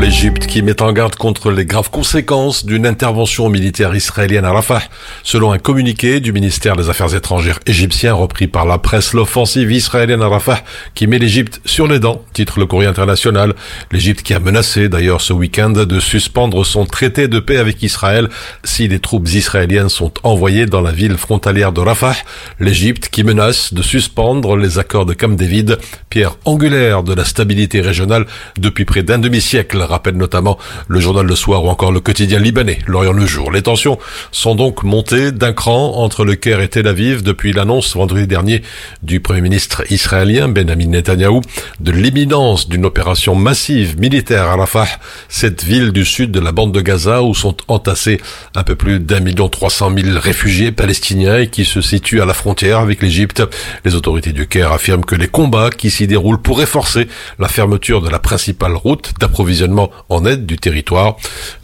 L'Égypte 0.00 0.46
qui 0.46 0.62
met 0.62 0.80
en 0.82 0.92
garde 0.92 1.16
contre 1.16 1.50
les 1.50 1.66
graves 1.66 1.90
conséquences 1.90 2.64
d'une 2.64 2.86
intervention 2.86 3.48
militaire 3.48 3.92
israélienne 3.96 4.44
à 4.44 4.52
Rafah. 4.52 4.82
Selon 5.24 5.50
un 5.50 5.58
communiqué 5.58 6.20
du 6.20 6.32
ministère 6.32 6.76
des 6.76 6.90
Affaires 6.90 7.12
étrangères 7.12 7.58
égyptien 7.66 8.14
repris 8.14 8.46
par 8.46 8.66
la 8.66 8.78
presse, 8.78 9.14
l'offensive 9.14 9.72
israélienne 9.72 10.22
à 10.22 10.28
Rafah 10.28 10.60
qui 10.94 11.08
met 11.08 11.18
l'Égypte 11.18 11.60
sur 11.74 11.88
les 11.88 11.98
dents, 11.98 12.22
titre 12.32 12.60
le 12.60 12.66
courrier 12.66 12.88
international. 12.88 13.52
L'Égypte 13.90 14.22
qui 14.22 14.32
a 14.32 14.38
menacé 14.38 14.88
d'ailleurs 14.88 15.20
ce 15.20 15.32
week-end 15.32 15.70
de 15.70 15.98
suspendre 15.98 16.64
son 16.64 16.86
traité 16.86 17.26
de 17.26 17.40
paix 17.40 17.56
avec 17.56 17.82
Israël 17.82 18.28
si 18.62 18.86
les 18.86 19.00
troupes 19.00 19.26
israéliennes 19.26 19.88
sont 19.88 20.12
envoyées 20.22 20.66
dans 20.66 20.80
la 20.80 20.92
ville 20.92 21.16
frontalière 21.16 21.72
de 21.72 21.80
Rafah. 21.80 22.14
L'Égypte 22.60 23.08
qui 23.08 23.24
menace 23.24 23.74
de 23.74 23.82
suspendre 23.82 24.56
les 24.56 24.78
accords 24.78 25.04
de 25.04 25.14
Camp 25.14 25.36
David, 25.36 25.78
pierre 26.10 26.36
angulaire 26.44 27.02
de 27.02 27.12
la 27.12 27.24
stabilité 27.24 27.80
régionale 27.80 28.26
depuis 28.56 28.84
près 28.84 29.02
d'un 29.02 29.18
demi-siècle 29.18 29.78
rappelle 29.80 30.16
notamment 30.16 30.60
le 30.86 31.00
journal 31.00 31.26
Le 31.26 31.34
Soir 31.34 31.64
ou 31.64 31.68
encore 31.70 31.90
le 31.90 31.98
quotidien 31.98 32.38
libanais, 32.38 32.78
L'Orient 32.86 33.12
le 33.12 33.26
Jour. 33.26 33.50
Les 33.50 33.62
tensions 33.62 33.98
sont 34.30 34.54
donc 34.54 34.84
montées 34.84 35.32
d'un 35.32 35.52
cran 35.52 35.96
entre 35.96 36.24
le 36.24 36.36
Caire 36.36 36.60
et 36.60 36.68
Tel 36.68 36.86
Aviv 36.86 37.24
depuis 37.24 37.52
l'annonce 37.52 37.96
vendredi 37.96 38.28
dernier 38.28 38.62
du 39.02 39.18
Premier 39.18 39.40
ministre 39.40 39.82
israélien 39.90 40.46
Benjamin 40.46 40.86
Netanyahu 40.86 41.40
de 41.80 41.90
l'imminence 41.90 42.68
d'une 42.68 42.84
opération 42.84 43.34
massive 43.34 43.98
militaire 43.98 44.44
à 44.44 44.56
Rafah, 44.56 44.88
cette 45.28 45.64
ville 45.64 45.92
du 45.92 46.04
sud 46.04 46.30
de 46.30 46.40
la 46.40 46.52
bande 46.52 46.72
de 46.72 46.80
Gaza 46.80 47.22
où 47.22 47.34
sont 47.34 47.56
entassés 47.68 48.20
un 48.54 48.62
peu 48.62 48.74
plus 48.74 49.00
d'un 49.00 49.20
million 49.20 49.48
trois 49.48 49.70
cent 49.70 49.90
mille 49.90 50.16
réfugiés 50.18 50.72
palestiniens 50.72 51.38
et 51.38 51.48
qui 51.48 51.64
se 51.64 51.80
situe 51.80 52.20
à 52.20 52.24
la 52.24 52.34
frontière 52.34 52.78
avec 52.78 53.02
l'Égypte. 53.02 53.42
Les 53.84 53.94
autorités 53.94 54.32
du 54.32 54.46
Caire 54.46 54.72
affirment 54.72 55.04
que 55.04 55.14
les 55.14 55.28
combats 55.28 55.70
qui 55.70 55.90
s'y 55.90 56.06
déroulent 56.06 56.40
pourraient 56.40 56.66
forcer 56.66 57.08
la 57.38 57.48
fermeture 57.48 58.02
de 58.02 58.08
la 58.08 58.18
principale 58.18 58.76
route 58.76 59.12
d'approvisionnement 59.20 59.90
en 60.08 60.24
aide 60.24 60.46
du 60.46 60.56
territoire. 60.56 61.16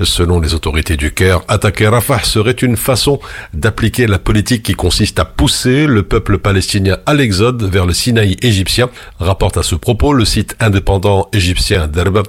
Selon 0.03 0.41
les 0.41 0.55
autorités 0.55 0.97
du 0.97 1.13
Caire, 1.13 1.41
attaquer 1.49 1.89
Rafah 1.89 2.25
serait 2.25 2.53
une 2.53 2.77
façon 2.77 3.21
d'appliquer 3.55 4.07
la 4.07 4.19
politique 4.19 4.63
qui 4.63 4.75
consiste 4.75 5.19
à 5.19 5.25
pousser 5.25 5.87
le 5.87 6.03
peuple 6.03 6.39
palestinien 6.39 6.99
à 7.07 7.15
l'exode 7.15 7.63
vers 7.63 7.87
le 7.87 7.93
Sinaï 7.93 8.37
égyptien, 8.43 8.91
rapporte 9.19 9.57
à 9.57 9.63
ce 9.63 9.75
le 10.13 10.25
site 10.25 10.57
indépendant 10.61 11.29
égyptien 11.33 11.87
d'Erba. 11.87 12.23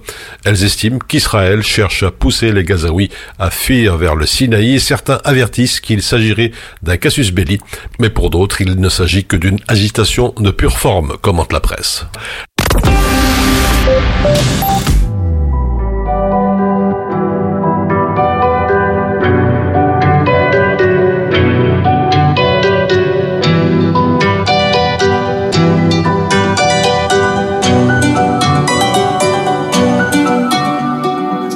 Elles 0.46 0.64
estiment 0.64 1.00
qu'Israël 1.00 1.64
cherche 1.64 2.04
à 2.04 2.12
pousser 2.12 2.52
les 2.52 2.64
Gazaouis 2.64 3.10
à 3.40 3.50
fuir 3.50 3.98
vers 3.98 4.16
le 4.16 4.26
Sinaï 4.26 4.80
certains 4.80 5.20
avertissent 5.24 5.80
qu'il 5.80 6.02
s'agirait 6.02 6.52
d'un 6.82 6.98
casus 6.98 7.32
belli, 7.32 7.60
mais 8.00 8.10
pour 8.10 8.30
d'autres, 8.30 8.62
il 8.62 8.80
ne 8.80 8.90
s'agit 8.90 9.26
que 9.26 9.38
d'une 9.38 9.60
agitation 9.68 10.34
de 10.38 10.52
pure 10.52 10.78
forme, 10.78 11.18
commente 11.22 11.54
la 11.54 11.60
presse. 11.60 12.06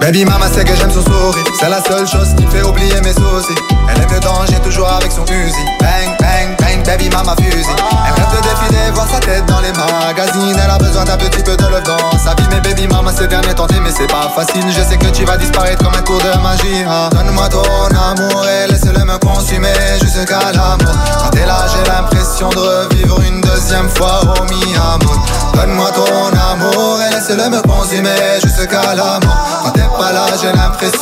Baby 0.06 0.24
mama 0.24 0.46
sait 0.54 0.64
que 0.64 0.76
j'aime 0.76 0.92
son 0.92 1.02
sourire. 1.02 1.44
C'est 1.60 1.68
la 1.68 1.82
seule 1.82 2.06
chose 2.08 2.36
qui 2.38 2.46
fait 2.46 2.62
oublier 2.62 3.02
mes 3.02 3.12
soucis. 3.12 3.58
Elle 3.90 4.04
aime 4.04 4.14
le 4.14 4.20
danger 4.20 4.54
toujours 4.64 4.88
avec 4.88 5.12
son 5.12 5.26
fusil. 5.26 5.66
Bang 5.80 6.16
bang 6.20 6.56
bang 6.60 6.86
baby 6.86 7.10
mama 7.10 7.36
fusil. 7.42 7.66
Elle 8.06 8.14
rêve 8.14 8.30
de 8.30 8.42
défiler 8.44 8.92
voir 8.94 9.08
sa 9.10 9.20
tête 9.20 9.44
dans 9.48 9.62
les 9.62 9.72
magazines. 9.74 10.56
Elle 10.64 10.70
a 10.70 10.78
besoin 10.78 11.06
d'un 11.06 11.18
petit 11.18 11.42
peu 11.42 11.58
de 11.58 11.64
love 11.64 11.82
sa 12.24 12.36
vie. 12.36 12.48
Mais 12.52 12.62
baby 12.62 12.88
mama 12.88 13.12
ces 13.18 13.26
derniers 13.26 13.56
temps 13.56 13.66
mais 13.82 13.90
c'est 13.90 14.06
pas 14.06 14.30
facile. 14.36 14.64
Je 14.70 14.84
sais 14.84 14.98
que 14.98 15.08
tu 15.08 15.26
vas 15.26 15.38
disparaître 15.38 15.84
comme 15.84 15.96
un 15.96 16.04
cours 16.04 16.22
de 16.22 16.40
magie 16.44 16.84
hein. 16.88 17.10
Donne-moi 17.10 17.50
ton 17.50 17.64
amour 17.64 18.46
et 18.46 18.72
laisse-le 18.72 19.04
me 19.06 19.18
consumer 19.18 19.74
jusqu'à 20.04 20.52
l'amour 20.54 20.94
Quand 21.18 21.32
t'es 21.32 21.48
là 21.48 21.66
j'ai 21.74 21.90
l'impression 21.90 22.50
de 22.50 22.60
revivre 22.60 23.20
une 23.22 23.42
deuxième 23.42 23.90
fois 23.90 24.22
au 24.22 24.44
mi-amour 24.44 25.26
Donne-moi 25.56 25.90
ton 25.96 26.38
amour 26.52 27.00
et 27.02 27.16
laisse-le 27.16 27.50
me 27.50 27.62
consumer 27.64 28.40
jusqu'à 28.44 28.94
Quand 28.96 29.25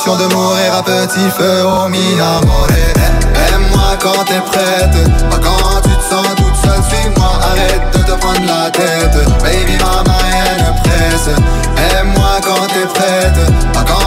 de 0.06 0.34
mourir 0.34 0.76
à 0.76 0.84
petit 0.84 1.30
feu 1.38 1.64
au 1.64 1.88
mi-amour 1.88 2.68
Aime-moi 3.54 3.96
quand 4.02 4.26
t'es 4.26 4.42
prête, 4.42 5.30
pas 5.30 5.38
quand 5.38 5.82
tu 5.82 5.96
te 5.96 6.04
sens 6.04 6.28
toute 6.36 6.56
seule 6.62 6.84
Suis-moi, 6.90 7.32
arrête 7.42 7.82
de 7.94 8.00
te 8.00 8.12
prendre 8.20 8.46
la 8.46 8.70
tête. 8.70 9.16
Baby 9.42 9.78
mama, 9.78 10.18
rien 10.30 10.58
ne 10.58 10.82
presse. 10.84 11.30
Aime-moi 11.96 12.36
quand 12.44 12.68
t'es 12.68 12.86
prête, 12.94 13.72
pas 13.72 13.86
quand 13.88 14.03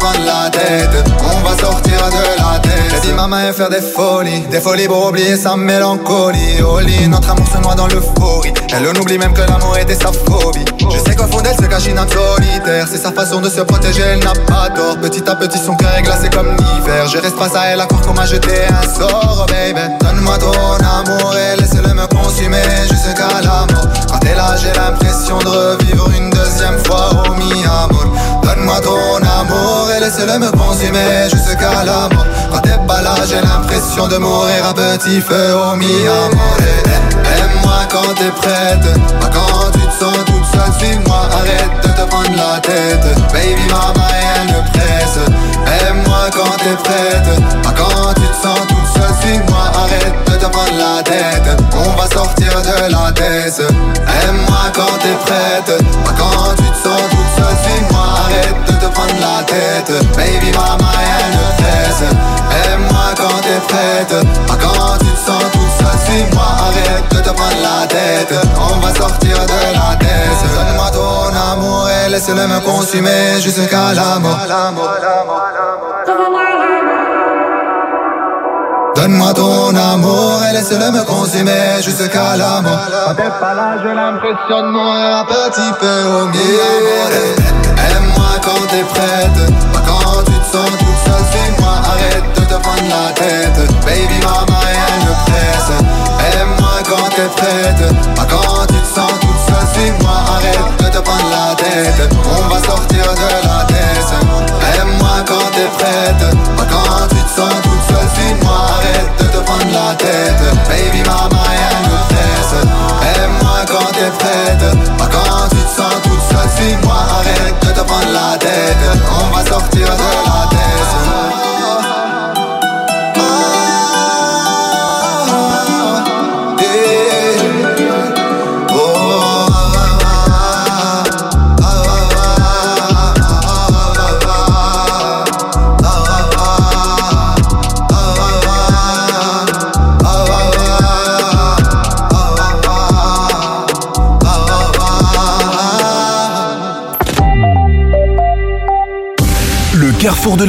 prendre 0.00 0.24
la 0.24 0.50
tête. 0.50 1.04
On 1.22 1.48
va 1.48 1.56
sortir 1.56 1.98
de 2.10 2.42
la 2.42 2.58
tête. 2.58 2.70
J'ai 2.90 3.08
dit 3.08 3.12
maman 3.14 3.38
et 3.48 3.52
faire 3.52 3.68
des 3.68 3.80
folies 3.80 4.40
Des 4.50 4.60
folies 4.60 4.88
pour 4.88 5.06
oublier 5.06 5.36
sa 5.36 5.56
mélancolie. 5.56 6.58
Lit, 6.86 7.08
notre 7.08 7.30
amour 7.30 7.46
se 7.46 7.58
noie 7.58 7.74
dans 7.74 7.86
l'euphorie. 7.86 8.52
Elle 8.72 8.86
oublie 8.98 9.18
même 9.18 9.34
que 9.34 9.42
l'amour 9.42 9.76
était 9.76 9.94
sa 9.94 10.10
phobie. 10.10 10.64
Je 10.90 10.98
sais 10.98 11.14
qu'au 11.14 11.26
fond 11.26 11.40
d'elle 11.42 11.56
se 11.56 11.66
cache 11.66 11.86
une 11.86 11.98
âme 11.98 12.08
solitaire. 12.08 12.86
C'est 12.90 12.98
sa 12.98 13.12
façon 13.12 13.40
de 13.40 13.48
se 13.48 13.60
protéger, 13.60 14.02
elle 14.02 14.24
n'a 14.24 14.32
pas 14.32 14.70
tort 14.74 14.96
Petit 15.00 15.28
à 15.28 15.36
petit 15.36 15.58
son 15.58 15.74
cœur 15.76 15.94
est 15.98 16.02
glacé 16.02 16.30
comme 16.30 16.56
l'hiver. 16.56 17.06
Je 17.06 17.18
reste 17.18 17.36
face 17.36 17.54
à 17.54 17.66
elle 17.66 17.80
à 17.80 17.86
croire 17.86 18.00
qu'on 18.02 18.14
m'a 18.14 18.26
jeté 18.26 18.52
un 18.68 18.98
sort, 18.98 19.44
oh 19.44 19.52
baby 19.52 19.80
Donne-moi 20.00 20.38
ton 20.38 20.52
amour 20.52 21.34
et 21.36 21.60
laisse-le 21.60 21.94
me 21.94 22.06
consumer 22.06 22.62
jusqu'à 22.90 23.28
la 23.42 23.66
mort. 23.72 23.86
Quand 24.10 24.18
t'es 24.18 24.34
là 24.34 24.56
j'ai 24.56 24.72
l'impression 24.72 25.38
de 25.38 25.48
revivre 25.48 26.10
une 26.16 26.30
deuxième 26.30 26.78
fois 26.84 27.10
au 27.28 27.34
mi-amour 27.34 28.39
Donne-moi 28.70 28.80
ton 28.82 29.40
amour 29.40 29.90
et 29.96 30.00
laisse-le 30.00 30.38
me 30.38 30.50
consumer 30.52 31.28
jusqu'à 31.30 31.84
la 31.84 32.08
mort 32.14 32.26
Quand 32.52 32.60
t'es 32.60 32.78
pas 32.86 33.02
là 33.02 33.14
j'ai 33.28 33.40
l'impression 33.40 34.06
de 34.06 34.16
mourir 34.16 34.64
à 34.68 34.74
petit 34.74 35.20
feu 35.20 35.54
au 35.54 35.74
mi-amour. 35.74 36.56
Aime-moi 37.38 37.80
quand 37.90 38.14
t'es 38.14 38.30
prête, 38.30 39.18
pas 39.20 39.30
quand 39.32 39.70
tu 39.72 39.80
te 39.80 40.04
sens 40.04 40.16
toute 40.26 40.44
seule 40.52 40.72
Suis-moi, 40.78 41.28
arrête 41.32 41.70
de 41.82 41.88
te 41.88 42.08
prendre 42.08 42.36
la 42.36 42.60
tête. 42.60 43.06
Baby 43.32 43.66
mama 43.70 44.06
rien 44.08 44.44
ne 44.46 44.70
presse. 44.70 45.18
Aime-moi 45.88 46.30
quand 46.32 46.56
t'es 46.58 46.76
prête, 46.84 47.62
pas 47.62 47.72
quand 47.76 48.14
tu 48.14 48.22
te 48.22 48.46
sens 48.46 48.60
toute 48.68 48.88
seule 48.94 49.14
Suis-moi, 49.20 49.62
arrête 49.74 50.14
de 50.26 50.32
te 50.36 50.46
prendre 50.46 50.76
la 50.78 51.02
tête. 51.02 51.60
On 51.74 52.00
va 52.00 52.08
sortir 52.08 52.52
de 52.62 52.92
la 52.92 53.10
tête. 53.12 53.60
Aime-moi 53.60 54.70
quand 54.74 54.98
t'es 55.00 55.16
prête, 55.26 55.82
pas 56.04 56.12
quand 56.16 56.54
tu 56.56 56.70
te 56.70 56.88
sens 56.88 57.02
toute 57.10 57.30
seule 57.36 57.56
Suis-moi, 57.64 57.89
arrête 58.30 58.54
de 58.66 58.72
te 58.72 58.92
prendre 58.92 59.14
la 59.20 59.42
tête. 59.44 59.92
Baby 60.16 60.52
mama 60.52 60.90
rien 60.98 61.28
ne 61.34 61.62
presse 61.62 62.02
Aime-moi 62.64 63.08
quand 63.16 63.40
t'es 63.42 63.60
prête, 63.68 64.26
pas 64.46 64.56
quand 64.60 64.98
tu 64.98 65.06
te 65.06 65.18
sens 65.18 65.42
toute 65.52 65.72
seule 65.78 65.98
Suis-moi, 66.04 66.44
arrête 66.58 67.04
de 67.10 67.18
te 67.18 67.30
prendre 67.30 67.60
la 67.62 67.86
tête. 67.86 68.34
On 68.56 68.78
va 68.80 68.94
sortir 68.94 69.36
de 69.46 69.60
la 69.74 69.96
tête 69.96 70.10
Donne-moi 70.54 70.90
ton 70.92 71.52
amour 71.52 71.88
et 71.88 72.10
laisse-le 72.10 72.46
me 72.46 72.60
consumer 72.60 73.40
jusqu'à 73.40 73.94
la 73.94 74.18
mort. 74.18 74.38
Donne-moi 78.96 79.32
ton 79.32 79.74
amour 79.74 80.42
et 80.48 80.52
laisse-le 80.52 80.90
me 80.90 81.04
consumer 81.04 81.82
jusqu'à 81.82 82.36
la 82.36 82.60
mort. 82.60 82.78
Quand 83.06 83.14
t'es 83.14 83.30
pas 83.40 83.54
là, 83.54 83.76
j'ai 83.82 83.94
l'impression 83.94 84.62
de 84.62 84.68
mourir 84.68 85.16
un 85.16 85.24
petit 85.24 85.72
peu 85.80 86.04
au 86.20 86.26
milieu 86.26 87.79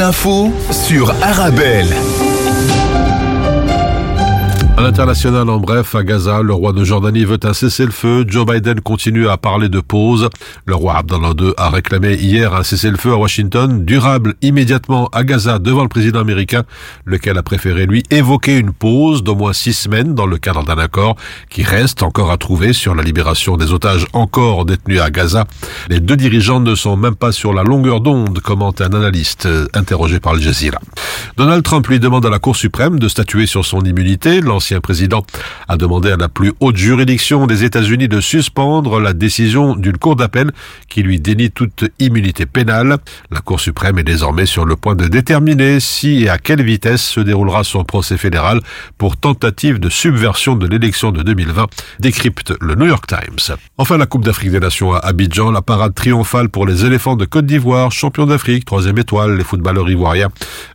l'info 0.02 0.52
sur 0.72 1.14
Arabelle. 1.22 1.94
À 4.76 4.82
l'international, 4.82 5.48
en 5.48 5.60
bref, 5.60 5.94
à 5.94 6.04
Gaza, 6.04 6.42
le 6.42 6.56
roi 6.56 6.74
de 6.74 6.84
Jordanie 6.84 7.24
veut 7.24 7.38
un 7.44 7.54
cessez-le-feu. 7.54 8.26
Joe 8.28 8.48
Biden 8.48 8.82
continue 8.82 9.28
à 9.28 9.38
parler 9.38 9.70
de 9.70 9.80
pause. 9.80 10.28
Le 10.67 10.76
roi 10.76 10.97
Abdallah 10.97 11.32
II 11.39 11.54
a 11.58 11.69
réclamé 11.69 12.13
hier 12.13 12.54
un 12.54 12.63
cessez-le-feu 12.63 13.13
à 13.13 13.17
Washington, 13.17 13.84
durable 13.84 14.36
immédiatement 14.43 15.08
à 15.12 15.24
Gaza 15.24 15.58
devant 15.58 15.82
le 15.82 15.89
président 15.89 16.19
américain, 16.19 16.63
lequel 17.06 17.38
a 17.38 17.43
préféré 17.43 17.88
lui 17.88 18.04
évoquer 18.12 18.58
une 18.58 18.71
pause 18.71 19.24
d'au 19.24 19.36
moins 19.36 19.54
six 19.54 19.74
semaines 19.74 20.13
dans 20.13 20.28
le 20.28 20.38
cadre 20.38 20.63
d'un 20.63 20.78
accord 20.78 21.15
qui 21.50 21.63
reste 21.63 22.04
encore 22.04 22.30
à 22.30 22.38
trouver 22.38 22.74
sur 22.74 22.93
la 22.93 23.02
libération 23.02 23.58
des 23.58 23.74
otages 23.74 24.06
encore 24.13 24.65
détenus 24.65 25.02
à 25.02 25.10
Gaza. 25.10 25.45
Les 25.89 26.00
deux 26.00 26.15
dirigeants 26.15 26.60
ne 26.60 26.76
sont 26.76 26.95
même 26.95 27.15
pas 27.15 27.32
sur 27.32 27.54
la 27.54 27.63
longueur 27.63 28.00
d'onde, 28.00 28.39
commente 28.39 28.82
un 28.82 28.93
analyste 28.93 29.47
interrogé 29.74 30.19
par 30.19 30.34
Al 30.34 30.41
Jazeera. 30.41 30.80
Donald 31.38 31.63
Trump 31.63 31.88
lui 31.88 32.00
demande 32.00 32.26
à 32.26 32.30
la 32.30 32.39
Cour 32.39 32.56
suprême 32.56 33.00
de 33.00 33.08
statuer 33.08 33.47
sur 33.47 33.65
son 33.65 33.82
immunité. 33.82 34.41
L'ancien 34.41 34.80
président 34.80 35.26
a 35.67 35.78
demandé 35.78 36.12
à 36.12 36.17
la 36.17 36.30
plus 36.30 36.54
haute 36.60 36.78
juridiction 36.78 37.47
des 37.47 37.63
États-Unis 37.63 38.08
de 38.08 38.21
suspendre 38.21 39.00
la 39.00 39.13
décision 39.13 39.76
d'une 39.76 39.97
cour 39.97 40.15
d'appel 40.15 40.52
qui 40.89 41.04
lui 41.04 41.19
dénie 41.19 41.52
toute 41.52 41.86
immunité 42.00 42.45
pénale. 42.45 42.97
La 43.30 43.39
Cour 43.39 43.60
suprême 43.60 43.97
est 44.00 44.04
désormais 44.04 44.45
sur 44.45 44.65
le 44.65 44.76
point 44.76 44.95
de 44.95 45.08
déterminer 45.08 45.80
si 45.80 46.24
et 46.24 46.30
à 46.30 46.38
quelle 46.38 46.63
vitesse 46.63 47.02
se 47.02 47.19
déroulera 47.19 47.63
son 47.63 47.84
procès 47.84 48.17
fédéral 48.17 48.62
pour 48.97 49.17
tentative 49.17 49.80
de 49.80 49.89
subversion 49.89 50.56
de 50.56 50.67
l'élection 50.67 51.12
de 51.12 51.24
2020, 51.24 51.67
décrypte 52.00 52.54
le 52.62 52.76
New 52.76 52.86
York 52.86 53.06
Times. 53.08 53.58
Enfin, 53.78 53.97
la 53.97 54.06
Coupe 54.06 54.26
d'Afrique 54.26 54.52
des 54.52 54.60
Nations 54.60 54.93
à 54.93 55.00
Abidjan, 55.00 55.52
la 55.52 55.62
parade 55.62 55.93
triomphale 55.93 56.50
pour 56.50 56.65
les 56.65 56.86
éléphants 56.86 57.15
de 57.15 57.26
Côte 57.26 57.45
d'Ivoire, 57.45 57.91
champions 57.91 58.26
d'Afrique, 58.26 58.65
troisième 58.65 58.97
étoile, 58.97 59.38
les 59.38 59.43
footballeurs 59.43 59.89
ivoiriens, 59.89 60.30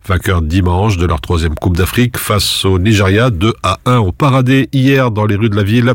vainqueurs 0.07 0.43
dimanche 0.43 0.97
de 0.97 1.07
leur 1.07 1.21
troisième 1.21 1.55
Coupe 1.55 1.77
d'Afrique 1.77 2.17
face 2.19 2.65
au 2.65 2.79
Nigeria 2.79 3.31
2 3.31 3.53
à 3.63 3.79
1 3.87 3.99
ont 3.99 4.13
paradé 4.13 4.69
hier 4.73 5.11
dans 5.11 5.27
les 5.27 5.37
rues 5.37 5.51
de 5.51 5.57
la 5.57 5.63
ville. 5.63 5.95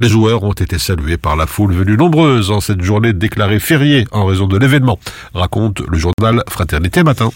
Les 0.00 0.08
joueurs 0.08 0.44
ont 0.44 0.52
été 0.52 0.78
salués 0.78 1.16
par 1.16 1.34
la 1.34 1.48
foule 1.48 1.72
venue 1.72 1.96
nombreuse 1.96 2.52
en 2.52 2.60
cette 2.60 2.82
journée 2.82 3.12
déclarée 3.12 3.58
fériée 3.58 4.06
en 4.12 4.26
raison 4.26 4.46
de 4.46 4.56
l'événement, 4.56 4.96
raconte 5.34 5.80
le 5.80 5.98
journal 5.98 6.44
Fraternité 6.48 7.02
Matin. 7.02 7.30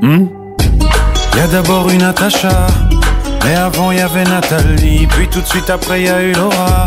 Hmm? 0.00 0.26
Y 1.36 1.40
a 1.40 1.46
d'abord 1.46 1.88
une 1.88 1.98
Natacha, 1.98 2.66
mais 3.44 3.54
avant 3.54 3.92
y 3.92 4.00
avait 4.00 4.24
Nathalie, 4.24 5.06
puis 5.06 5.28
tout 5.28 5.40
de 5.40 5.46
suite 5.46 5.70
après 5.70 6.02
y 6.02 6.08
a 6.08 6.20
eu 6.24 6.32
Laura, 6.32 6.84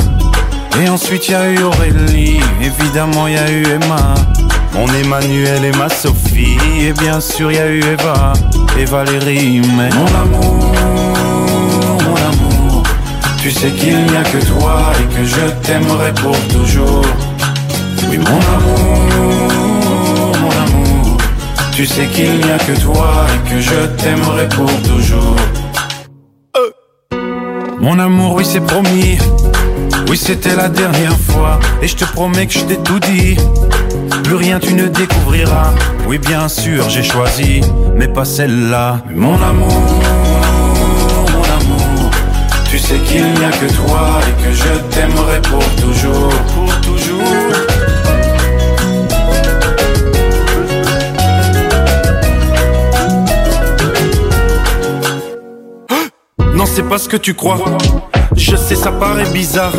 et 0.81 0.89
ensuite 0.89 1.29
y 1.29 1.35
a 1.35 1.49
eu 1.49 1.63
Aurélie, 1.63 2.41
évidemment 2.61 3.29
y 3.29 3.37
a 3.37 3.49
eu 3.49 3.63
Emma. 3.63 4.13
Mon 4.75 4.87
Emmanuel 4.87 5.63
et 5.65 5.77
ma 5.77 5.87
Sophie, 5.89 6.57
et 6.79 6.91
bien 6.93 7.21
sûr 7.21 7.51
y 7.51 7.57
a 7.57 7.67
eu 7.69 7.79
Eva 7.79 8.33
et 8.77 8.85
Valérie, 8.85 9.61
mais 9.77 9.89
mon 9.89 10.05
amour, 10.05 10.73
mon 12.03 12.15
amour, 12.15 12.83
tu 13.41 13.51
sais 13.51 13.71
qu'il 13.71 14.05
n'y 14.05 14.17
a 14.17 14.23
que 14.23 14.45
toi 14.45 14.91
et 14.99 15.15
que 15.15 15.23
je 15.23 15.49
t'aimerai 15.65 16.13
pour 16.15 16.37
toujours. 16.49 17.05
Oui, 18.09 18.17
mon 18.17 18.39
amour, 18.57 18.99
mon 20.41 20.51
amour, 20.51 21.17
tu 21.71 21.85
sais 21.85 22.07
qu'il 22.07 22.37
n'y 22.37 22.51
a 22.51 22.57
que 22.57 22.79
toi 22.81 23.25
et 23.33 23.49
que 23.49 23.61
je 23.61 23.85
t'aimerai 23.97 24.49
pour 24.49 24.71
toujours. 24.83 25.35
Euh. 26.57 26.71
Mon 27.79 27.97
amour, 27.99 28.35
oui, 28.35 28.45
c'est 28.45 28.61
promis. 28.61 29.17
Oui, 30.09 30.17
c'était 30.17 30.55
la 30.55 30.69
dernière 30.69 31.17
fois. 31.17 31.59
Et 31.81 31.87
je 31.87 31.95
te 31.95 32.05
promets 32.05 32.45
que 32.45 32.53
je 32.53 32.59
t'ai 32.59 32.77
tout 32.77 32.99
dit. 32.99 33.37
Plus 34.23 34.35
rien 34.35 34.59
tu 34.59 34.73
ne 34.73 34.87
découvriras. 34.87 35.73
Oui, 36.07 36.17
bien 36.17 36.47
sûr, 36.47 36.89
j'ai 36.89 37.03
choisi, 37.03 37.61
mais 37.95 38.07
pas 38.07 38.25
celle-là. 38.25 39.01
Mon 39.13 39.35
amour, 39.35 39.81
mon 41.33 41.43
amour, 41.43 42.11
tu 42.69 42.77
sais 42.77 42.97
qu'il 42.99 43.23
n'y 43.23 43.45
a 43.45 43.51
que 43.51 43.73
toi 43.73 44.19
et 44.27 44.43
que 44.43 44.51
je 44.51 44.95
t'aimerai 44.95 45.41
pour 45.41 45.63
toujours, 45.75 46.29
pour 46.53 46.81
toujours. 46.81 47.21
Non, 56.53 56.65
c'est 56.65 56.83
pas 56.83 56.97
ce 56.97 57.09
que 57.09 57.17
tu 57.17 57.33
crois. 57.33 57.59
Je 58.35 58.55
sais, 58.55 58.75
ça 58.75 58.91
paraît 58.91 59.29
bizarre. 59.31 59.73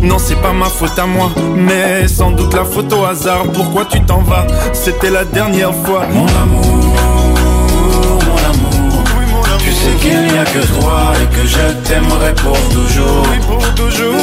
Non, 0.00 0.18
c'est 0.18 0.36
pas 0.36 0.52
ma 0.52 0.66
faute 0.66 0.98
à 0.98 1.06
moi, 1.06 1.30
mais 1.56 2.06
sans 2.08 2.30
doute 2.30 2.54
la 2.54 2.64
faute 2.64 2.92
au 2.92 3.04
hasard. 3.04 3.44
Pourquoi 3.52 3.84
tu 3.84 4.00
t'en 4.02 4.20
vas? 4.22 4.46
C'était 4.72 5.10
la 5.10 5.24
dernière 5.24 5.74
fois. 5.74 6.06
Mon 6.12 6.26
amour, 6.26 6.64
mon 8.26 8.36
amour, 8.50 9.44
tu 9.58 9.72
sais 9.72 9.94
qu'il 10.00 10.20
n'y 10.22 10.38
a 10.38 10.44
que 10.44 10.66
toi 10.78 11.12
et 11.20 11.26
que 11.34 11.46
je 11.46 11.88
t'aimerai 11.88 12.34
pour 12.36 12.58
toujours. 12.70 13.26
Oui, 13.30 13.38
pour 13.46 13.74
toujours. 13.74 14.14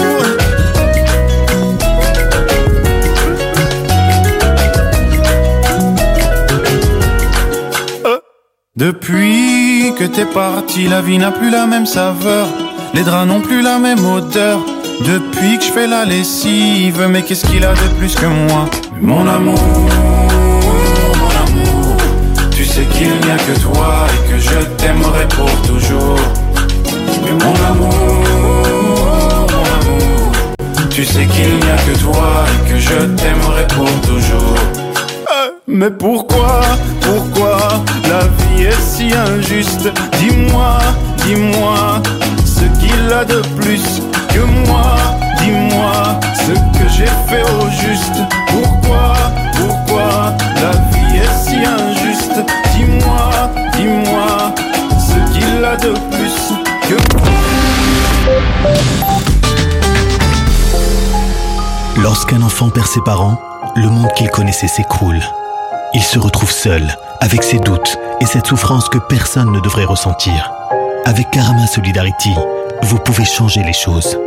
Depuis 8.77 9.93
que 9.97 10.03
t'es 10.03 10.25
parti, 10.25 10.87
la 10.87 11.01
vie 11.01 11.17
n'a 11.17 11.31
plus 11.31 11.49
la 11.49 11.65
même 11.65 11.85
saveur. 11.85 12.47
Les 12.93 13.03
draps 13.03 13.27
n'ont 13.27 13.41
plus 13.41 13.61
la 13.61 13.79
même 13.79 14.05
odeur. 14.05 14.59
Depuis 15.03 15.57
que 15.59 15.65
je 15.65 15.71
fais 15.71 15.87
la 15.87 16.05
lessive, 16.05 17.05
mais 17.09 17.21
qu'est-ce 17.21 17.45
qu'il 17.45 17.65
a 17.65 17.73
de 17.73 17.87
plus 17.97 18.15
que 18.15 18.25
moi? 18.25 18.65
Mon 19.01 19.27
amour, 19.27 19.59
mon 21.19 21.29
amour, 21.43 21.97
tu 22.51 22.63
sais 22.63 22.85
qu'il 22.85 23.07
n'y 23.09 23.31
a 23.31 23.37
que 23.37 23.59
toi 23.59 24.07
et 24.09 24.31
que 24.31 24.39
je 24.39 24.59
t'aimerai 24.77 25.27
pour 25.29 25.51
toujours. 25.63 26.19
Mais 27.23 27.31
mon 27.31 27.55
amour, 27.71 27.93
mon 29.51 29.65
amour, 29.79 30.31
tu 30.89 31.03
sais 31.03 31.25
qu'il 31.25 31.55
n'y 31.57 31.69
a 31.69 31.77
que 31.77 31.99
toi 31.99 32.45
et 32.47 32.71
que 32.71 32.79
je 32.79 33.05
t'aimerai 33.15 33.67
pour 33.75 33.91
toujours. 34.01 34.55
Mais 35.67 35.89
pourquoi, 35.89 36.61
pourquoi 37.01 37.57
la 38.07 38.21
vie 38.21 38.65
est 38.65 38.81
si 38.81 39.13
injuste? 39.13 39.91
Dis-moi, 40.19 40.77
dis-moi 41.25 42.01
ce 42.45 42.65
qu'il 42.79 43.11
a 43.11 43.25
de 43.25 43.41
plus 43.59 44.01
que 44.35 44.41
moi. 44.69 44.95
Dis-moi 45.39 46.19
ce 46.35 46.51
que 46.77 46.89
j'ai 46.89 47.11
fait 47.27 47.43
au 47.43 47.69
juste. 47.69 48.19
Pourquoi, 48.47 49.13
pourquoi 49.57 50.33
la 50.55 50.71
vie 50.91 51.17
est 51.17 51.35
si 51.43 51.55
injuste? 51.55 52.39
Dis-moi, 52.75 53.29
dis-moi 53.77 54.53
ce 54.99 55.17
qu'il 55.33 55.63
a 55.63 55.75
de 55.77 55.93
plus 56.11 56.53
que. 56.87 56.97
Lorsqu'un 62.01 62.41
enfant 62.41 62.69
perd 62.69 62.87
ses 62.87 63.01
parents, 63.01 63.39
le 63.75 63.89
monde 63.89 64.11
qu'il 64.17 64.29
connaissait 64.29 64.67
s'écroule. 64.67 65.21
Il 65.93 66.03
se 66.03 66.19
retrouve 66.19 66.51
seul, 66.51 66.97
avec 67.21 67.41
ses 67.43 67.59
doutes 67.59 67.97
et 68.19 68.25
cette 68.25 68.47
souffrance 68.47 68.89
que 68.89 68.97
personne 68.97 69.51
ne 69.51 69.59
devrait 69.61 69.85
ressentir. 69.85 70.51
Avec 71.05 71.31
Karama 71.31 71.67
Solidarity, 71.67 72.33
vous 72.83 72.97
pouvez 72.99 73.25
changer 73.25 73.63
les 73.63 73.73
choses. 73.73 74.17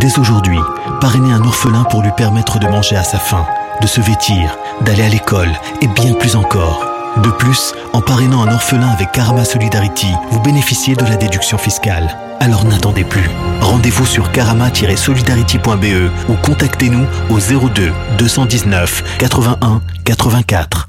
Dès 0.00 0.18
aujourd'hui, 0.18 0.58
parrainez 1.00 1.32
un 1.32 1.44
orphelin 1.44 1.84
pour 1.84 2.02
lui 2.02 2.10
permettre 2.16 2.58
de 2.58 2.66
manger 2.66 2.96
à 2.96 3.04
sa 3.04 3.18
faim, 3.18 3.46
de 3.80 3.86
se 3.86 4.00
vêtir, 4.00 4.56
d'aller 4.82 5.04
à 5.04 5.08
l'école 5.08 5.50
et 5.80 5.86
bien 5.86 6.14
plus 6.14 6.36
encore. 6.36 6.84
De 7.22 7.30
plus, 7.30 7.74
en 7.92 8.00
parrainant 8.00 8.42
un 8.42 8.52
orphelin 8.52 8.88
avec 8.88 9.12
Karama 9.12 9.44
Solidarity, 9.44 10.12
vous 10.30 10.40
bénéficiez 10.40 10.96
de 10.96 11.04
la 11.04 11.16
déduction 11.16 11.58
fiscale. 11.58 12.16
Alors 12.40 12.64
n'attendez 12.64 13.04
plus. 13.04 13.28
Rendez-vous 13.60 14.06
sur 14.06 14.32
karama-solidarity.be 14.32 16.10
ou 16.28 16.34
contactez-nous 16.42 17.06
au 17.30 17.38
02 17.38 17.92
219 18.18 19.18
81 19.18 19.82
84. 20.04 20.88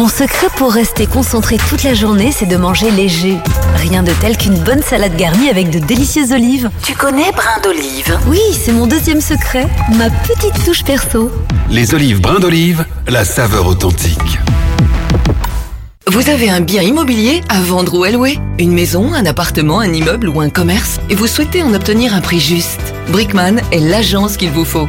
Mon 0.00 0.08
secret 0.08 0.46
pour 0.56 0.72
rester 0.72 1.06
concentré 1.06 1.58
toute 1.58 1.82
la 1.82 1.92
journée, 1.92 2.32
c'est 2.32 2.46
de 2.46 2.56
manger 2.56 2.90
léger. 2.90 3.36
Rien 3.76 4.02
de 4.02 4.12
tel 4.12 4.38
qu'une 4.38 4.58
bonne 4.58 4.82
salade 4.82 5.14
garnie 5.14 5.50
avec 5.50 5.68
de 5.68 5.78
délicieuses 5.78 6.32
olives. 6.32 6.70
Tu 6.82 6.94
connais 6.94 7.30
brin 7.32 7.60
d'olive? 7.62 8.18
Oui, 8.26 8.40
c'est 8.58 8.72
mon 8.72 8.86
deuxième 8.86 9.20
secret, 9.20 9.68
ma 9.98 10.08
petite 10.08 10.64
touche 10.64 10.84
perso. 10.84 11.30
Les 11.68 11.92
olives 11.92 12.22
brin 12.22 12.38
d'olive, 12.38 12.86
la 13.08 13.26
saveur 13.26 13.66
authentique. 13.66 14.38
Vous 16.06 16.30
avez 16.30 16.48
un 16.48 16.62
bien 16.62 16.80
immobilier 16.80 17.42
à 17.50 17.60
vendre 17.60 17.98
ou 17.98 18.04
à 18.04 18.10
louer? 18.10 18.38
Une 18.58 18.72
maison, 18.72 19.12
un 19.12 19.26
appartement, 19.26 19.80
un 19.80 19.92
immeuble 19.92 20.30
ou 20.30 20.40
un 20.40 20.48
commerce? 20.48 20.98
Et 21.10 21.14
vous 21.14 21.26
souhaitez 21.26 21.62
en 21.62 21.74
obtenir 21.74 22.14
un 22.14 22.22
prix 22.22 22.40
juste? 22.40 22.80
Brickman 23.08 23.58
est 23.70 23.80
l'agence 23.80 24.38
qu'il 24.38 24.50
vous 24.50 24.64
faut. 24.64 24.88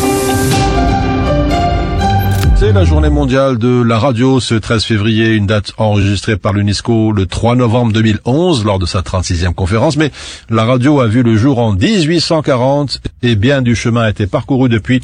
C'est 2.71 2.77
la 2.77 2.85
journée 2.85 3.09
mondiale 3.09 3.57
de 3.57 3.81
la 3.81 3.99
radio 3.99 4.39
ce 4.39 4.55
13 4.55 4.85
février, 4.85 5.35
une 5.35 5.45
date 5.45 5.73
enregistrée 5.75 6.37
par 6.37 6.53
l'UNESCO 6.53 7.11
le 7.11 7.25
3 7.25 7.57
novembre 7.57 7.91
2011 7.91 8.63
lors 8.63 8.79
de 8.79 8.85
sa 8.85 9.01
36e 9.01 9.53
conférence, 9.53 9.97
mais 9.97 10.09
la 10.49 10.63
radio 10.63 11.01
a 11.01 11.07
vu 11.07 11.21
le 11.21 11.35
jour 11.35 11.59
en 11.59 11.73
1840 11.73 13.01
et 13.23 13.35
bien 13.35 13.61
du 13.61 13.75
chemin 13.75 14.03
a 14.03 14.09
été 14.09 14.25
parcouru 14.25 14.69
depuis. 14.69 15.01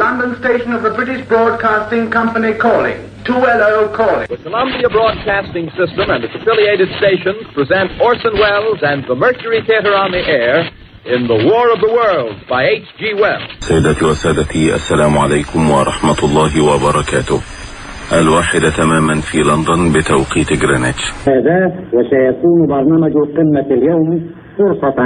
London 0.00 0.36
station 0.42 0.72
of 0.72 0.82
the 0.82 0.90
British 0.90 1.26
Broadcasting 1.28 2.10
Company 2.10 2.54
calling. 2.54 2.98
2LO 3.24 3.94
calling. 3.94 4.26
The 4.28 4.36
Columbia 4.36 4.88
Broadcasting 4.88 5.66
System 5.80 6.06
and 6.14 6.24
its 6.24 6.34
affiliated 6.34 6.88
stations 7.00 7.42
present 7.54 7.88
Orson 8.00 8.34
Welles 8.42 8.80
and 8.82 9.04
the 9.06 9.14
Mercury 9.14 9.60
Theater 9.66 9.94
on 9.94 10.10
the 10.12 10.24
Air 10.42 10.70
in 11.14 11.26
The 11.26 11.38
War 11.48 11.72
of 11.74 11.80
the 11.80 11.92
Worlds 11.98 12.40
by 12.48 12.62
H.G. 12.82 13.14
Wells. 13.14 13.50
سيداتي 13.60 14.04
وسادتي 14.04 14.74
السلام 14.74 15.18
عليكم 15.18 15.70
ورحمة 15.70 16.18
الله 16.24 16.64
وبركاته 16.64 17.40
الواحدة 18.12 18.70
تماما 18.70 19.20
في 19.20 19.38
لندن 19.38 19.92
بتوقيت 19.92 20.52
جرينتش 20.52 21.02
هذا 21.28 21.58
وسيكون 21.92 22.66
برنامج 22.66 23.12
قمة 23.36 23.66
اليوم 23.70 24.30
فرصة 24.58 24.98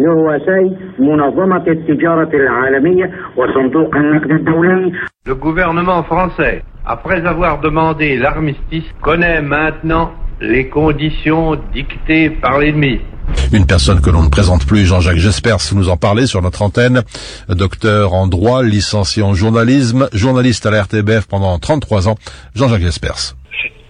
لرؤساء 0.00 0.64
منظمة 0.98 1.64
التجارة 1.68 2.30
العالمية 2.34 3.10
وصندوق 3.36 3.96
النقد 3.96 4.30
الدولي 4.30 4.92
Le 5.26 5.34
gouvernement 5.34 6.02
français, 6.02 6.62
après 6.86 7.26
avoir 7.26 7.60
demandé 7.60 8.16
l'armistice, 8.16 8.84
connaît 9.02 9.42
maintenant 9.42 10.12
les 10.40 10.68
conditions 10.68 11.56
dictées 11.74 12.30
par 12.30 12.58
l'ennemi. 12.58 13.00
Une 13.52 13.66
personne 13.66 14.00
que 14.00 14.10
l'on 14.10 14.22
ne 14.22 14.28
présente 14.28 14.66
plus, 14.66 14.86
Jean-Jacques 14.86 15.18
Jespers, 15.18 15.58
nous 15.74 15.88
en 15.88 15.96
parlait 15.96 16.26
sur 16.26 16.42
notre 16.42 16.62
antenne, 16.62 17.02
docteur 17.48 18.14
en 18.14 18.26
droit, 18.26 18.62
licencié 18.62 19.22
en 19.22 19.34
journalisme, 19.34 20.08
journaliste 20.12 20.66
à 20.66 20.70
la 20.70 20.82
RTBF 20.82 21.26
pendant 21.28 21.58
33 21.58 22.08
ans, 22.08 22.16
Jean-Jacques 22.54 22.82
Jespers. 22.82 23.34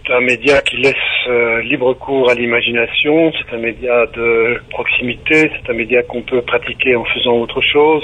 C'est 0.07 0.13
un 0.13 0.21
média 0.21 0.61
qui 0.63 0.79
laisse 0.79 0.95
euh, 1.28 1.62
libre 1.62 1.94
cours 1.94 2.30
à 2.30 2.34
l'imagination, 2.36 3.32
c'est 3.34 3.56
un 3.56 3.60
média 3.60 4.06
de 4.16 4.60
proximité, 4.70 5.50
c'est 5.54 5.72
un 5.72 5.74
média 5.76 6.02
qu'on 6.04 6.22
peut 6.22 6.42
pratiquer 6.42 6.96
en 6.96 7.06
faisant 7.06 7.34
autre 7.40 7.62
chose, 7.62 8.04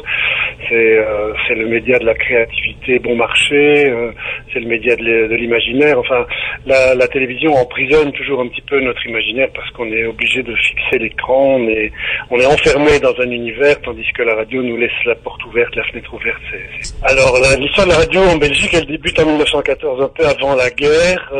c'est 0.69 0.97
euh, 0.97 1.33
le 1.49 1.67
média 1.67 1.99
de 1.99 2.05
la 2.05 2.13
créativité 2.13 2.99
bon 2.99 3.15
marché, 3.15 3.85
euh, 3.89 4.11
c'est 4.53 4.59
le 4.59 4.67
média 4.67 4.95
de 4.95 5.35
l'imaginaire, 5.35 5.99
enfin 5.99 6.25
la, 6.65 6.95
la 6.95 7.07
télévision 7.07 7.53
emprisonne 7.55 8.11
toujours 8.13 8.41
un 8.41 8.47
petit 8.47 8.61
peu 8.61 8.79
notre 8.81 9.05
imaginaire 9.05 9.49
parce 9.53 9.69
qu'on 9.71 9.91
est 9.91 10.05
obligé 10.05 10.43
de 10.43 10.55
fixer 10.55 10.99
l'écran, 10.99 11.55
on 11.59 11.67
est, 11.67 11.91
on 12.29 12.39
est 12.39 12.45
enfermé 12.45 12.99
dans 12.99 13.19
un 13.19 13.29
univers 13.29 13.79
tandis 13.81 14.05
que 14.13 14.23
la 14.23 14.35
radio 14.35 14.61
nous 14.63 14.77
laisse 14.77 14.91
la 15.05 15.15
porte 15.15 15.43
ouverte, 15.45 15.75
la 15.75 15.83
fenêtre 15.83 16.13
ouverte. 16.13 16.41
c'est- 16.51 16.83
c'est- 16.83 17.03
Alors 17.03 17.37
la- 17.41 17.55
l'histoire 17.57 17.85
de 17.87 17.91
la 17.91 17.97
radio 17.97 18.21
en 18.21 18.37
Belgique, 18.37 18.73
elle 18.73 18.85
débute 18.85 19.19
en 19.19 19.25
1914, 19.25 20.01
un 20.01 20.07
peu 20.09 20.25
avant 20.25 20.55
la 20.55 20.69
guerre. 20.69 21.31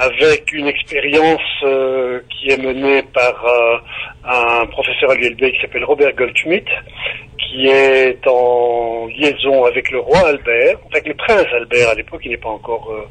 Avec 0.00 0.50
une 0.52 0.66
expérience 0.66 1.40
euh, 1.62 2.20
qui 2.30 2.50
est 2.50 2.56
menée 2.56 3.02
par 3.12 3.44
euh, 3.44 3.76
un 4.24 4.66
professeur 4.66 5.10
à 5.10 5.14
l'ULB 5.14 5.52
qui 5.52 5.60
s'appelle 5.60 5.84
Robert 5.84 6.14
Goldschmidt, 6.14 6.64
qui 7.36 7.66
est 7.66 8.26
en 8.26 9.08
liaison 9.08 9.64
avec 9.66 9.90
le 9.90 10.00
roi 10.00 10.20
Albert, 10.26 10.78
avec 10.90 11.06
le 11.06 11.14
prince 11.14 11.46
Albert 11.52 11.90
à 11.90 11.94
l'époque, 11.94 12.22
il 12.24 12.30
n'est 12.30 12.38
pas 12.38 12.48
encore 12.48 12.90
euh, 12.90 13.06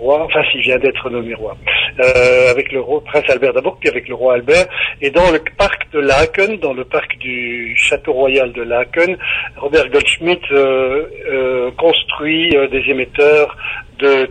roi, 0.00 0.24
enfin 0.24 0.42
s'il 0.50 0.62
vient 0.62 0.78
d'être 0.78 1.08
nommé 1.10 1.34
roi, 1.34 1.56
euh, 2.00 2.50
avec 2.50 2.72
le 2.72 2.80
roi, 2.80 3.02
prince 3.04 3.24
Albert 3.28 3.52
d'abord, 3.52 3.76
puis 3.78 3.88
avec 3.88 4.08
le 4.08 4.14
roi 4.14 4.34
Albert, 4.34 4.66
et 5.00 5.10
dans 5.10 5.30
le 5.30 5.40
parc 5.56 5.90
de 5.92 6.00
Laken, 6.00 6.56
dans 6.58 6.72
le 6.72 6.84
parc 6.84 7.16
du 7.18 7.76
château 7.76 8.12
royal 8.12 8.52
de 8.52 8.62
Laken, 8.62 9.16
Robert 9.56 9.88
Goldschmidt 9.90 10.40
euh, 10.52 11.06
euh, 11.28 11.70
construit 11.72 12.50
des 12.70 12.82
émetteurs 12.88 13.56
de, 14.00 14.26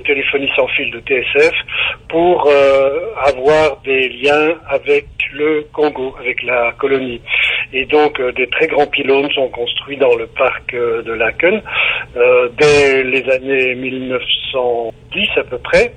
téléphonie 0.00 0.50
sans 0.56 0.66
fil 0.68 0.90
de 0.90 1.00
TSF 1.00 1.54
pour 2.08 2.48
euh, 2.48 3.14
avoir 3.24 3.80
des 3.84 4.08
liens 4.08 4.54
avec 4.68 5.06
le 5.32 5.66
Congo, 5.72 6.14
avec 6.18 6.42
la 6.42 6.72
colonie. 6.78 7.20
Et 7.72 7.84
donc 7.86 8.20
euh, 8.20 8.32
des 8.32 8.46
très 8.48 8.66
grands 8.66 8.86
pylônes 8.86 9.30
sont 9.32 9.48
construits 9.48 9.96
dans 9.96 10.14
le 10.14 10.26
parc 10.26 10.72
euh, 10.74 11.02
de 11.02 11.12
Laken 11.12 11.62
dès 12.58 13.02
les 13.02 13.28
années 13.30 13.74
1910 13.74 15.28
à 15.36 15.44
peu 15.44 15.58
près. 15.58 15.92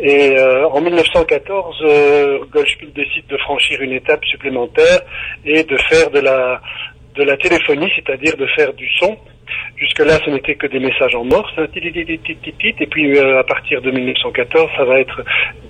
Et 0.00 0.36
en 0.38 0.80
1914, 0.80 1.76
euh, 1.82 2.38
Goldschmidt 2.52 2.92
décide 2.92 3.26
de 3.28 3.36
franchir 3.38 3.80
une 3.80 3.92
étape 3.92 4.24
supplémentaire 4.26 5.00
et 5.44 5.64
de 5.64 5.76
faire 5.88 6.10
de 6.10 6.20
la 6.20 7.36
téléphonie, 7.38 7.90
c'est-à-dire 7.96 8.36
de 8.36 8.46
faire 8.48 8.72
du 8.74 8.88
son. 9.00 9.16
Jusque-là, 9.76 10.18
ce 10.24 10.30
n'était 10.30 10.54
que 10.54 10.66
des 10.66 10.80
messages 10.80 11.14
en 11.14 11.24
morse, 11.24 11.52
hein, 11.58 11.66
et 11.74 12.86
puis 12.86 13.16
euh, 13.16 13.38
à 13.38 13.44
partir 13.44 13.82
de 13.82 13.90
1914, 13.90 14.70
ça 14.76 14.84
va 14.84 15.00
être 15.00 15.22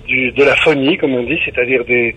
de 0.07 0.43
la 0.43 0.55
phonie, 0.55 0.97
comme 0.97 1.13
on 1.13 1.23
dit, 1.23 1.39
c'est-à-dire 1.43 1.83
des, 1.85 2.15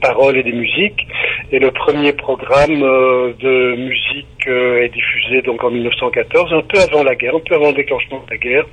paroles 0.00 0.38
et 0.38 0.42
des 0.42 0.52
musiques. 0.52 1.06
Et 1.50 1.58
le 1.58 1.70
premier 1.70 2.12
programme 2.12 2.82
euh, 2.82 3.32
de 3.38 3.76
musique 3.76 4.26
euh, 4.48 4.82
est 4.82 4.88
diffusé 4.88 5.42
donc 5.42 5.62
en 5.62 5.70
1914, 5.70 6.52
un 6.52 6.62
peu 6.62 6.78
avant 6.78 7.02
la 7.02 7.14
guerre, 7.14 7.36
un 7.36 7.40
peu 7.40 7.54
avant 7.54 7.68
le 7.68 7.74
déclenchement 7.74 8.24
de 8.26 8.30
la 8.30 8.38
guerre, 8.38 8.64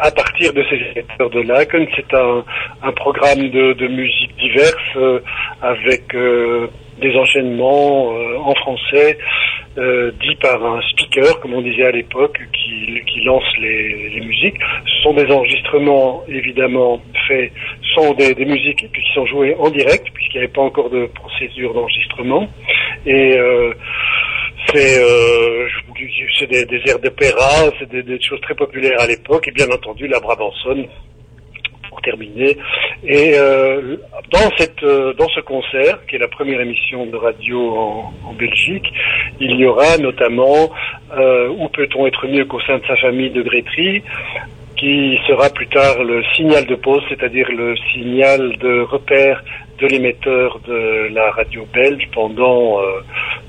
à 0.00 0.10
partir 0.10 0.52
de 0.52 0.62
ces 0.70 0.76
émetteurs 0.76 1.30
de 1.30 1.40
Laken. 1.40 1.86
C'est 1.96 2.14
un, 2.14 2.44
programme 2.92 3.50
de, 3.50 3.88
musique 3.88 4.34
diverse 4.36 5.22
avec 5.62 6.14
des 6.14 7.16
enchaînements 7.16 8.08
en 8.44 8.54
français 8.54 9.18
euh, 9.78 10.10
dit 10.20 10.34
par 10.36 10.64
un 10.64 10.80
speaker, 10.90 11.40
comme 11.40 11.54
on 11.54 11.62
disait 11.62 11.86
à 11.86 11.90
l'époque, 11.90 12.38
qui, 12.52 13.00
qui 13.06 13.20
lance 13.22 13.44
les, 13.60 14.10
les 14.10 14.20
musiques. 14.20 14.56
Ce 14.84 15.02
sont 15.02 15.14
des 15.14 15.26
enregistrements 15.32 16.24
évidemment 16.28 17.00
faits, 17.26 17.52
sont 17.94 18.14
des, 18.14 18.34
des 18.34 18.44
musiques 18.44 18.90
qui 18.92 19.14
sont 19.14 19.26
jouées 19.26 19.54
en 19.58 19.70
direct, 19.70 20.06
puisqu'il 20.12 20.38
n'y 20.38 20.44
avait 20.44 20.52
pas 20.52 20.62
encore 20.62 20.90
de 20.90 21.06
procédure 21.06 21.74
d'enregistrement. 21.74 22.48
Et 23.06 23.38
euh, 23.38 23.72
c'est 24.66 25.00
euh, 25.00 25.68
des, 26.50 26.64
des 26.66 26.82
airs 26.90 26.98
d'opéra, 27.00 27.70
c'est 27.78 27.88
des, 27.88 28.02
des 28.02 28.20
choses 28.20 28.40
très 28.42 28.54
populaires 28.54 29.00
à 29.00 29.06
l'époque, 29.06 29.48
et 29.48 29.52
bien 29.52 29.70
entendu 29.70 30.06
la 30.06 30.20
Brabançonne 30.20 30.86
pour 31.98 32.02
terminer. 32.02 32.56
Et 33.04 33.32
euh, 33.34 33.96
dans 34.30 34.50
cette 34.56 34.82
euh, 34.82 35.12
dans 35.14 35.28
ce 35.28 35.40
concert, 35.40 36.04
qui 36.06 36.16
est 36.16 36.18
la 36.18 36.28
première 36.28 36.60
émission 36.60 37.06
de 37.06 37.16
radio 37.16 37.76
en, 37.76 38.32
Belgique, 38.38 38.86
il 39.40 39.52
y 39.56 39.66
aura 39.66 39.98
notamment 39.98 40.70
euh, 41.16 41.48
Où 41.48 41.68
peut-on 41.70 42.06
être 42.06 42.26
mieux 42.28 42.44
qu'au 42.44 42.60
sein 42.60 42.78
de 42.78 42.86
sa 42.86 42.96
famille 42.96 43.30
de 43.30 43.42
Grétry 43.42 44.02
qui 44.76 45.18
sera 45.26 45.50
plus 45.50 45.66
tard 45.66 46.04
le 46.04 46.22
signal 46.36 46.64
de 46.66 46.76
pause, 46.76 47.02
c'est-à-dire 47.08 47.48
le 47.50 47.74
signal 47.92 48.56
de 48.58 48.82
repère 48.82 49.42
de 49.80 49.86
l'émetteur 49.88 50.60
de 50.68 51.12
la 51.12 51.32
radio 51.32 51.66
belge 51.74 52.08
pendant 52.14 52.80
euh, 52.80 53.00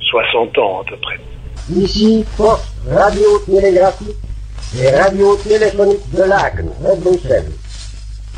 60 0.10 0.58
ans 0.58 0.82
à 0.82 0.90
peu 0.90 0.98
près. 0.98 1.20
Ici, 1.76 2.26
poste 2.36 2.74
radio-télégraphique 2.90 4.18
et 4.82 4.90
radio-téléphonique 4.90 6.12
de 6.14 7.02
Bruxelles. 7.04 7.52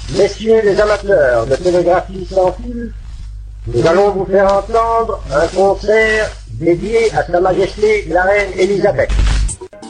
Messieurs 0.09 0.61
les 0.63 0.79
amateurs 0.79 1.45
de 1.45 1.55
télégraphie 1.55 2.25
sans 2.25 2.51
fil, 2.53 2.91
nous 3.67 3.87
allons 3.87 4.11
vous 4.11 4.25
faire 4.25 4.45
entendre 4.45 5.21
un 5.31 5.47
concert 5.47 6.29
dédié 6.59 7.11
à 7.13 7.23
Sa 7.23 7.39
Majesté 7.39 8.05
la 8.09 8.23
Reine 8.23 8.51
Elisabeth. 8.59 9.11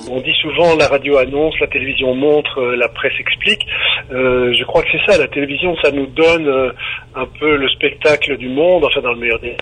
On 0.10 0.20
dit 0.20 0.34
souvent 0.42 0.76
la 0.76 0.88
radio 0.88 1.18
annonce, 1.18 1.60
la 1.60 1.68
télévision 1.68 2.14
montre, 2.14 2.60
euh, 2.60 2.76
la 2.76 2.90
presse 2.90 3.14
explique. 3.20 3.66
Euh, 4.12 4.54
je 4.54 4.64
crois 4.66 4.84
que 4.84 4.90
c'est 4.92 5.12
ça, 5.12 5.18
la 5.18 5.28
télévision, 5.28 5.76
ça 5.82 5.92
nous 5.92 6.08
donne 6.08 6.48
euh, 6.48 6.72
un 7.16 7.26
peu 7.40 7.56
le 7.56 7.70
spectacle 7.70 8.38
du 8.38 8.50
monde, 8.50 8.84
enfin 8.84 9.02
dans 9.02 9.14
le 9.14 9.20
meilleur 9.20 9.40
des 9.40 9.56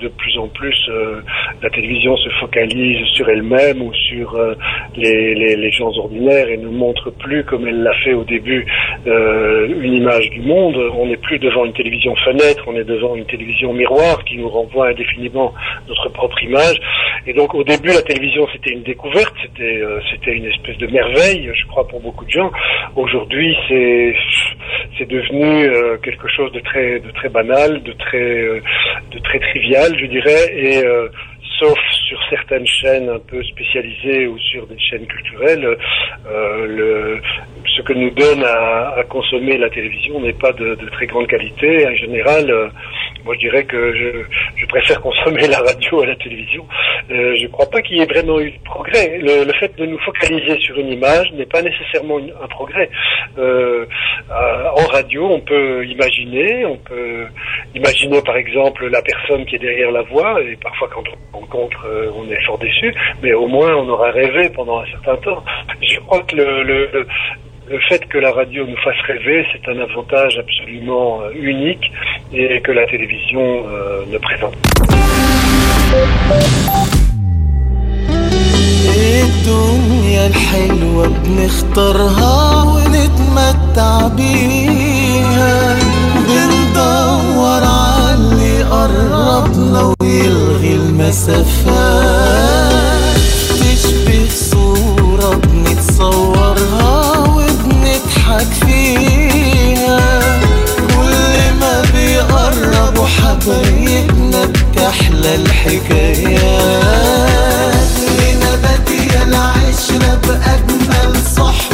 de 0.00 0.08
plus 0.08 0.38
en 0.38 0.48
plus 0.48 0.74
euh, 0.88 1.20
la 1.62 1.70
télévision 1.70 2.16
se 2.16 2.28
focalise 2.40 3.06
sur 3.08 3.28
elle-même 3.28 3.82
ou 3.82 3.92
sur 3.94 4.34
euh, 4.34 4.54
les, 4.96 5.70
gens 5.72 5.90
ordinaires 5.96 6.48
et 6.48 6.56
ne 6.56 6.68
montre 6.68 7.10
plus, 7.10 7.42
comme 7.44 7.66
elle 7.66 7.82
l'a 7.82 7.94
fait 8.04 8.12
au 8.12 8.22
début, 8.24 8.64
euh, 9.06 9.66
une 9.80 9.94
image 9.94 10.30
du 10.30 10.40
monde. 10.40 10.76
On 10.96 11.06
n'est 11.06 11.16
plus 11.16 11.38
devant 11.38 11.64
une 11.64 11.72
télévision 11.72 12.14
fenêtre, 12.16 12.62
on 12.66 12.76
est 12.76 12.84
devant 12.84 13.16
une 13.16 13.24
télévision 13.24 13.72
miroir 13.72 14.22
qui 14.24 14.36
nous 14.36 14.48
renvoie 14.48 14.88
indéfiniment 14.88 15.52
notre 15.88 16.08
propre 16.10 16.42
image. 16.42 16.76
Et 17.26 17.32
donc 17.32 17.54
au 17.54 17.64
début, 17.64 17.88
la 17.88 18.02
télévision 18.02 18.46
c'était 18.52 18.70
une 18.70 18.82
découverte, 18.82 19.34
c'était 19.56 20.32
une 20.32 20.44
espèce 20.44 20.78
de 20.78 20.86
merveille, 20.86 21.50
je 21.52 21.66
crois 21.66 21.88
pour 21.88 22.00
beaucoup 22.00 22.24
de 22.24 22.30
gens. 22.30 22.50
Aujourd'hui, 22.94 23.56
c'est 23.68 25.08
devenu 25.08 25.68
quelque 26.02 26.28
chose 26.28 26.52
de 26.52 26.60
très 26.60 27.28
banal, 27.30 27.82
de 27.82 27.92
très 27.92 29.40
trivial, 29.40 29.93
je 29.98 30.06
dirais, 30.06 30.52
et 30.54 30.84
euh, 30.84 31.08
sauf 31.58 31.78
sur 32.08 32.18
certaines 32.28 32.66
chaînes 32.66 33.08
un 33.08 33.18
peu 33.18 33.42
spécialisées 33.42 34.26
ou 34.26 34.38
sur 34.38 34.66
des 34.66 34.78
chaînes 34.78 35.06
culturelles, 35.06 35.76
euh, 36.26 37.18
ce 37.76 37.82
que 37.82 37.92
nous 37.92 38.10
donne 38.10 38.44
à, 38.44 39.02
consommer 39.08 39.58
la 39.58 39.68
télévision 39.70 40.20
n'est 40.20 40.32
pas 40.32 40.52
de, 40.52 40.76
très 40.92 41.06
grande 41.06 41.26
qualité. 41.26 41.86
En 41.86 41.94
général, 41.94 42.50
euh, 42.50 42.68
moi 43.24 43.34
je 43.34 43.40
dirais 43.40 43.64
que 43.64 43.94
je, 44.56 44.66
préfère 44.66 45.00
consommer 45.08 45.46
la 45.46 45.58
radio 45.58 46.02
à 46.02 46.06
la 46.06 46.16
télévision. 46.16 46.66
Euh, 47.10 47.36
je 47.36 47.42
ne 47.42 47.48
crois 47.48 47.66
pas 47.66 47.80
qu'il 47.82 47.98
y 47.98 48.00
ait 48.00 48.06
vraiment 48.06 48.40
eu 48.40 48.50
de 48.50 48.62
progrès. 48.64 49.18
Le, 49.18 49.52
fait 49.60 49.76
de 49.76 49.86
nous 49.86 49.98
focaliser 50.00 50.58
sur 50.60 50.78
une 50.78 50.92
image 50.92 51.30
n'est 51.32 51.46
pas 51.46 51.62
nécessairement 51.62 52.18
un 52.18 52.48
progrès. 52.48 52.90
En 53.36 54.86
radio, 54.86 55.26
on 55.26 55.40
peut 55.40 55.86
imaginer, 55.86 56.64
on 56.64 56.76
peut 56.76 57.26
imaginer 57.74 58.20
par 58.22 58.36
exemple 58.36 58.88
la 58.88 59.02
personne 59.02 59.44
qui 59.46 59.56
est 59.56 59.60
derrière 59.60 59.92
la 59.92 60.02
voix, 60.02 60.40
et 60.42 60.56
parfois 60.56 60.88
quand 60.92 61.04
on 61.32 61.38
rencontre, 61.38 61.86
euh, 61.93 62.11
on 62.15 62.25
est 62.29 62.41
fort 62.45 62.57
déçu, 62.59 62.93
mais 63.21 63.33
au 63.33 63.47
moins 63.47 63.73
on 63.75 63.87
aura 63.89 64.11
rêvé 64.11 64.49
pendant 64.49 64.79
un 64.79 64.85
certain 64.85 65.15
temps. 65.17 65.43
Je 65.81 65.99
crois 65.99 66.21
que 66.23 66.35
le, 66.35 66.63
le, 66.63 66.89
le- 66.93 67.07
le 67.69 67.79
fait 67.81 68.03
que 68.07 68.17
la 68.17 68.31
radio 68.31 68.65
nous 68.65 68.77
fasse 68.77 68.99
rêver, 69.07 69.45
c'est 69.53 69.69
un 69.71 69.79
avantage 69.79 70.39
absolument 70.39 71.21
euh, 71.21 71.29
unique 71.35 71.91
et 72.33 72.59
que 72.61 72.71
la 72.71 72.85
télévision 72.87 73.63
euh, 73.67 74.05
ne 74.11 74.17
présente. 74.17 74.55
الدنيا 78.97 80.27
الحلوة 80.27 81.07
بنختارها 81.25 82.63
ونتمتع 82.63 84.07
بيها 84.07 85.75
بندور 86.28 87.62
عاللي 87.64 88.62
قربنا 88.62 89.94
ويلغي 90.00 90.74
المسافات 90.74 92.04
تشبه 93.60 94.28
صورة 94.50 95.30
بنتصورها 95.34 96.92
وبنضحك 97.18 98.50
فيها. 98.66 100.00
كل 100.78 101.34
ما 101.60 101.74
بيقربوا 101.94 103.06
حبايبنا 103.06 104.42
بتحلى 104.44 105.34
الحكايات 105.34 106.74
لنا 108.18 108.52
بادية 108.62 109.22
العشرة 109.22 110.12
بأجمل 110.26 111.12
صحبة. 111.36 111.73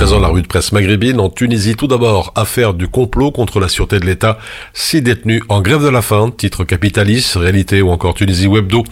Présent 0.00 0.18
la 0.18 0.28
rue 0.28 0.40
de 0.40 0.46
presse 0.46 0.72
maghrébine 0.72 1.20
en 1.20 1.28
Tunisie. 1.28 1.76
Tout 1.76 1.86
d'abord, 1.86 2.32
affaire 2.34 2.72
du 2.72 2.88
complot 2.88 3.32
contre 3.32 3.60
la 3.60 3.68
sûreté 3.68 4.00
de 4.00 4.06
l'État. 4.06 4.38
Six 4.72 5.02
détenus 5.02 5.42
en 5.50 5.60
grève 5.60 5.82
de 5.82 5.90
la 5.90 6.00
faim, 6.00 6.32
titre 6.34 6.64
capitaliste, 6.64 7.34
réalité 7.34 7.82
ou 7.82 7.90
encore 7.90 8.14
Tunisie 8.14 8.46
Webdo. 8.46 8.82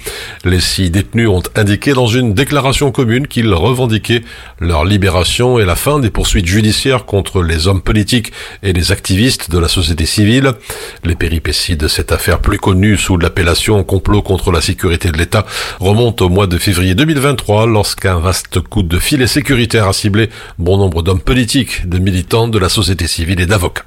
Les 0.45 0.61
six 0.61 0.91
détenus 0.91 1.31
ont 1.31 1.43
indiqué 1.57 1.95
dans 1.95 2.09
une 2.09 2.35
déclaration 2.35 2.93
commune 2.93 3.27
qu'ils 3.27 3.55
revendiquaient 3.55 4.23
leur 4.61 4.85
libération 4.85 5.59
et 5.59 5.65
la 5.65 5.77
fin 5.77 5.99
des 5.99 6.11
poursuites 6.11 6.45
judiciaires 6.45 7.07
contre 7.07 7.43
les 7.43 7.69
hommes 7.69 7.81
politiques 7.81 8.31
et 8.63 8.75
les 8.75 8.93
activistes 8.93 9.51
de 9.51 9.59
la 9.59 9.69
société 9.69 10.05
civile. 10.05 10.53
Les 11.05 11.15
péripéties 11.15 11.79
de 11.79 11.89
cette 11.89 12.13
affaire 12.13 12.41
plus 12.41 12.59
connue 12.59 12.99
sous 12.99 13.17
l'appellation 13.17 13.83
complot 13.83 14.21
contre 14.21 14.53
la 14.53 14.61
sécurité 14.61 15.11
de 15.11 15.17
l'État 15.17 15.47
remontent 15.81 16.27
au 16.27 16.29
mois 16.29 16.47
de 16.47 16.59
février 16.59 16.95
2023 16.95 17.65
lorsqu'un 17.65 18.19
vaste 18.19 18.61
coup 18.61 18.83
de 18.83 18.99
filet 18.99 19.27
sécuritaire 19.27 19.89
a 19.89 19.95
ciblé 19.95 20.29
bon 20.59 20.77
nombre 20.77 20.98
d'hommes 21.03 21.21
politiques, 21.21 21.89
de 21.89 21.99
militants 21.99 22.49
de 22.49 22.59
la 22.59 22.69
société 22.69 23.07
civile 23.07 23.41
et 23.41 23.47
d'avocats. 23.47 23.85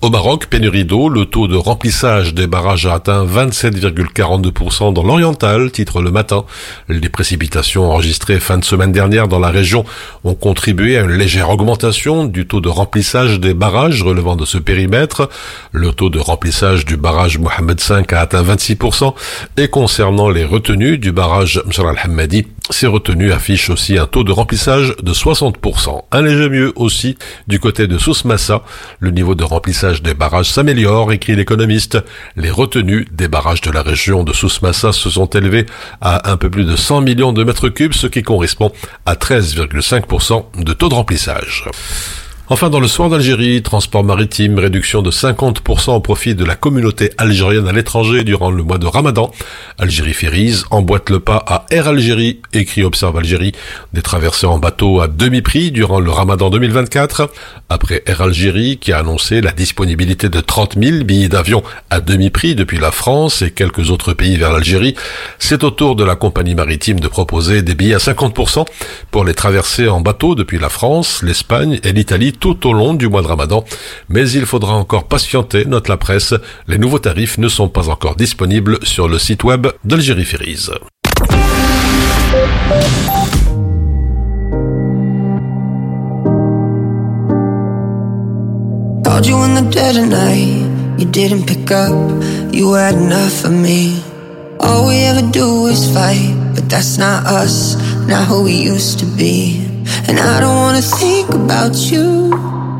Au 0.00 0.10
Maroc, 0.10 0.46
pénurie 0.46 0.84
d'eau, 0.84 1.08
le 1.08 1.26
taux 1.26 1.48
de 1.48 1.56
remplissage 1.56 2.34
des 2.34 2.46
barrages 2.46 2.86
a 2.86 2.94
atteint 2.94 3.24
27,42% 3.24 4.92
dans 4.92 5.02
l'oriental, 5.02 5.70
titre 5.70 6.02
le 6.02 6.10
matin. 6.10 6.44
Les 6.88 7.08
précipitations 7.08 7.90
enregistrées 7.90 8.40
fin 8.40 8.58
de 8.58 8.64
semaine 8.64 8.92
dernière 8.92 9.28
dans 9.28 9.38
la 9.38 9.50
région 9.50 9.84
ont 10.24 10.34
contribué 10.34 10.98
à 10.98 11.02
une 11.02 11.12
légère 11.12 11.50
augmentation 11.50 12.24
du 12.24 12.46
taux 12.46 12.60
de 12.60 12.68
remplissage 12.68 13.38
des 13.40 13.54
barrages 13.54 14.02
relevant 14.02 14.36
de 14.36 14.44
ce 14.44 14.58
périmètre. 14.58 15.28
Le 15.72 15.92
taux 15.92 16.10
de 16.10 16.18
remplissage 16.18 16.84
du 16.84 16.96
barrage 16.96 17.38
Mohamed 17.38 17.80
V 17.80 18.02
a 18.12 18.20
atteint 18.20 18.42
26% 18.42 19.14
et 19.56 19.68
concernant 19.68 20.30
les 20.30 20.44
retenues 20.44 20.98
du 20.98 21.12
barrage 21.12 21.62
Msar 21.66 21.88
al-Hamadi, 21.88 22.46
ces 22.70 22.86
retenues 22.86 23.32
affichent 23.32 23.70
aussi 23.70 23.98
un 23.98 24.06
taux 24.06 24.24
de 24.24 24.32
remplissage 24.32 24.94
de 25.02 25.12
60%. 25.12 26.02
Un 26.12 26.22
léger 26.22 26.48
mieux 26.48 26.72
aussi 26.76 27.16
du 27.48 27.58
côté 27.58 27.86
de 27.86 27.98
Sousmassa. 27.98 28.62
Le 29.00 29.10
niveau 29.10 29.34
de 29.34 29.44
remplissage 29.44 30.02
des 30.02 30.14
barrages 30.14 30.50
s'améliore, 30.50 31.12
écrit 31.12 31.34
l'économiste. 31.34 31.98
Les 32.36 32.50
retenues 32.50 33.06
des 33.10 33.28
barrages 33.28 33.60
de 33.62 33.70
la 33.70 33.82
région 33.82 34.22
de 34.22 34.32
Sousmassa 34.32 34.92
se 34.92 35.10
sont 35.10 35.26
élevées 35.26 35.66
à 36.00 36.30
un 36.30 36.36
peu 36.36 36.50
plus 36.50 36.64
de 36.64 36.76
100 36.76 37.00
millions 37.00 37.32
de 37.32 37.44
mètres 37.44 37.68
cubes, 37.68 37.94
ce 37.94 38.06
qui 38.06 38.22
correspond 38.22 38.70
à 39.06 39.14
13,5% 39.14 40.62
de 40.62 40.72
taux 40.72 40.88
de 40.88 40.94
remplissage. 40.94 41.64
Enfin, 42.48 42.70
dans 42.70 42.80
le 42.80 42.88
soir 42.88 43.08
d'Algérie, 43.08 43.62
transport 43.62 44.02
maritime, 44.02 44.58
réduction 44.58 45.00
de 45.00 45.12
50% 45.12 45.92
au 45.92 46.00
profit 46.00 46.34
de 46.34 46.44
la 46.44 46.56
communauté 46.56 47.12
algérienne 47.16 47.68
à 47.68 47.72
l'étranger 47.72 48.24
durant 48.24 48.50
le 48.50 48.64
mois 48.64 48.78
de 48.78 48.86
Ramadan. 48.86 49.30
Algérie 49.78 50.12
Ferries 50.12 50.62
emboîte 50.70 51.08
le 51.08 51.20
pas 51.20 51.42
à 51.46 51.66
Air 51.70 51.86
Algérie, 51.86 52.40
écrit 52.52 52.82
Observe 52.82 53.16
Algérie, 53.16 53.52
des 53.92 54.02
traversées 54.02 54.46
en 54.46 54.58
bateau 54.58 55.00
à 55.00 55.06
demi-prix 55.06 55.70
durant 55.70 56.00
le 56.00 56.10
Ramadan 56.10 56.50
2024. 56.50 57.30
Après 57.68 58.02
Air 58.06 58.22
Algérie, 58.22 58.76
qui 58.76 58.92
a 58.92 58.98
annoncé 58.98 59.40
la 59.40 59.52
disponibilité 59.52 60.28
de 60.28 60.40
30 60.40 60.76
000 60.82 61.04
billets 61.04 61.28
d'avion 61.28 61.62
à 61.90 62.00
demi-prix 62.00 62.56
depuis 62.56 62.78
la 62.78 62.90
France 62.90 63.42
et 63.42 63.52
quelques 63.52 63.90
autres 63.90 64.14
pays 64.14 64.36
vers 64.36 64.52
l'Algérie, 64.52 64.96
c'est 65.38 65.62
au 65.62 65.70
tour 65.70 65.94
de 65.94 66.04
la 66.04 66.16
compagnie 66.16 66.56
maritime 66.56 66.98
de 66.98 67.08
proposer 67.08 67.62
des 67.62 67.76
billets 67.76 67.94
à 67.94 67.98
50% 67.98 68.66
pour 69.12 69.24
les 69.24 69.34
traversées 69.34 69.88
en 69.88 70.00
bateau 70.00 70.34
depuis 70.34 70.58
la 70.58 70.68
France, 70.68 71.22
l'Espagne 71.22 71.78
et 71.84 71.92
l'Italie 71.92 72.31
tout 72.32 72.66
au 72.68 72.72
long 72.72 72.94
du 72.94 73.08
mois 73.08 73.22
de 73.22 73.26
Ramadan. 73.26 73.64
Mais 74.08 74.30
il 74.30 74.46
faudra 74.46 74.74
encore 74.74 75.04
patienter, 75.04 75.64
note 75.64 75.88
la 75.88 75.96
presse. 75.96 76.34
Les 76.66 76.78
nouveaux 76.78 76.98
tarifs 76.98 77.38
ne 77.38 77.48
sont 77.48 77.68
pas 77.68 77.88
encore 77.88 78.16
disponibles 78.16 78.78
sur 78.82 79.08
le 79.08 79.18
site 79.18 79.44
web 79.44 79.66
d'Algérie 79.84 80.24
Ferries. 80.24 80.70
All 94.62 94.86
we 94.88 94.96
ever 95.10 95.26
do 95.30 95.66
is 95.66 95.92
fight, 95.92 96.34
but 96.54 96.68
that's 96.68 96.96
not 96.98 97.26
us, 97.26 97.76
not 98.06 98.26
who 98.28 98.44
we 98.44 98.54
used 98.54 98.98
to 99.00 99.06
be. 99.06 99.66
And 100.08 100.18
I 100.18 100.40
don't 100.40 100.56
wanna 100.56 100.82
think 100.82 101.28
about 101.30 101.74
you. 101.90 102.30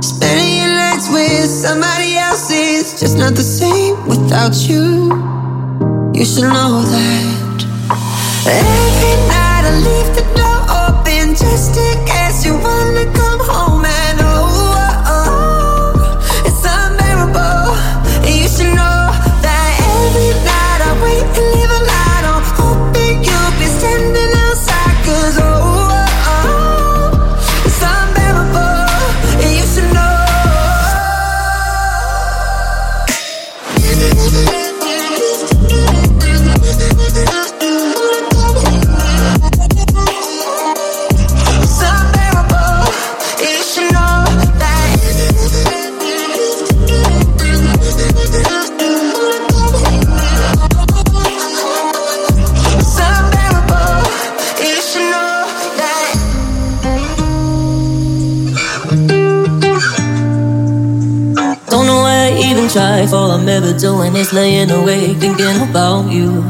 Spending 0.00 0.58
your 0.58 0.68
nights 0.68 1.08
with 1.10 1.50
somebody 1.50 2.16
else 2.16 2.50
is 2.50 3.00
just 3.00 3.18
not 3.18 3.34
the 3.34 3.42
same 3.42 3.94
without 4.06 4.54
you. 4.68 5.10
You 6.14 6.24
should 6.24 6.44
know 6.44 6.82
that. 6.94 7.58
Every 8.46 9.16
night 9.34 9.64
I 9.70 9.74
leave 9.88 10.10
the 10.18 10.26
door 10.38 10.60
open 10.82 11.34
just 11.34 11.76
in 11.76 12.11
for 63.08 63.16
all 63.16 63.30
I'm 63.30 63.48
ever 63.48 63.72
doing 63.72 64.14
is 64.16 64.32
laying 64.32 64.70
awake 64.70 65.16
thinking 65.18 65.58
about 65.68 66.10
you. 66.10 66.42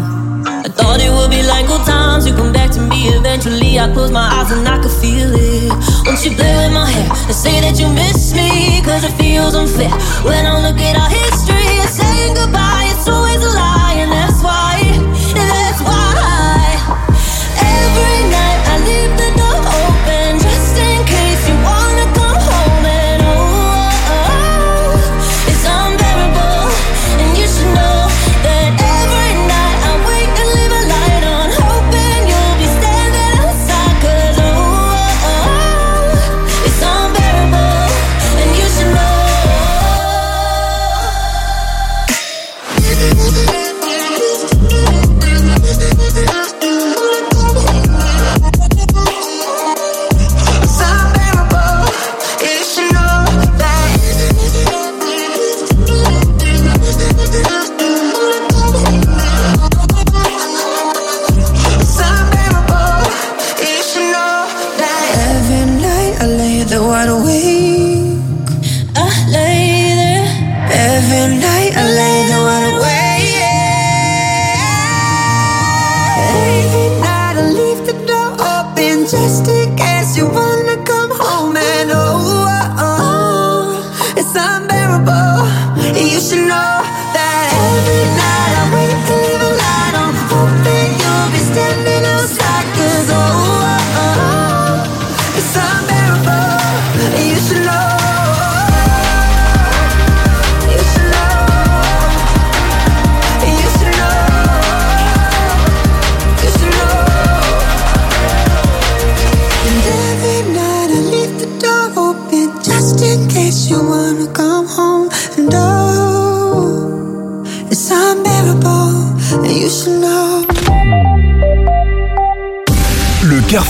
I 0.45 0.69
thought 0.69 1.01
it 1.01 1.11
would 1.11 1.31
be 1.31 1.43
like 1.43 1.69
old 1.71 1.87
times, 1.87 2.27
you 2.27 2.35
come 2.35 2.53
back 2.53 2.71
to 2.73 2.81
me 2.81 3.09
eventually. 3.09 3.79
I 3.79 3.93
close 3.93 4.11
my 4.11 4.27
eyes 4.27 4.51
and 4.51 4.67
I 4.67 4.81
could 4.83 4.91
feel 4.91 5.31
it. 5.33 5.73
Won't 6.05 6.25
you 6.25 6.35
play 6.35 6.55
with 6.61 6.73
my 6.73 6.87
hair 6.91 7.09
and 7.09 7.35
say 7.35 7.61
that 7.61 7.79
you 7.81 7.89
miss 7.89 8.35
me? 8.35 8.83
Cause 8.83 9.05
it 9.05 9.13
feels 9.13 9.55
unfair 9.55 9.91
when 10.27 10.45
I 10.45 10.61
look 10.67 10.79
at 10.81 10.97
our 10.97 11.09
history 11.09 11.62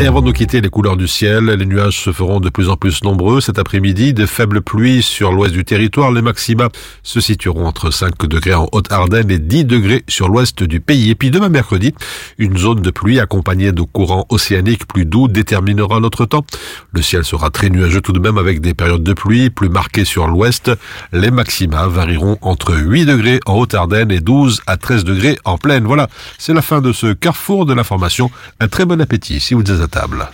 Et 0.00 0.06
avant 0.08 0.20
de 0.20 0.26
nous 0.26 0.32
quitter, 0.32 0.60
les 0.60 0.70
couleurs 0.70 0.96
du 0.96 1.06
ciel, 1.06 1.44
les 1.44 1.66
nuages 1.66 2.00
se 2.00 2.10
feront 2.10 2.40
de 2.40 2.50
plus 2.50 2.68
en 2.68 2.76
plus 2.76 3.04
nombreux 3.04 3.40
cet 3.40 3.60
après-midi. 3.60 4.12
De 4.12 4.26
faibles 4.26 4.60
pluies 4.60 5.02
sur 5.02 5.30
l'ouest 5.30 5.54
du 5.54 5.64
territoire. 5.64 6.10
Les 6.10 6.20
maxima 6.20 6.68
se 7.04 7.20
situeront 7.20 7.64
entre 7.64 7.92
5 7.92 8.26
degrés 8.26 8.54
en 8.54 8.68
Haute-Ardenne 8.72 9.30
et 9.30 9.38
10 9.38 9.64
degrés 9.64 10.04
sur 10.08 10.28
l'ouest 10.28 10.64
du 10.64 10.80
pays. 10.80 11.10
Et 11.10 11.14
puis 11.14 11.30
demain 11.30 11.48
mercredi, 11.48 11.94
une 12.38 12.58
zone 12.58 12.82
de 12.82 12.90
pluie 12.90 13.20
accompagnée 13.20 13.70
de 13.70 13.82
courants 13.82 14.26
océaniques 14.30 14.84
plus 14.86 15.06
doux 15.06 15.28
déterminera 15.28 16.00
notre 16.00 16.24
temps. 16.24 16.44
Le 16.92 17.00
ciel 17.00 17.24
sera 17.24 17.50
très 17.50 17.70
nuageux 17.70 18.00
tout 18.00 18.12
de 18.12 18.18
même 18.20 18.36
avec 18.36 18.60
des 18.60 18.74
périodes 18.74 19.04
de 19.04 19.12
pluie 19.12 19.48
plus 19.48 19.68
marquées 19.68 20.04
sur 20.04 20.26
l'ouest. 20.26 20.72
Les 21.12 21.30
maxima 21.30 21.86
varieront 21.86 22.36
entre 22.42 22.76
8 22.76 23.06
degrés 23.06 23.38
en 23.46 23.54
Haute-Ardenne 23.54 24.10
et 24.10 24.20
12 24.20 24.62
à 24.66 24.76
13 24.76 25.04
degrés 25.04 25.38
en 25.44 25.56
plaine. 25.56 25.84
Voilà, 25.84 26.08
c'est 26.36 26.52
la 26.52 26.62
fin 26.62 26.80
de 26.80 26.92
ce 26.92 27.12
carrefour 27.12 27.64
de 27.64 27.74
l'information. 27.74 28.32
Un 28.58 28.66
très 28.66 28.84
bon 28.84 29.00
appétit 29.00 29.38
si 29.38 29.54
vous 29.54 29.62
êtes 29.62 29.83
table. 29.86 30.28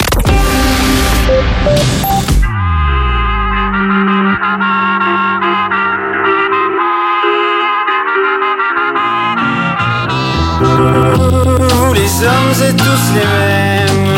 Les 11.94 12.26
hommes 12.26 12.62
êtes 12.62 12.76
tous 12.76 13.14
les 13.14 13.20
mêmes. 13.20 14.10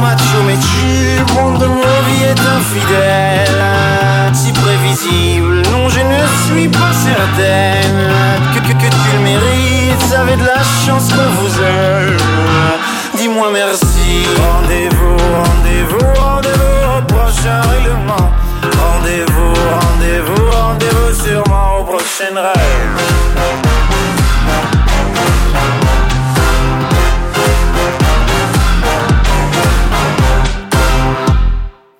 Macho 0.00 0.42
mais 0.46 0.56
de 1.58 1.66
nos 1.66 2.02
vies 2.06 2.24
est 2.24 2.40
infidèle 2.40 3.62
Si 4.32 4.52
prévisible, 4.52 5.62
non 5.70 5.88
je 5.88 6.00
ne 6.00 6.26
suis 6.46 6.68
pas 6.68 6.92
certaine. 6.92 8.10
Que, 8.54 8.72
que, 8.72 8.88
tu 8.88 9.16
le 9.16 9.22
mérites, 9.22 10.14
avez 10.18 10.36
de 10.36 10.44
la 10.44 10.62
chance 10.84 11.08
qu'on 11.12 11.30
vous 11.40 11.62
aime 11.62 12.16
Dis-moi 13.22 13.50
merci 13.52 14.26
Rendez-vous, 14.36 15.16
rendez-vous, 15.16 16.20
rendez-vous 16.20 16.98
au 16.98 17.02
prochain 17.06 17.60
règlement 17.70 18.32
Rendez-vous, 18.82 19.54
rendez-vous, 19.80 20.50
rendez-vous 20.50 21.24
sûrement 21.24 21.78
au 21.78 21.84
prochain 21.84 22.34
rêve 22.34 22.98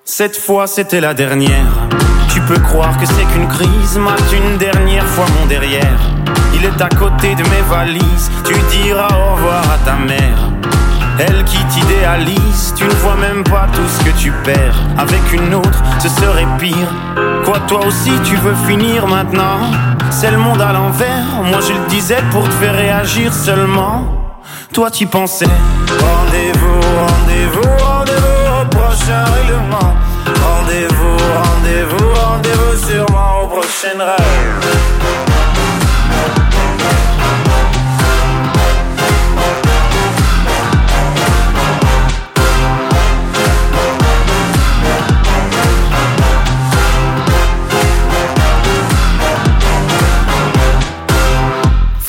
Cette 0.03 0.35
fois 0.35 0.67
c'était 0.67 0.99
la 0.99 1.13
dernière. 1.13 1.87
Tu 2.33 2.41
peux 2.41 2.59
croire 2.59 2.97
que 2.97 3.05
c'est 3.05 3.25
qu'une 3.31 3.47
crise, 3.47 3.97
mate 3.97 4.19
une 4.33 4.57
dernière 4.57 5.07
fois 5.07 5.25
mon 5.39 5.45
derrière. 5.45 5.99
Il 6.53 6.65
est 6.65 6.81
à 6.81 6.89
côté 6.89 7.33
de 7.33 7.43
mes 7.43 7.61
valises, 7.69 8.29
tu 8.43 8.55
diras 8.77 9.07
au 9.07 9.35
revoir 9.35 9.63
à 9.71 9.77
ta 9.85 9.95
mère. 9.95 10.62
Elle 11.19 11.43
qui 11.45 11.63
t'idéalise, 11.65 12.73
tu 12.75 12.85
ne 12.85 12.93
vois 12.95 13.15
même 13.15 13.43
pas 13.43 13.67
tout 13.71 13.87
ce 13.87 14.03
que 14.03 14.17
tu 14.17 14.31
perds. 14.43 14.75
Avec 14.97 15.21
une 15.31 15.53
autre, 15.53 15.83
ce 15.99 16.09
serait 16.09 16.47
pire. 16.57 16.89
Quoi, 17.45 17.59
toi 17.67 17.85
aussi, 17.85 18.11
tu 18.23 18.35
veux 18.37 18.55
finir 18.67 19.07
maintenant? 19.07 19.59
C'est 20.09 20.31
le 20.31 20.37
monde 20.37 20.61
à 20.61 20.73
l'envers, 20.73 21.43
moi 21.43 21.59
je 21.61 21.73
le 21.73 21.87
disais 21.87 22.23
pour 22.31 22.43
te 22.43 22.53
faire 22.53 22.75
réagir 22.75 23.33
seulement. 23.33 24.05
Toi, 24.73 24.89
tu 24.89 25.05
pensais. 25.05 25.45
Rendez-vous, 25.45 26.81
rendez-vous, 26.81 27.85
rendez-vous 27.85 28.61
au 28.61 28.65
prochain 28.69 29.23
règlement. 29.35 29.93
Rendez-vous, 30.25 31.17
rendez-vous, 31.43 32.09
rendez-vous 32.13 32.87
sûrement 32.87 33.43
au 33.43 33.47
prochain 33.47 33.97
rêve. 33.99 35.32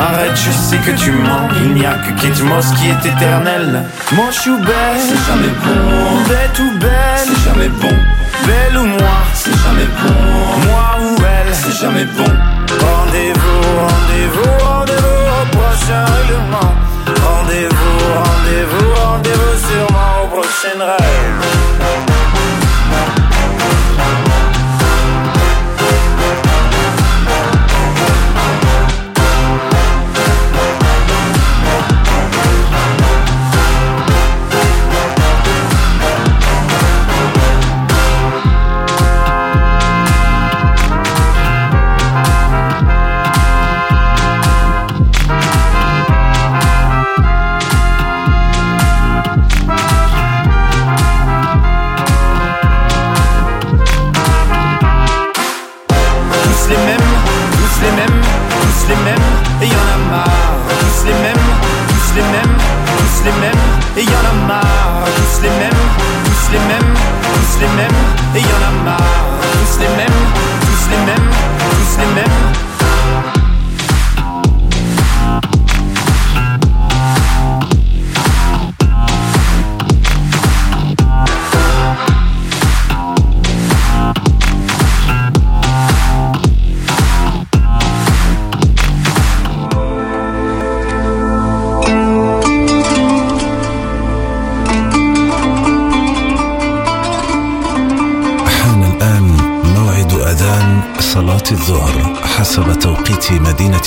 Arrête, 0.00 0.34
je 0.34 0.50
sais 0.50 0.78
que 0.78 0.92
tu 0.92 1.10
mens. 1.12 1.48
Il 1.62 1.74
n'y 1.74 1.84
a 1.84 1.92
que 1.92 2.10
Kate 2.20 2.40
Moss 2.42 2.66
qui 2.72 2.88
est 2.88 3.06
éternel. 3.06 3.84
Moi, 4.12 4.26
je 4.30 4.40
suis 4.40 4.56
belle, 4.56 4.98
c'est 4.98 5.22
jamais 5.30 5.52
bon. 5.64 6.24
Bête 6.28 6.58
ou 6.58 6.78
belle, 6.78 7.18
c'est 7.18 7.44
jamais 7.48 7.68
bon. 7.68 7.96
Belle 8.46 8.78
ou 8.78 8.86
moi, 8.86 9.16
c'est 9.34 9.58
jamais 9.64 9.88
bon. 10.02 10.14
Moi 10.66 10.86
ou 11.02 11.16
elle, 11.22 11.54
c'est 11.54 11.78
jamais 11.78 12.04
bon. 12.04 12.24
Rendez-vous, 12.24 13.60
rendez-vous, 13.84 14.64
rendez-vous 14.64 15.20
au 15.36 15.56
prochain 15.56 16.04
règlement. 16.16 16.72
Rendez-vous, 17.28 17.98
rendez-vous, 18.24 18.88
rendez-vous 19.04 19.54
sûrement 19.68 20.12
au 20.24 20.28
prochain 20.28 20.78
rêve. 20.78 22.19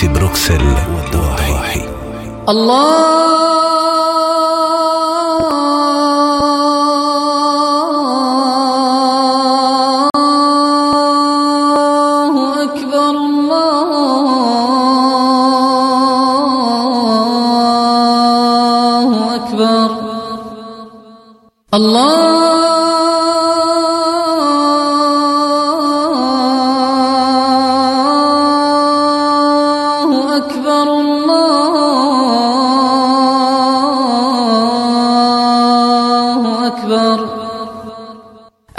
بروكسل 0.08 0.62
والضواحي 0.96 1.82
الله 2.50 3.33